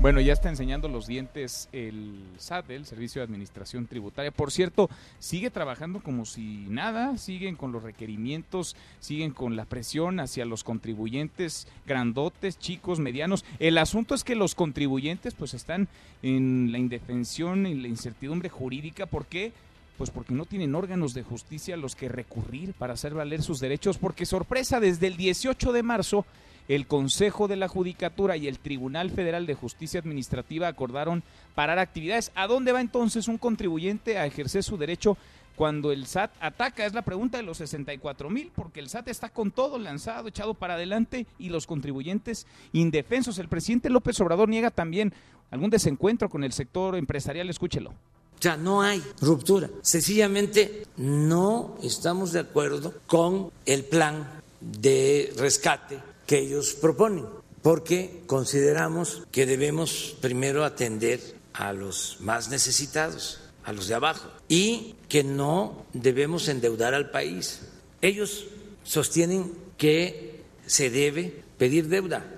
[0.00, 4.30] bueno, ya está enseñando los dientes el SAT, el Servicio de Administración Tributaria.
[4.30, 4.88] Por cierto,
[5.18, 10.62] sigue trabajando como si nada, siguen con los requerimientos, siguen con la presión hacia los
[10.62, 13.44] contribuyentes grandotes, chicos, medianos.
[13.58, 15.88] El asunto es que los contribuyentes pues están
[16.22, 19.06] en la indefensión, en la incertidumbre jurídica.
[19.06, 19.52] ¿Por qué?
[19.96, 23.58] Pues porque no tienen órganos de justicia a los que recurrir para hacer valer sus
[23.58, 26.24] derechos, porque sorpresa, desde el 18 de marzo
[26.68, 31.22] el Consejo de la Judicatura y el Tribunal Federal de Justicia Administrativa acordaron
[31.54, 32.30] parar actividades.
[32.34, 35.16] ¿A dónde va entonces un contribuyente a ejercer su derecho
[35.56, 36.84] cuando el SAT ataca?
[36.84, 40.52] Es la pregunta de los 64 mil, porque el SAT está con todo lanzado, echado
[40.52, 43.38] para adelante y los contribuyentes indefensos.
[43.38, 45.14] El presidente López Obrador niega también
[45.50, 47.48] algún desencuentro con el sector empresarial.
[47.48, 47.90] Escúchelo.
[47.90, 49.68] O sea, no hay ruptura.
[49.82, 57.24] Sencillamente no estamos de acuerdo con el plan de rescate que ellos proponen,
[57.62, 61.20] porque consideramos que debemos primero atender
[61.54, 67.62] a los más necesitados, a los de abajo, y que no debemos endeudar al país.
[68.02, 68.44] Ellos
[68.84, 72.37] sostienen que se debe pedir deuda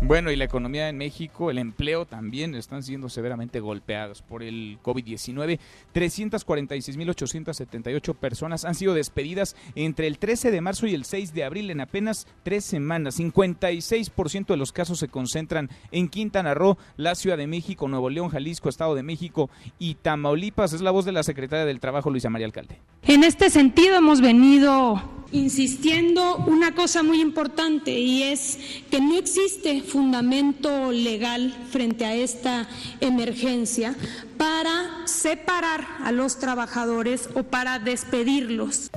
[0.00, 4.78] bueno, y la economía en México, el empleo también están siendo severamente golpeados por el
[4.82, 5.58] COVID-19.
[5.94, 11.70] 346.878 personas han sido despedidas entre el 13 de marzo y el 6 de abril
[11.70, 13.18] en apenas tres semanas.
[13.18, 18.28] 56% de los casos se concentran en Quintana Roo, la Ciudad de México, Nuevo León,
[18.28, 20.72] Jalisco, Estado de México y Tamaulipas.
[20.72, 22.80] Es la voz de la secretaria del Trabajo, Luisa María Alcalde.
[23.02, 28.58] En este sentido hemos venido Insistiendo una cosa muy importante y es
[28.90, 32.66] que no existe fundamento legal frente a esta
[33.00, 33.94] emergencia
[34.38, 38.90] para separar a los trabajadores o para despedirlos.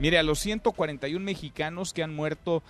[0.00, 2.64] Mire, a los 141 mexicanos que han muerto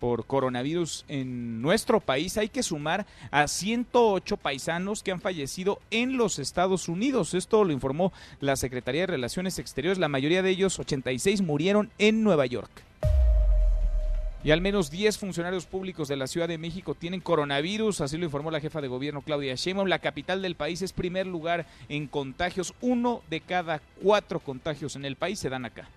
[0.00, 6.16] por coronavirus en nuestro país, hay que sumar a 108 paisanos que han fallecido en
[6.16, 7.34] los Estados Unidos.
[7.34, 9.98] Esto lo informó la Secretaría de Relaciones Exteriores.
[9.98, 12.70] La mayoría de ellos, 86, murieron en Nueva York.
[14.42, 18.24] Y al menos 10 funcionarios públicos de la Ciudad de México tienen coronavirus, así lo
[18.24, 19.86] informó la jefa de gobierno Claudia Sheinbaum.
[19.86, 22.72] La capital del país es primer lugar en contagios.
[22.80, 25.88] Uno de cada cuatro contagios en el país se dan acá.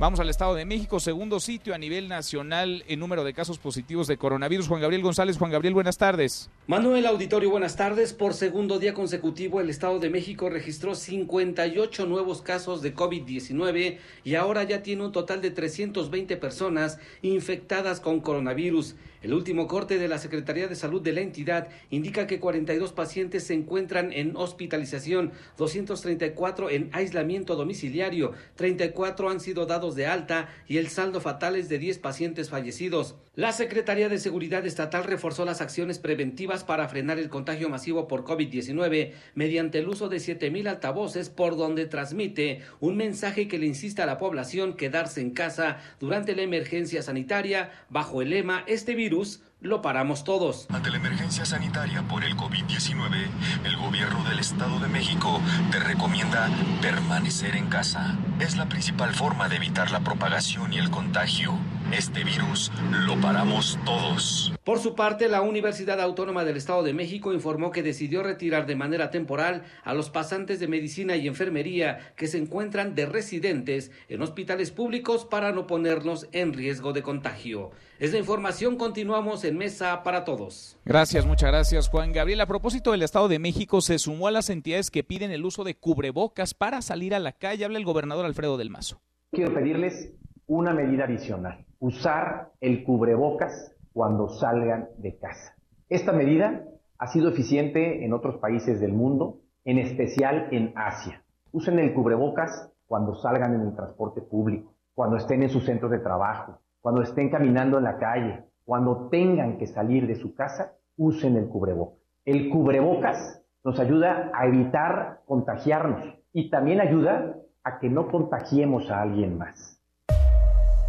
[0.00, 4.06] Vamos al Estado de México, segundo sitio a nivel nacional en número de casos positivos
[4.06, 4.66] de coronavirus.
[4.66, 6.48] Juan Gabriel González, Juan Gabriel, buenas tardes.
[6.70, 8.12] Manuel Auditorio, buenas tardes.
[8.12, 14.34] Por segundo día consecutivo, el Estado de México registró 58 nuevos casos de COVID-19 y
[14.36, 18.94] ahora ya tiene un total de 320 personas infectadas con coronavirus.
[19.20, 23.42] El último corte de la Secretaría de Salud de la entidad indica que 42 pacientes
[23.42, 30.78] se encuentran en hospitalización, 234 en aislamiento domiciliario, 34 han sido dados de alta y
[30.78, 33.16] el saldo fatal es de 10 pacientes fallecidos.
[33.40, 38.22] La Secretaría de Seguridad Estatal reforzó las acciones preventivas para frenar el contagio masivo por
[38.22, 44.02] COVID-19 mediante el uso de 7.000 altavoces por donde transmite un mensaje que le insista
[44.02, 49.40] a la población quedarse en casa durante la emergencia sanitaria bajo el lema Este virus
[49.62, 50.66] lo paramos todos.
[50.68, 53.26] Ante la emergencia sanitaria por el COVID-19,
[53.64, 55.40] el gobierno del Estado de México
[55.70, 56.50] te recomienda
[56.82, 58.18] permanecer en casa.
[58.38, 61.58] Es la principal forma de evitar la propagación y el contagio.
[61.92, 62.70] Este virus
[63.04, 64.52] lo paramos todos.
[64.62, 68.76] Por su parte, la Universidad Autónoma del Estado de México informó que decidió retirar de
[68.76, 74.22] manera temporal a los pasantes de medicina y enfermería que se encuentran de residentes en
[74.22, 77.72] hospitales públicos para no ponernos en riesgo de contagio.
[77.98, 80.76] Es la información, continuamos en Mesa para Todos.
[80.84, 82.40] Gracias, muchas gracias Juan Gabriel.
[82.40, 85.64] A propósito del Estado de México, se sumó a las entidades que piden el uso
[85.64, 87.64] de cubrebocas para salir a la calle.
[87.64, 89.00] Habla el gobernador Alfredo del Mazo.
[89.32, 90.12] Quiero pedirles
[90.50, 95.54] una medida adicional, usar el cubrebocas cuando salgan de casa.
[95.88, 96.64] Esta medida
[96.98, 101.22] ha sido eficiente en otros países del mundo, en especial en Asia.
[101.52, 106.00] Usen el cubrebocas cuando salgan en el transporte público, cuando estén en sus centros de
[106.00, 111.36] trabajo, cuando estén caminando en la calle, cuando tengan que salir de su casa, usen
[111.36, 112.00] el cubrebocas.
[112.24, 116.02] El cubrebocas nos ayuda a evitar contagiarnos
[116.32, 119.79] y también ayuda a que no contagiemos a alguien más.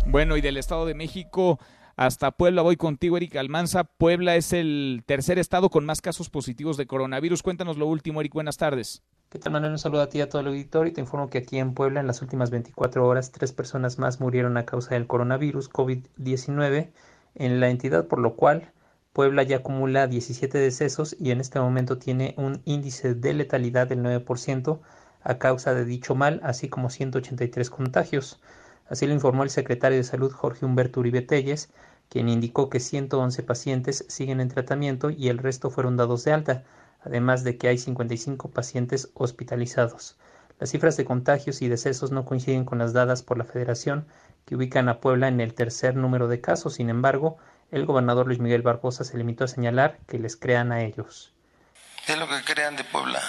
[0.06, 1.60] Bueno, y del Estado de México
[1.95, 3.84] hasta Puebla voy contigo, Eric Almanza.
[3.84, 7.44] Puebla es el tercer estado con más casos positivos de coronavirus.
[7.44, 8.34] Cuéntanos lo último, Eric.
[8.34, 9.03] Buenas tardes.
[9.30, 9.73] ¿Qué tal, Manuel?
[9.73, 10.91] Un saludo a ti y a todo el auditorio.
[10.91, 14.19] Y te informo que aquí en Puebla, en las últimas 24 horas, tres personas más
[14.19, 16.90] murieron a causa del coronavirus COVID-19
[17.36, 18.72] en la entidad, por lo cual
[19.14, 24.02] Puebla ya acumula 17 decesos y en este momento tiene un índice de letalidad del
[24.02, 24.80] 9%
[25.22, 28.40] a causa de dicho mal, así como 183 contagios.
[28.91, 31.69] Así lo informó el secretario de Salud Jorge Humberto Uribe Telles,
[32.09, 36.63] quien indicó que 111 pacientes siguen en tratamiento y el resto fueron dados de alta,
[36.99, 40.18] además de que hay 55 pacientes hospitalizados.
[40.59, 44.07] Las cifras de contagios y decesos no coinciden con las dadas por la Federación,
[44.43, 46.73] que ubican a Puebla en el tercer número de casos.
[46.73, 47.38] Sin embargo,
[47.72, 51.31] el gobernador Luis Miguel Barbosa se limitó a señalar que les crean a ellos.
[52.09, 53.22] Es lo que crean de Puebla.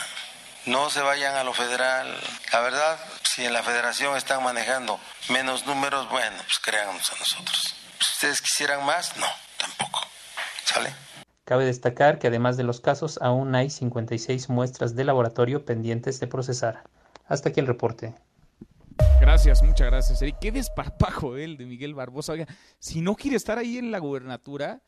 [0.66, 2.14] No se vayan a lo federal.
[2.52, 7.74] La verdad, si en la federación están manejando menos números, bueno, pues créanos a nosotros.
[7.98, 9.26] Si ustedes quisieran más, no,
[9.59, 10.01] tampoco.
[10.64, 10.94] ¿Sale?
[11.44, 16.28] Cabe destacar que además de los casos, aún hay 56 muestras de laboratorio pendientes de
[16.28, 16.84] procesar.
[17.26, 18.14] Hasta aquí el reporte.
[19.20, 20.36] Gracias, muchas gracias, Eric.
[20.40, 22.32] Qué desparpajo él de Miguel Barbosa.
[22.32, 22.47] Oiga,
[22.78, 24.80] si no quiere estar ahí en la gubernatura,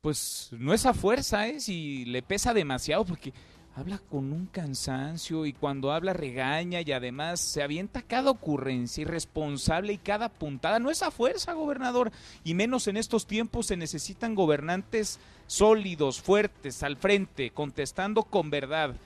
[0.00, 1.58] pues no es a fuerza, ¿eh?
[1.58, 3.32] Si le pesa demasiado, porque
[3.76, 9.92] habla con un cansancio y cuando habla regaña y además se avienta cada ocurrencia irresponsable
[9.92, 10.78] y cada puntada.
[10.78, 12.10] No es a fuerza, gobernador,
[12.42, 18.96] y menos en estos tiempos se necesitan gobernantes sólidos, fuertes, al frente, contestando con verdad,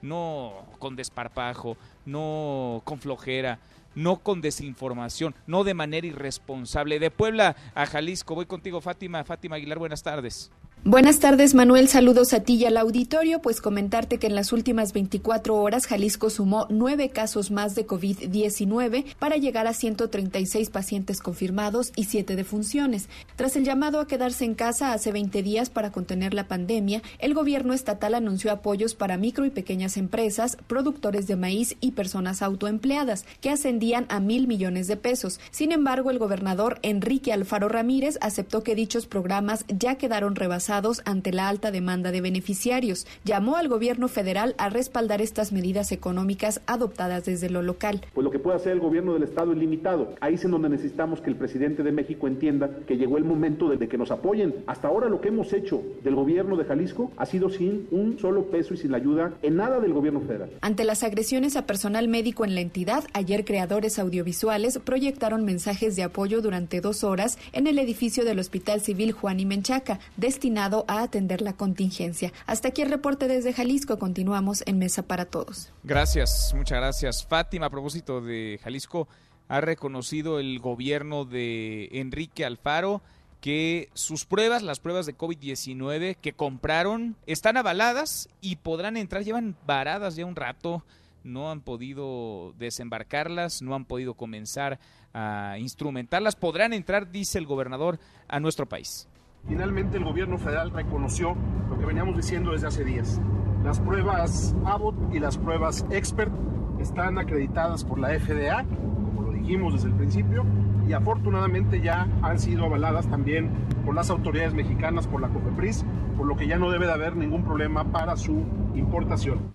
[0.00, 3.58] no con desparpajo, no con flojera.
[3.94, 6.98] No con desinformación, no de manera irresponsable.
[6.98, 9.22] De Puebla a Jalisco, voy contigo, Fátima.
[9.22, 10.50] Fátima Aguilar, buenas tardes.
[10.84, 11.86] Buenas tardes, Manuel.
[11.86, 13.40] Saludos a ti y al auditorio.
[13.40, 19.04] Pues comentarte que en las últimas 24 horas Jalisco sumó nueve casos más de COVID-19
[19.20, 23.08] para llegar a 136 pacientes confirmados y siete defunciones.
[23.36, 27.32] Tras el llamado a quedarse en casa hace 20 días para contener la pandemia, el
[27.32, 33.24] gobierno estatal anunció apoyos para micro y pequeñas empresas, productores de maíz y personas autoempleadas,
[33.40, 35.38] que ascendían a mil millones de pesos.
[35.52, 40.71] Sin embargo, el gobernador Enrique Alfaro Ramírez aceptó que dichos programas ya quedaron rebasados
[41.04, 43.06] ante la alta demanda de beneficiarios.
[43.24, 48.00] Llamó al gobierno federal a respaldar estas medidas económicas adoptadas desde lo local.
[48.14, 50.14] Pues lo que puede hacer el gobierno del estado es limitado.
[50.20, 53.68] Ahí es en donde necesitamos que el presidente de México entienda que llegó el momento
[53.68, 54.64] de que nos apoyen.
[54.66, 58.46] Hasta ahora lo que hemos hecho del gobierno de Jalisco ha sido sin un solo
[58.46, 60.50] peso y sin la ayuda en nada del gobierno federal.
[60.62, 66.02] Ante las agresiones a personal médico en la entidad, ayer creadores audiovisuales proyectaron mensajes de
[66.02, 71.02] apoyo durante dos horas en el edificio del Hospital Civil Juan y Menchaca, destinado a
[71.02, 72.32] atender la contingencia.
[72.46, 73.98] Hasta aquí el reporte desde Jalisco.
[73.98, 75.72] Continuamos en Mesa para Todos.
[75.82, 77.26] Gracias, muchas gracias.
[77.26, 79.08] Fátima, a propósito de Jalisco,
[79.48, 83.02] ha reconocido el gobierno de Enrique Alfaro
[83.40, 89.56] que sus pruebas, las pruebas de COVID-19 que compraron, están avaladas y podrán entrar, llevan
[89.66, 90.84] varadas ya un rato,
[91.24, 94.78] no han podido desembarcarlas, no han podido comenzar
[95.12, 97.98] a instrumentarlas, podrán entrar, dice el gobernador,
[98.28, 99.08] a nuestro país.
[99.48, 101.36] Finalmente el gobierno federal reconoció
[101.68, 103.20] lo que veníamos diciendo desde hace días.
[103.64, 106.32] Las pruebas Abbott y las pruebas Expert
[106.80, 110.44] están acreditadas por la FDA, como lo dijimos desde el principio,
[110.88, 113.50] y afortunadamente ya han sido avaladas también
[113.84, 115.84] por las autoridades mexicanas, por la COFEPRIS,
[116.16, 118.44] por lo que ya no debe de haber ningún problema para su
[118.74, 119.54] importación.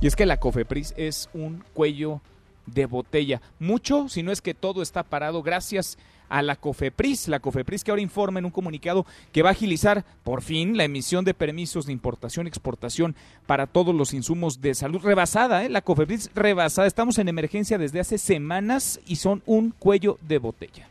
[0.00, 2.20] Y es que la COFEPRIS es un cuello
[2.66, 3.40] de botella.
[3.58, 5.98] Mucho, si no es que todo está parado gracias
[6.32, 7.28] a la COFEPRIS.
[7.28, 10.84] La COFEPRIS que ahora informa en un comunicado que va a agilizar por fin la
[10.84, 13.14] emisión de permisos de importación y exportación
[13.46, 15.02] para todos los insumos de salud.
[15.02, 15.68] Rebasada, ¿eh?
[15.68, 16.88] la COFEPRIS rebasada.
[16.88, 20.88] Estamos en emergencia desde hace semanas y son un cuello de botella.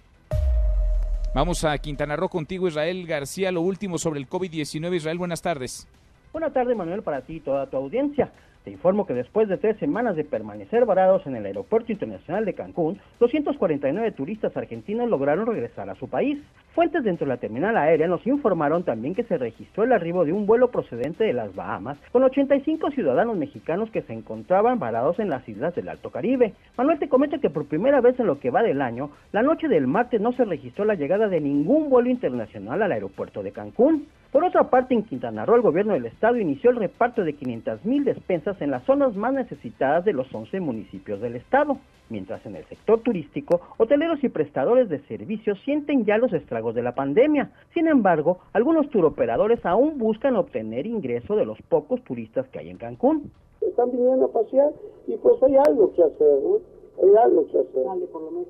[1.34, 3.52] Vamos a Quintana Roo contigo, Israel García.
[3.52, 4.96] Lo último sobre el COVID-19.
[4.96, 5.88] Israel, buenas tardes.
[6.32, 8.32] Buenas tardes, Manuel, para ti y toda tu audiencia.
[8.64, 12.54] Te informo que después de tres semanas de permanecer varados en el Aeropuerto Internacional de
[12.54, 16.38] Cancún, 249 turistas argentinos lograron regresar a su país.
[16.76, 20.34] Fuentes dentro de la terminal aérea nos informaron también que se registró el arribo de
[20.34, 25.30] un vuelo procedente de las Bahamas con 85 ciudadanos mexicanos que se encontraban varados en
[25.30, 26.54] las islas del Alto Caribe.
[26.78, 29.70] Manuel te comenta que por primera vez en lo que va del año, la noche
[29.70, 34.06] del martes no se registró la llegada de ningún vuelo internacional al aeropuerto de Cancún.
[34.32, 37.84] Por otra parte, en Quintana Roo, el gobierno del estado inició el reparto de 500
[37.84, 41.80] mil despensas en las zonas más necesitadas de los 11 municipios del estado,
[42.10, 46.82] mientras en el sector turístico, hoteleros y prestadores de servicios sienten ya los estragos de
[46.82, 47.52] la pandemia.
[47.74, 52.78] Sin embargo, algunos turoperadores aún buscan obtener ingreso de los pocos turistas que hay en
[52.78, 53.34] Cancún.
[53.60, 54.72] Están viniendo a pasear
[55.08, 56.60] y pues hay algo que hacer, ¿no?
[57.04, 57.84] Hay algo que hacer.
[57.84, 58.48] Dale, por lo menos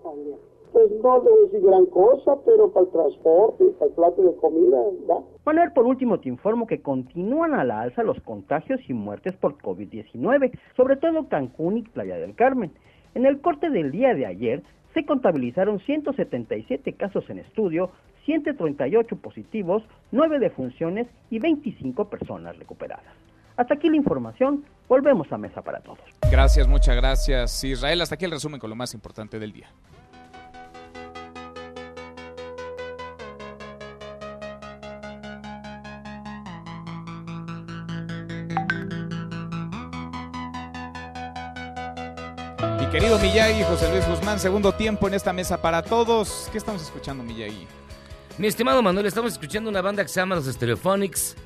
[0.71, 4.35] pues no debe decir gran cosa, pero para el transporte y para el plato de
[4.35, 4.77] comida,
[5.09, 5.23] ¿va?
[5.45, 9.57] Manuel, por último te informo que continúan a la alza los contagios y muertes por
[9.57, 12.71] COVID-19, sobre todo Cancún y Playa del Carmen.
[13.15, 17.91] En el corte del día de ayer se contabilizaron 177 casos en estudio,
[18.25, 23.05] 138 positivos, 9 defunciones y 25 personas recuperadas.
[23.57, 25.99] Hasta aquí la información, volvemos a mesa para todos.
[26.31, 28.01] Gracias, muchas gracias Israel.
[28.01, 29.67] Hasta aquí el resumen con lo más importante del día.
[43.31, 46.49] Miyagi, José Luis Guzmán, segundo tiempo en esta mesa para todos.
[46.51, 47.65] ¿Qué estamos escuchando, Miyagi?
[48.37, 51.37] Mi estimado Manuel, estamos escuchando una banda que se llama Los Stereophonics.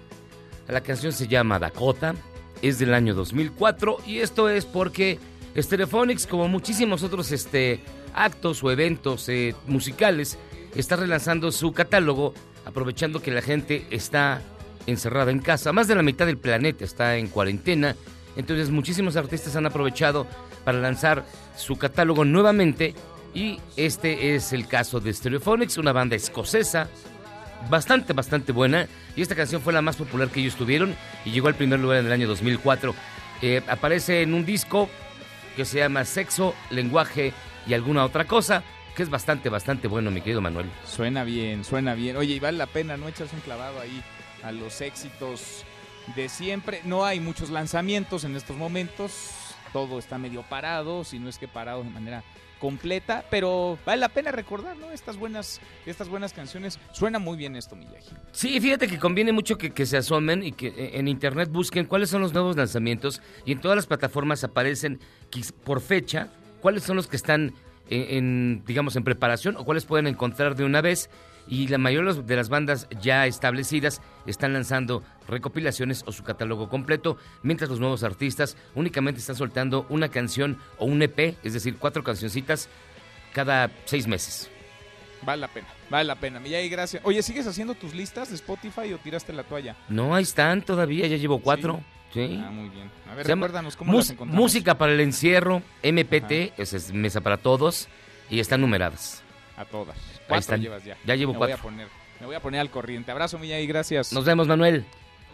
[0.68, 2.16] La canción se llama Dakota,
[2.64, 5.20] es del año 2004 y esto es porque
[5.56, 7.82] Stereophonics, como muchísimos otros este,
[8.16, 10.40] actos o eventos eh, musicales,
[10.74, 12.34] está relanzando su catálogo
[12.66, 14.41] aprovechando que la gente está
[14.88, 15.72] encerrada en casa.
[15.72, 17.95] Más de la mitad del planeta está en cuarentena,
[18.36, 20.26] entonces muchísimos artistas han aprovechado
[20.66, 21.24] para lanzar
[21.56, 22.94] su catálogo nuevamente
[23.34, 26.90] y este es el caso de Stereophonics, una banda escocesa
[27.70, 31.48] bastante, bastante buena y esta canción fue la más popular que ellos tuvieron y llegó
[31.48, 32.94] al primer lugar en el año 2004.
[33.42, 34.90] Eh, aparece en un disco
[35.56, 37.34] que se llama Sexo, Lenguaje
[37.68, 38.64] y alguna otra cosa,
[38.96, 40.68] que es bastante, bastante bueno, mi querido Manuel.
[40.86, 42.18] Suena bien, suena bien.
[42.18, 43.08] Oye, y vale la pena, ¿no?
[43.08, 44.04] Echarse un clavado ahí
[44.44, 45.64] a los éxitos
[46.16, 46.82] de siempre.
[46.86, 49.45] No hay muchos lanzamientos en estos momentos
[49.76, 52.23] todo está medio parado, si no es que parado de manera
[52.61, 54.89] completa, pero vale la pena recordar, ¿no?
[54.93, 56.80] Estas buenas, estas buenas canciones.
[56.93, 58.15] Suena muy bien esto, Miyagi.
[58.31, 61.88] Sí, fíjate que conviene mucho que, que se asomen y que eh, en internet busquen
[61.88, 65.02] cuáles son los nuevos lanzamientos y en todas las plataformas aparecen
[65.65, 66.30] por fecha
[66.61, 67.53] cuáles son los que están
[67.89, 71.10] en, en, digamos, en preparación o cuáles pueden encontrar de una vez.
[71.49, 77.18] Y la mayoría de las bandas ya establecidas están lanzando recopilaciones o su catálogo completo,
[77.43, 82.03] mientras los nuevos artistas únicamente están soltando una canción o un EP, es decir, cuatro
[82.03, 82.69] cancioncitas
[83.34, 84.49] cada seis meses.
[85.22, 86.39] Vale la pena, vale la pena.
[86.39, 87.02] Miyagi, gracias.
[87.03, 89.76] Oye, ¿sigues haciendo tus listas de Spotify o tiraste la toalla?
[89.89, 91.81] No, ahí están todavía, ya llevo cuatro.
[92.14, 92.41] Sí.
[92.45, 92.89] Ah, muy bien.
[93.11, 94.41] A ver, Se recuérdanos cómo las encontramos.
[94.41, 97.88] Música para el encierro, MPT, esa es mesa para todos,
[98.30, 99.22] y están numeradas.
[99.57, 99.97] A todas.
[99.97, 100.61] Ahí Cuatro están.
[100.61, 100.95] llevas ya.
[101.06, 101.57] Ya llevo me cuatro.
[101.57, 101.88] Voy a poner,
[102.19, 103.11] me voy a poner al corriente.
[103.11, 104.14] Abrazo, Miyagi, gracias.
[104.14, 104.85] Nos vemos, Manuel.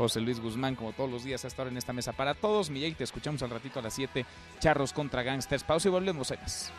[0.01, 2.71] José Luis Guzmán, como todos los días, hasta ahora en esta mesa para todos.
[2.71, 4.25] Miyagi, te escuchamos al ratito a las 7.
[4.59, 5.63] Charros contra Gangsters.
[5.63, 6.31] Pausa y volvemos.
[6.31, 6.71] Hay más.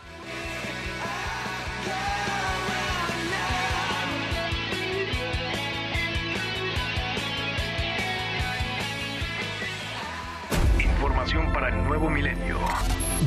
[10.80, 12.58] Información para el nuevo milenio.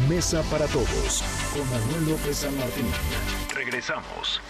[0.09, 1.23] Mesa para todos
[1.53, 2.85] con Manuel López San Martín.
[3.53, 4.41] Regresamos.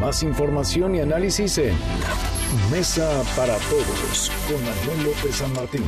[0.00, 1.74] Más información y análisis en
[2.70, 5.84] Mesa para todos con Manuel López San Martín.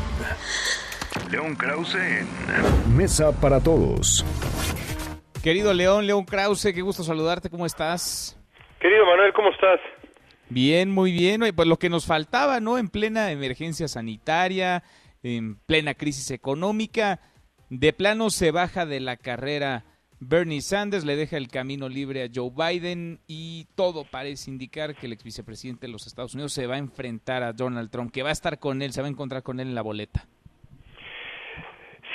[1.31, 4.25] León Krause en Mesa para todos.
[5.43, 7.51] Querido León, León Krause, qué gusto saludarte.
[7.51, 8.41] ¿Cómo estás?
[8.81, 9.79] Querido Manuel, ¿cómo estás?
[10.49, 11.43] Bien, muy bien.
[11.55, 12.79] Pues lo que nos faltaba, ¿no?
[12.79, 14.83] En plena emergencia sanitaria,
[15.23, 17.21] en plena crisis económica,
[17.69, 19.85] de plano se baja de la carrera
[20.21, 25.07] Bernie Sanders, le deja el camino libre a Joe Biden y todo parece indicar que
[25.07, 28.25] el ex vicepresidente de los Estados Unidos se va a enfrentar a Donald Trump, que
[28.25, 30.27] va a estar con él, se va a encontrar con él en la boleta.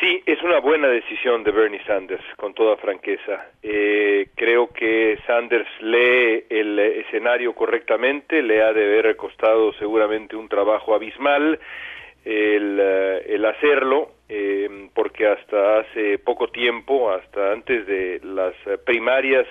[0.02, 3.48] Sí, es una buena decisión de Bernie Sanders, con toda franqueza.
[3.62, 10.50] Eh, creo que Sanders lee el escenario correctamente, le ha de haber costado seguramente un
[10.50, 11.58] trabajo abismal
[12.26, 18.54] el, eh, el hacerlo, eh, porque hasta hace poco tiempo, hasta antes de las
[18.86, 19.46] primarias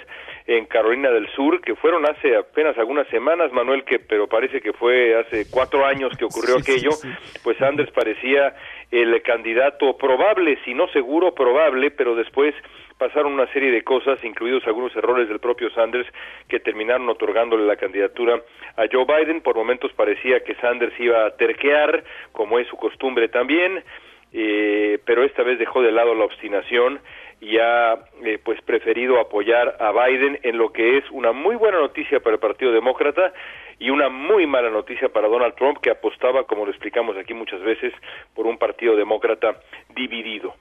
[0.46, 4.72] en Carolina del Sur, que fueron hace apenas algunas semanas, Manuel, que pero parece que
[4.72, 7.08] fue hace cuatro años que ocurrió Sí, aquello, sí.
[7.42, 8.54] pues Sanders parecía
[8.90, 12.54] el candidato probable, si no seguro, probable, pero después
[12.98, 16.06] pasaron una serie de cosas, incluidos algunos errores del propio Sanders,
[16.48, 18.40] que terminaron otorgándole la candidatura
[18.76, 19.40] a Joe Biden.
[19.40, 23.82] Por momentos parecía que Sanders iba a terquear, como es su costumbre también,
[24.32, 27.00] eh, pero esta vez dejó de lado la obstinación
[27.42, 27.94] y ha
[28.24, 32.36] eh, pues preferido apoyar a Biden en lo que es una muy buena noticia para
[32.36, 33.32] el Partido Demócrata
[33.80, 37.60] y una muy mala noticia para Donald Trump que apostaba, como lo explicamos aquí muchas
[37.62, 37.92] veces,
[38.32, 39.60] por un Partido Demócrata
[39.92, 40.54] dividido.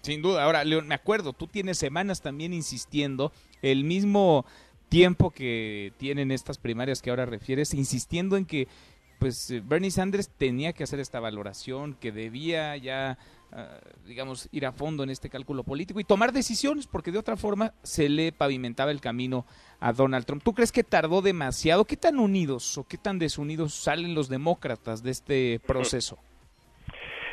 [0.00, 0.44] Sin duda.
[0.44, 3.30] Ahora, León, me acuerdo, tú tienes semanas también insistiendo,
[3.60, 4.46] el mismo
[4.88, 8.68] tiempo que tienen estas primarias que ahora refieres, insistiendo en que
[9.18, 13.18] pues Bernie Sanders tenía que hacer esta valoración, que debía ya,
[13.52, 17.36] ah, digamos, ir a fondo en este cálculo político y tomar decisiones, porque de otra
[17.36, 19.46] forma se le pavimentaba el camino
[19.80, 20.42] a Donald Trump.
[20.42, 21.84] ¿Tú crees que tardó demasiado?
[21.84, 26.18] ¿Qué tan unidos o qué tan desunidos salen los demócratas de este proceso?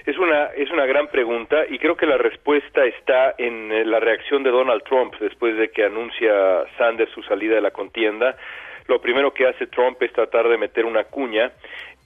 [0.06, 4.00] Es una, es una gran pregunta y creo que la respuesta está en eh, la
[4.00, 6.32] reacción de Donald Trump después de que anuncia
[6.78, 8.38] Sanders su salida de la contienda.
[8.88, 11.52] Lo primero que hace Trump es tratar de meter una cuña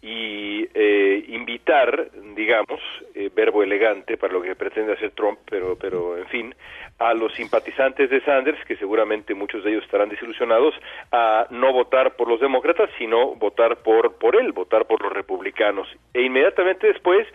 [0.01, 2.79] y eh, invitar, digamos,
[3.15, 6.55] eh, verbo elegante para lo que pretende hacer Trump, pero, pero en fin,
[6.99, 10.73] a los simpatizantes de Sanders, que seguramente muchos de ellos estarán desilusionados,
[11.11, 15.87] a no votar por los demócratas, sino votar por, por él, votar por los republicanos.
[16.13, 17.27] E inmediatamente después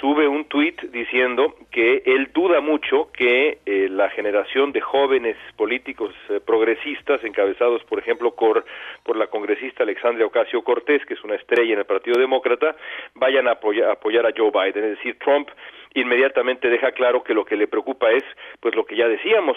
[0.00, 6.14] sube un tuit diciendo que él duda mucho que eh, la generación de jóvenes políticos
[6.30, 8.64] eh, progresistas, encabezados, por ejemplo, por,
[9.04, 12.74] por la congresista Alexandria Ocasio Cortés, que es una estrella en el Partido Demócrata,
[13.14, 14.84] vayan a apoyar, a apoyar a Joe Biden.
[14.84, 15.48] Es decir, Trump
[15.94, 18.24] inmediatamente deja claro que lo que le preocupa es,
[18.60, 19.56] pues lo que ya decíamos,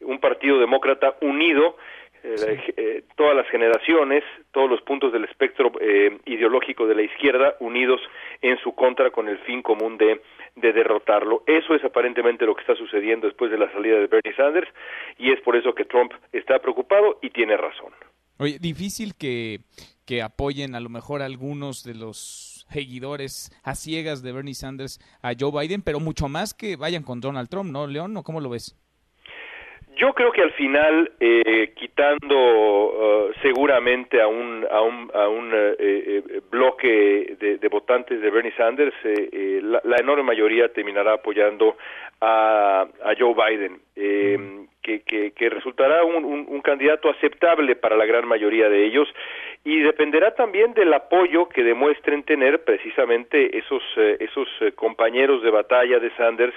[0.00, 1.76] un Partido Demócrata unido
[2.24, 7.54] eh, eh, todas las generaciones, todos los puntos del espectro eh, ideológico de la izquierda
[7.60, 8.00] unidos
[8.40, 10.22] en su contra con el fin común de,
[10.56, 11.42] de derrotarlo.
[11.46, 14.68] Eso es aparentemente lo que está sucediendo después de la salida de Bernie Sanders
[15.18, 17.92] y es por eso que Trump está preocupado y tiene razón.
[18.38, 19.58] Oye, difícil que,
[20.06, 25.32] que apoyen a lo mejor algunos de los seguidores a ciegas de Bernie Sanders a
[25.38, 28.16] Joe Biden, pero mucho más que vayan con Donald Trump, ¿no, León?
[28.16, 28.76] ¿O cómo lo ves?
[29.96, 35.52] Yo creo que al final, eh, quitando uh, seguramente a un, a un, a un
[35.54, 38.94] eh, eh, bloque de, de, votantes de Bernie Sanders,
[39.62, 41.76] la, la, enorme mayoría terminará apoyando
[42.20, 43.80] a, a Joe Biden,
[44.82, 49.08] que, que, que, resultará un, un, un, candidato aceptable para la gran mayoría de ellos.
[49.64, 56.10] Y dependerá también del apoyo que demuestren tener precisamente esos, esos compañeros de batalla de
[56.16, 56.54] Sanders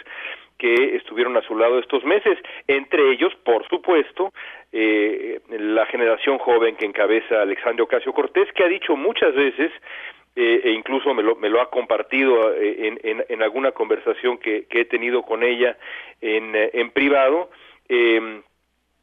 [0.58, 4.34] que estuvieron a su lado estos meses, entre ellos, por supuesto,
[4.72, 9.72] eh, la generación joven que encabeza Alexandria Ocasio Cortés, que ha dicho muchas veces
[10.40, 14.38] eh, e incluso me lo, me lo ha compartido eh, en, en, en alguna conversación
[14.38, 15.78] que, he tenido con ella
[16.22, 17.50] en, en privado,
[17.90, 18.42] eh,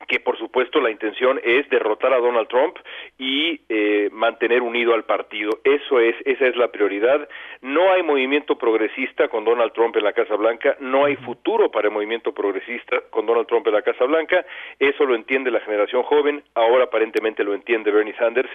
[0.06, 2.76] que por supuesto la intención es derrotar a Donald Trump
[3.18, 5.60] y eh, mantener unido al partido.
[5.64, 7.28] Eso es, esa es la prioridad.
[7.62, 11.89] No hay movimiento progresista con Donald Trump en la Casa Blanca, no hay futuro para
[11.89, 14.44] el movimiento progresista con Donald Trump en la Casa Blanca.
[14.78, 18.51] Eso lo entiende la generación joven, ahora aparentemente lo entiende Bernie Sanders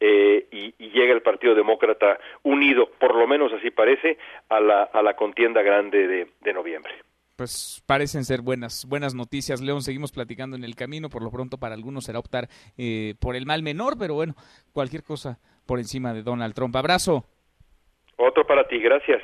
[0.00, 4.18] eh, y, y, llega el Partido Demócrata unido, por lo menos así parece,
[4.48, 7.07] a la, a la contienda grande de, de noviembre
[7.38, 9.60] pues parecen ser buenas, buenas noticias.
[9.60, 11.08] León, seguimos platicando en el camino.
[11.08, 14.34] Por lo pronto, para algunos será optar eh, por el mal menor, pero bueno,
[14.72, 16.74] cualquier cosa por encima de Donald Trump.
[16.74, 17.26] Abrazo.
[18.16, 19.22] Otro para ti, gracias.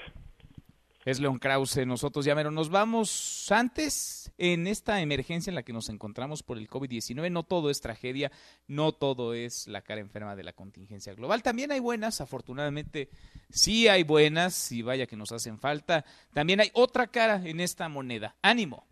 [1.05, 5.91] Es León Krause, nosotros ya nos vamos antes en esta emergencia en la que nos
[5.91, 7.31] encontramos por el COVID-19.
[7.31, 8.33] No todo es tragedia,
[8.67, 11.43] no todo es la cara enferma de la contingencia global.
[11.43, 13.11] También hay buenas, afortunadamente
[13.51, 16.05] sí hay buenas y vaya que nos hacen falta.
[16.33, 18.37] También hay otra cara en esta moneda.
[18.41, 18.87] Ánimo.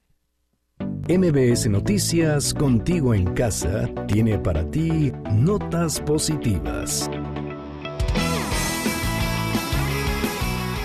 [1.09, 7.11] MBS Noticias, contigo en casa, tiene para ti notas positivas.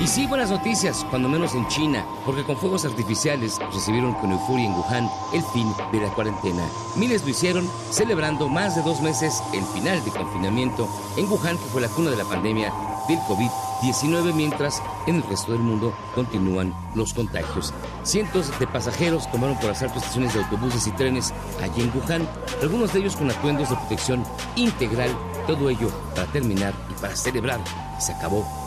[0.07, 4.67] Y sí, buenas noticias, cuando menos en China, porque con fuegos artificiales recibieron con euforia
[4.67, 6.65] en Wuhan el fin de la cuarentena.
[6.95, 11.65] Miles lo hicieron celebrando más de dos meses el final de confinamiento en Wuhan, que
[11.65, 12.71] fue la cuna de la pandemia
[13.09, 17.73] del COVID-19, mientras en el resto del mundo continúan los contagios.
[18.03, 22.25] Cientos de pasajeros tomaron por asalto estaciones de autobuses y trenes allí en Wuhan,
[22.61, 24.23] algunos de ellos con atuendos de protección
[24.55, 25.09] integral,
[25.45, 27.59] todo ello para terminar y para celebrar
[27.99, 28.66] se acabó.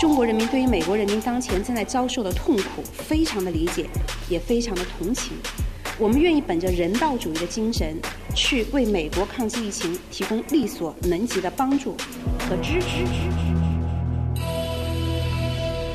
[0.00, 3.86] 中国人民对于美国人民当前正在遭受的痛苦非常的理解，
[4.28, 5.32] 也非常的同情。
[5.98, 7.96] 我们愿意本着人道主义的精神，
[8.34, 11.96] 去为美国抗击疫情提供力所能及的帮助
[12.48, 13.04] 和支持。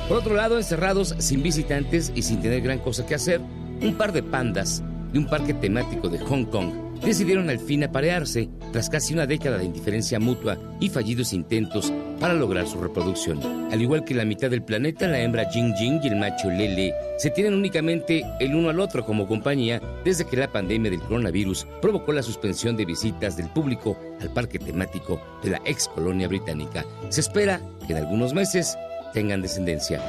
[0.10, 3.40] Por otro lado, encerrados sin visitantes y sin tener gran cosa que hacer,
[3.82, 4.82] un par de pandas
[5.14, 6.74] de un parque temático de Hong Kong
[7.04, 12.34] decidieron al fin aparearse tras casi una década de indiferencia mutua y fallidos intentos para
[12.34, 13.40] lograr su reproducción.
[13.72, 16.94] Al igual que la mitad del planeta, la hembra Jing Jing y el macho Lele
[17.18, 21.68] se tienen únicamente el uno al otro como compañía desde que la pandemia del coronavirus
[21.82, 26.86] provocó la suspensión de visitas del público al parque temático de la ex colonia británica.
[27.10, 28.78] Se espera que en algunos meses
[29.14, 30.02] tengan descendencia.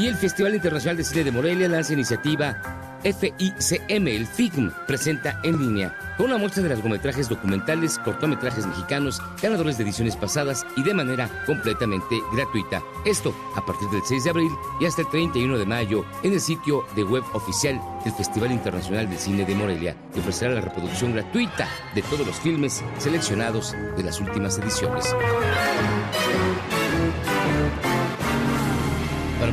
[0.00, 2.56] Y el Festival Internacional de Cine de Morelia lanza iniciativa
[3.02, 9.76] FICM, el FICM, presenta en línea, con una muestra de largometrajes documentales, cortometrajes mexicanos, ganadores
[9.76, 12.82] de ediciones pasadas y de manera completamente gratuita.
[13.04, 16.40] Esto a partir del 6 de abril y hasta el 31 de mayo en el
[16.40, 21.12] sitio de web oficial del Festival Internacional de Cine de Morelia, que ofrecerá la reproducción
[21.12, 25.14] gratuita de todos los filmes seleccionados de las últimas ediciones.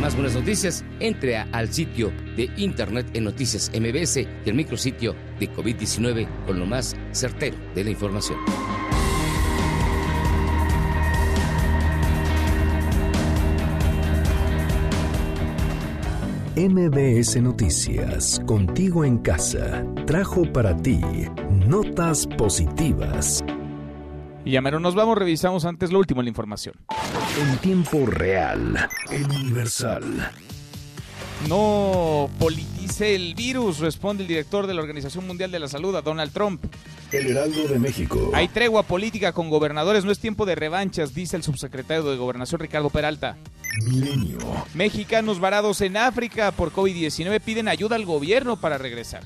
[0.01, 5.51] Más buenas noticias, entre al sitio de internet en Noticias MBS y el micrositio de
[5.51, 8.37] COVID-19 con lo más certero de la información.
[16.55, 21.01] MBS Noticias, contigo en casa, trajo para ti
[21.67, 23.43] notas positivas.
[24.47, 26.73] Y ya mero nos vamos, revisamos antes lo último en la información.
[27.37, 30.31] En tiempo real, el Universal.
[31.49, 36.01] No politice el virus, responde el director de la Organización Mundial de la Salud, a
[36.01, 36.63] Donald Trump.
[37.11, 38.31] El Heraldo de México.
[38.33, 42.61] Hay tregua política con gobernadores, no es tiempo de revanchas, dice el subsecretario de Gobernación
[42.61, 43.35] Ricardo Peralta.
[43.83, 44.37] Milenio.
[44.73, 49.23] Mexicanos varados en África por COVID-19 piden ayuda al gobierno para regresar.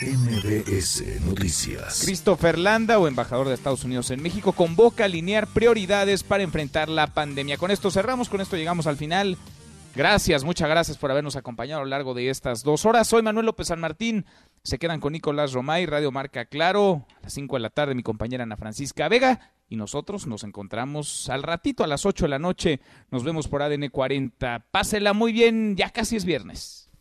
[0.00, 2.02] MBS Noticias.
[2.04, 6.88] Christopher Landa, o embajador de Estados Unidos en México, convoca a alinear prioridades para enfrentar
[6.88, 7.58] la pandemia.
[7.58, 9.38] Con esto cerramos, con esto llegamos al final.
[9.94, 13.06] Gracias, muchas gracias por habernos acompañado a lo largo de estas dos horas.
[13.06, 14.26] Soy Manuel López San Martín.
[14.64, 17.06] Se quedan con Nicolás Romay, Radio Marca Claro.
[17.18, 19.52] A las 5 de la tarde, mi compañera Ana Francisca Vega.
[19.68, 22.80] y nosotros nos encontramos al ratito a las 8 de la noche.
[23.12, 24.66] Nos vemos por ADN 40.
[24.72, 26.83] Pásela muy bien, ya casi es viernes.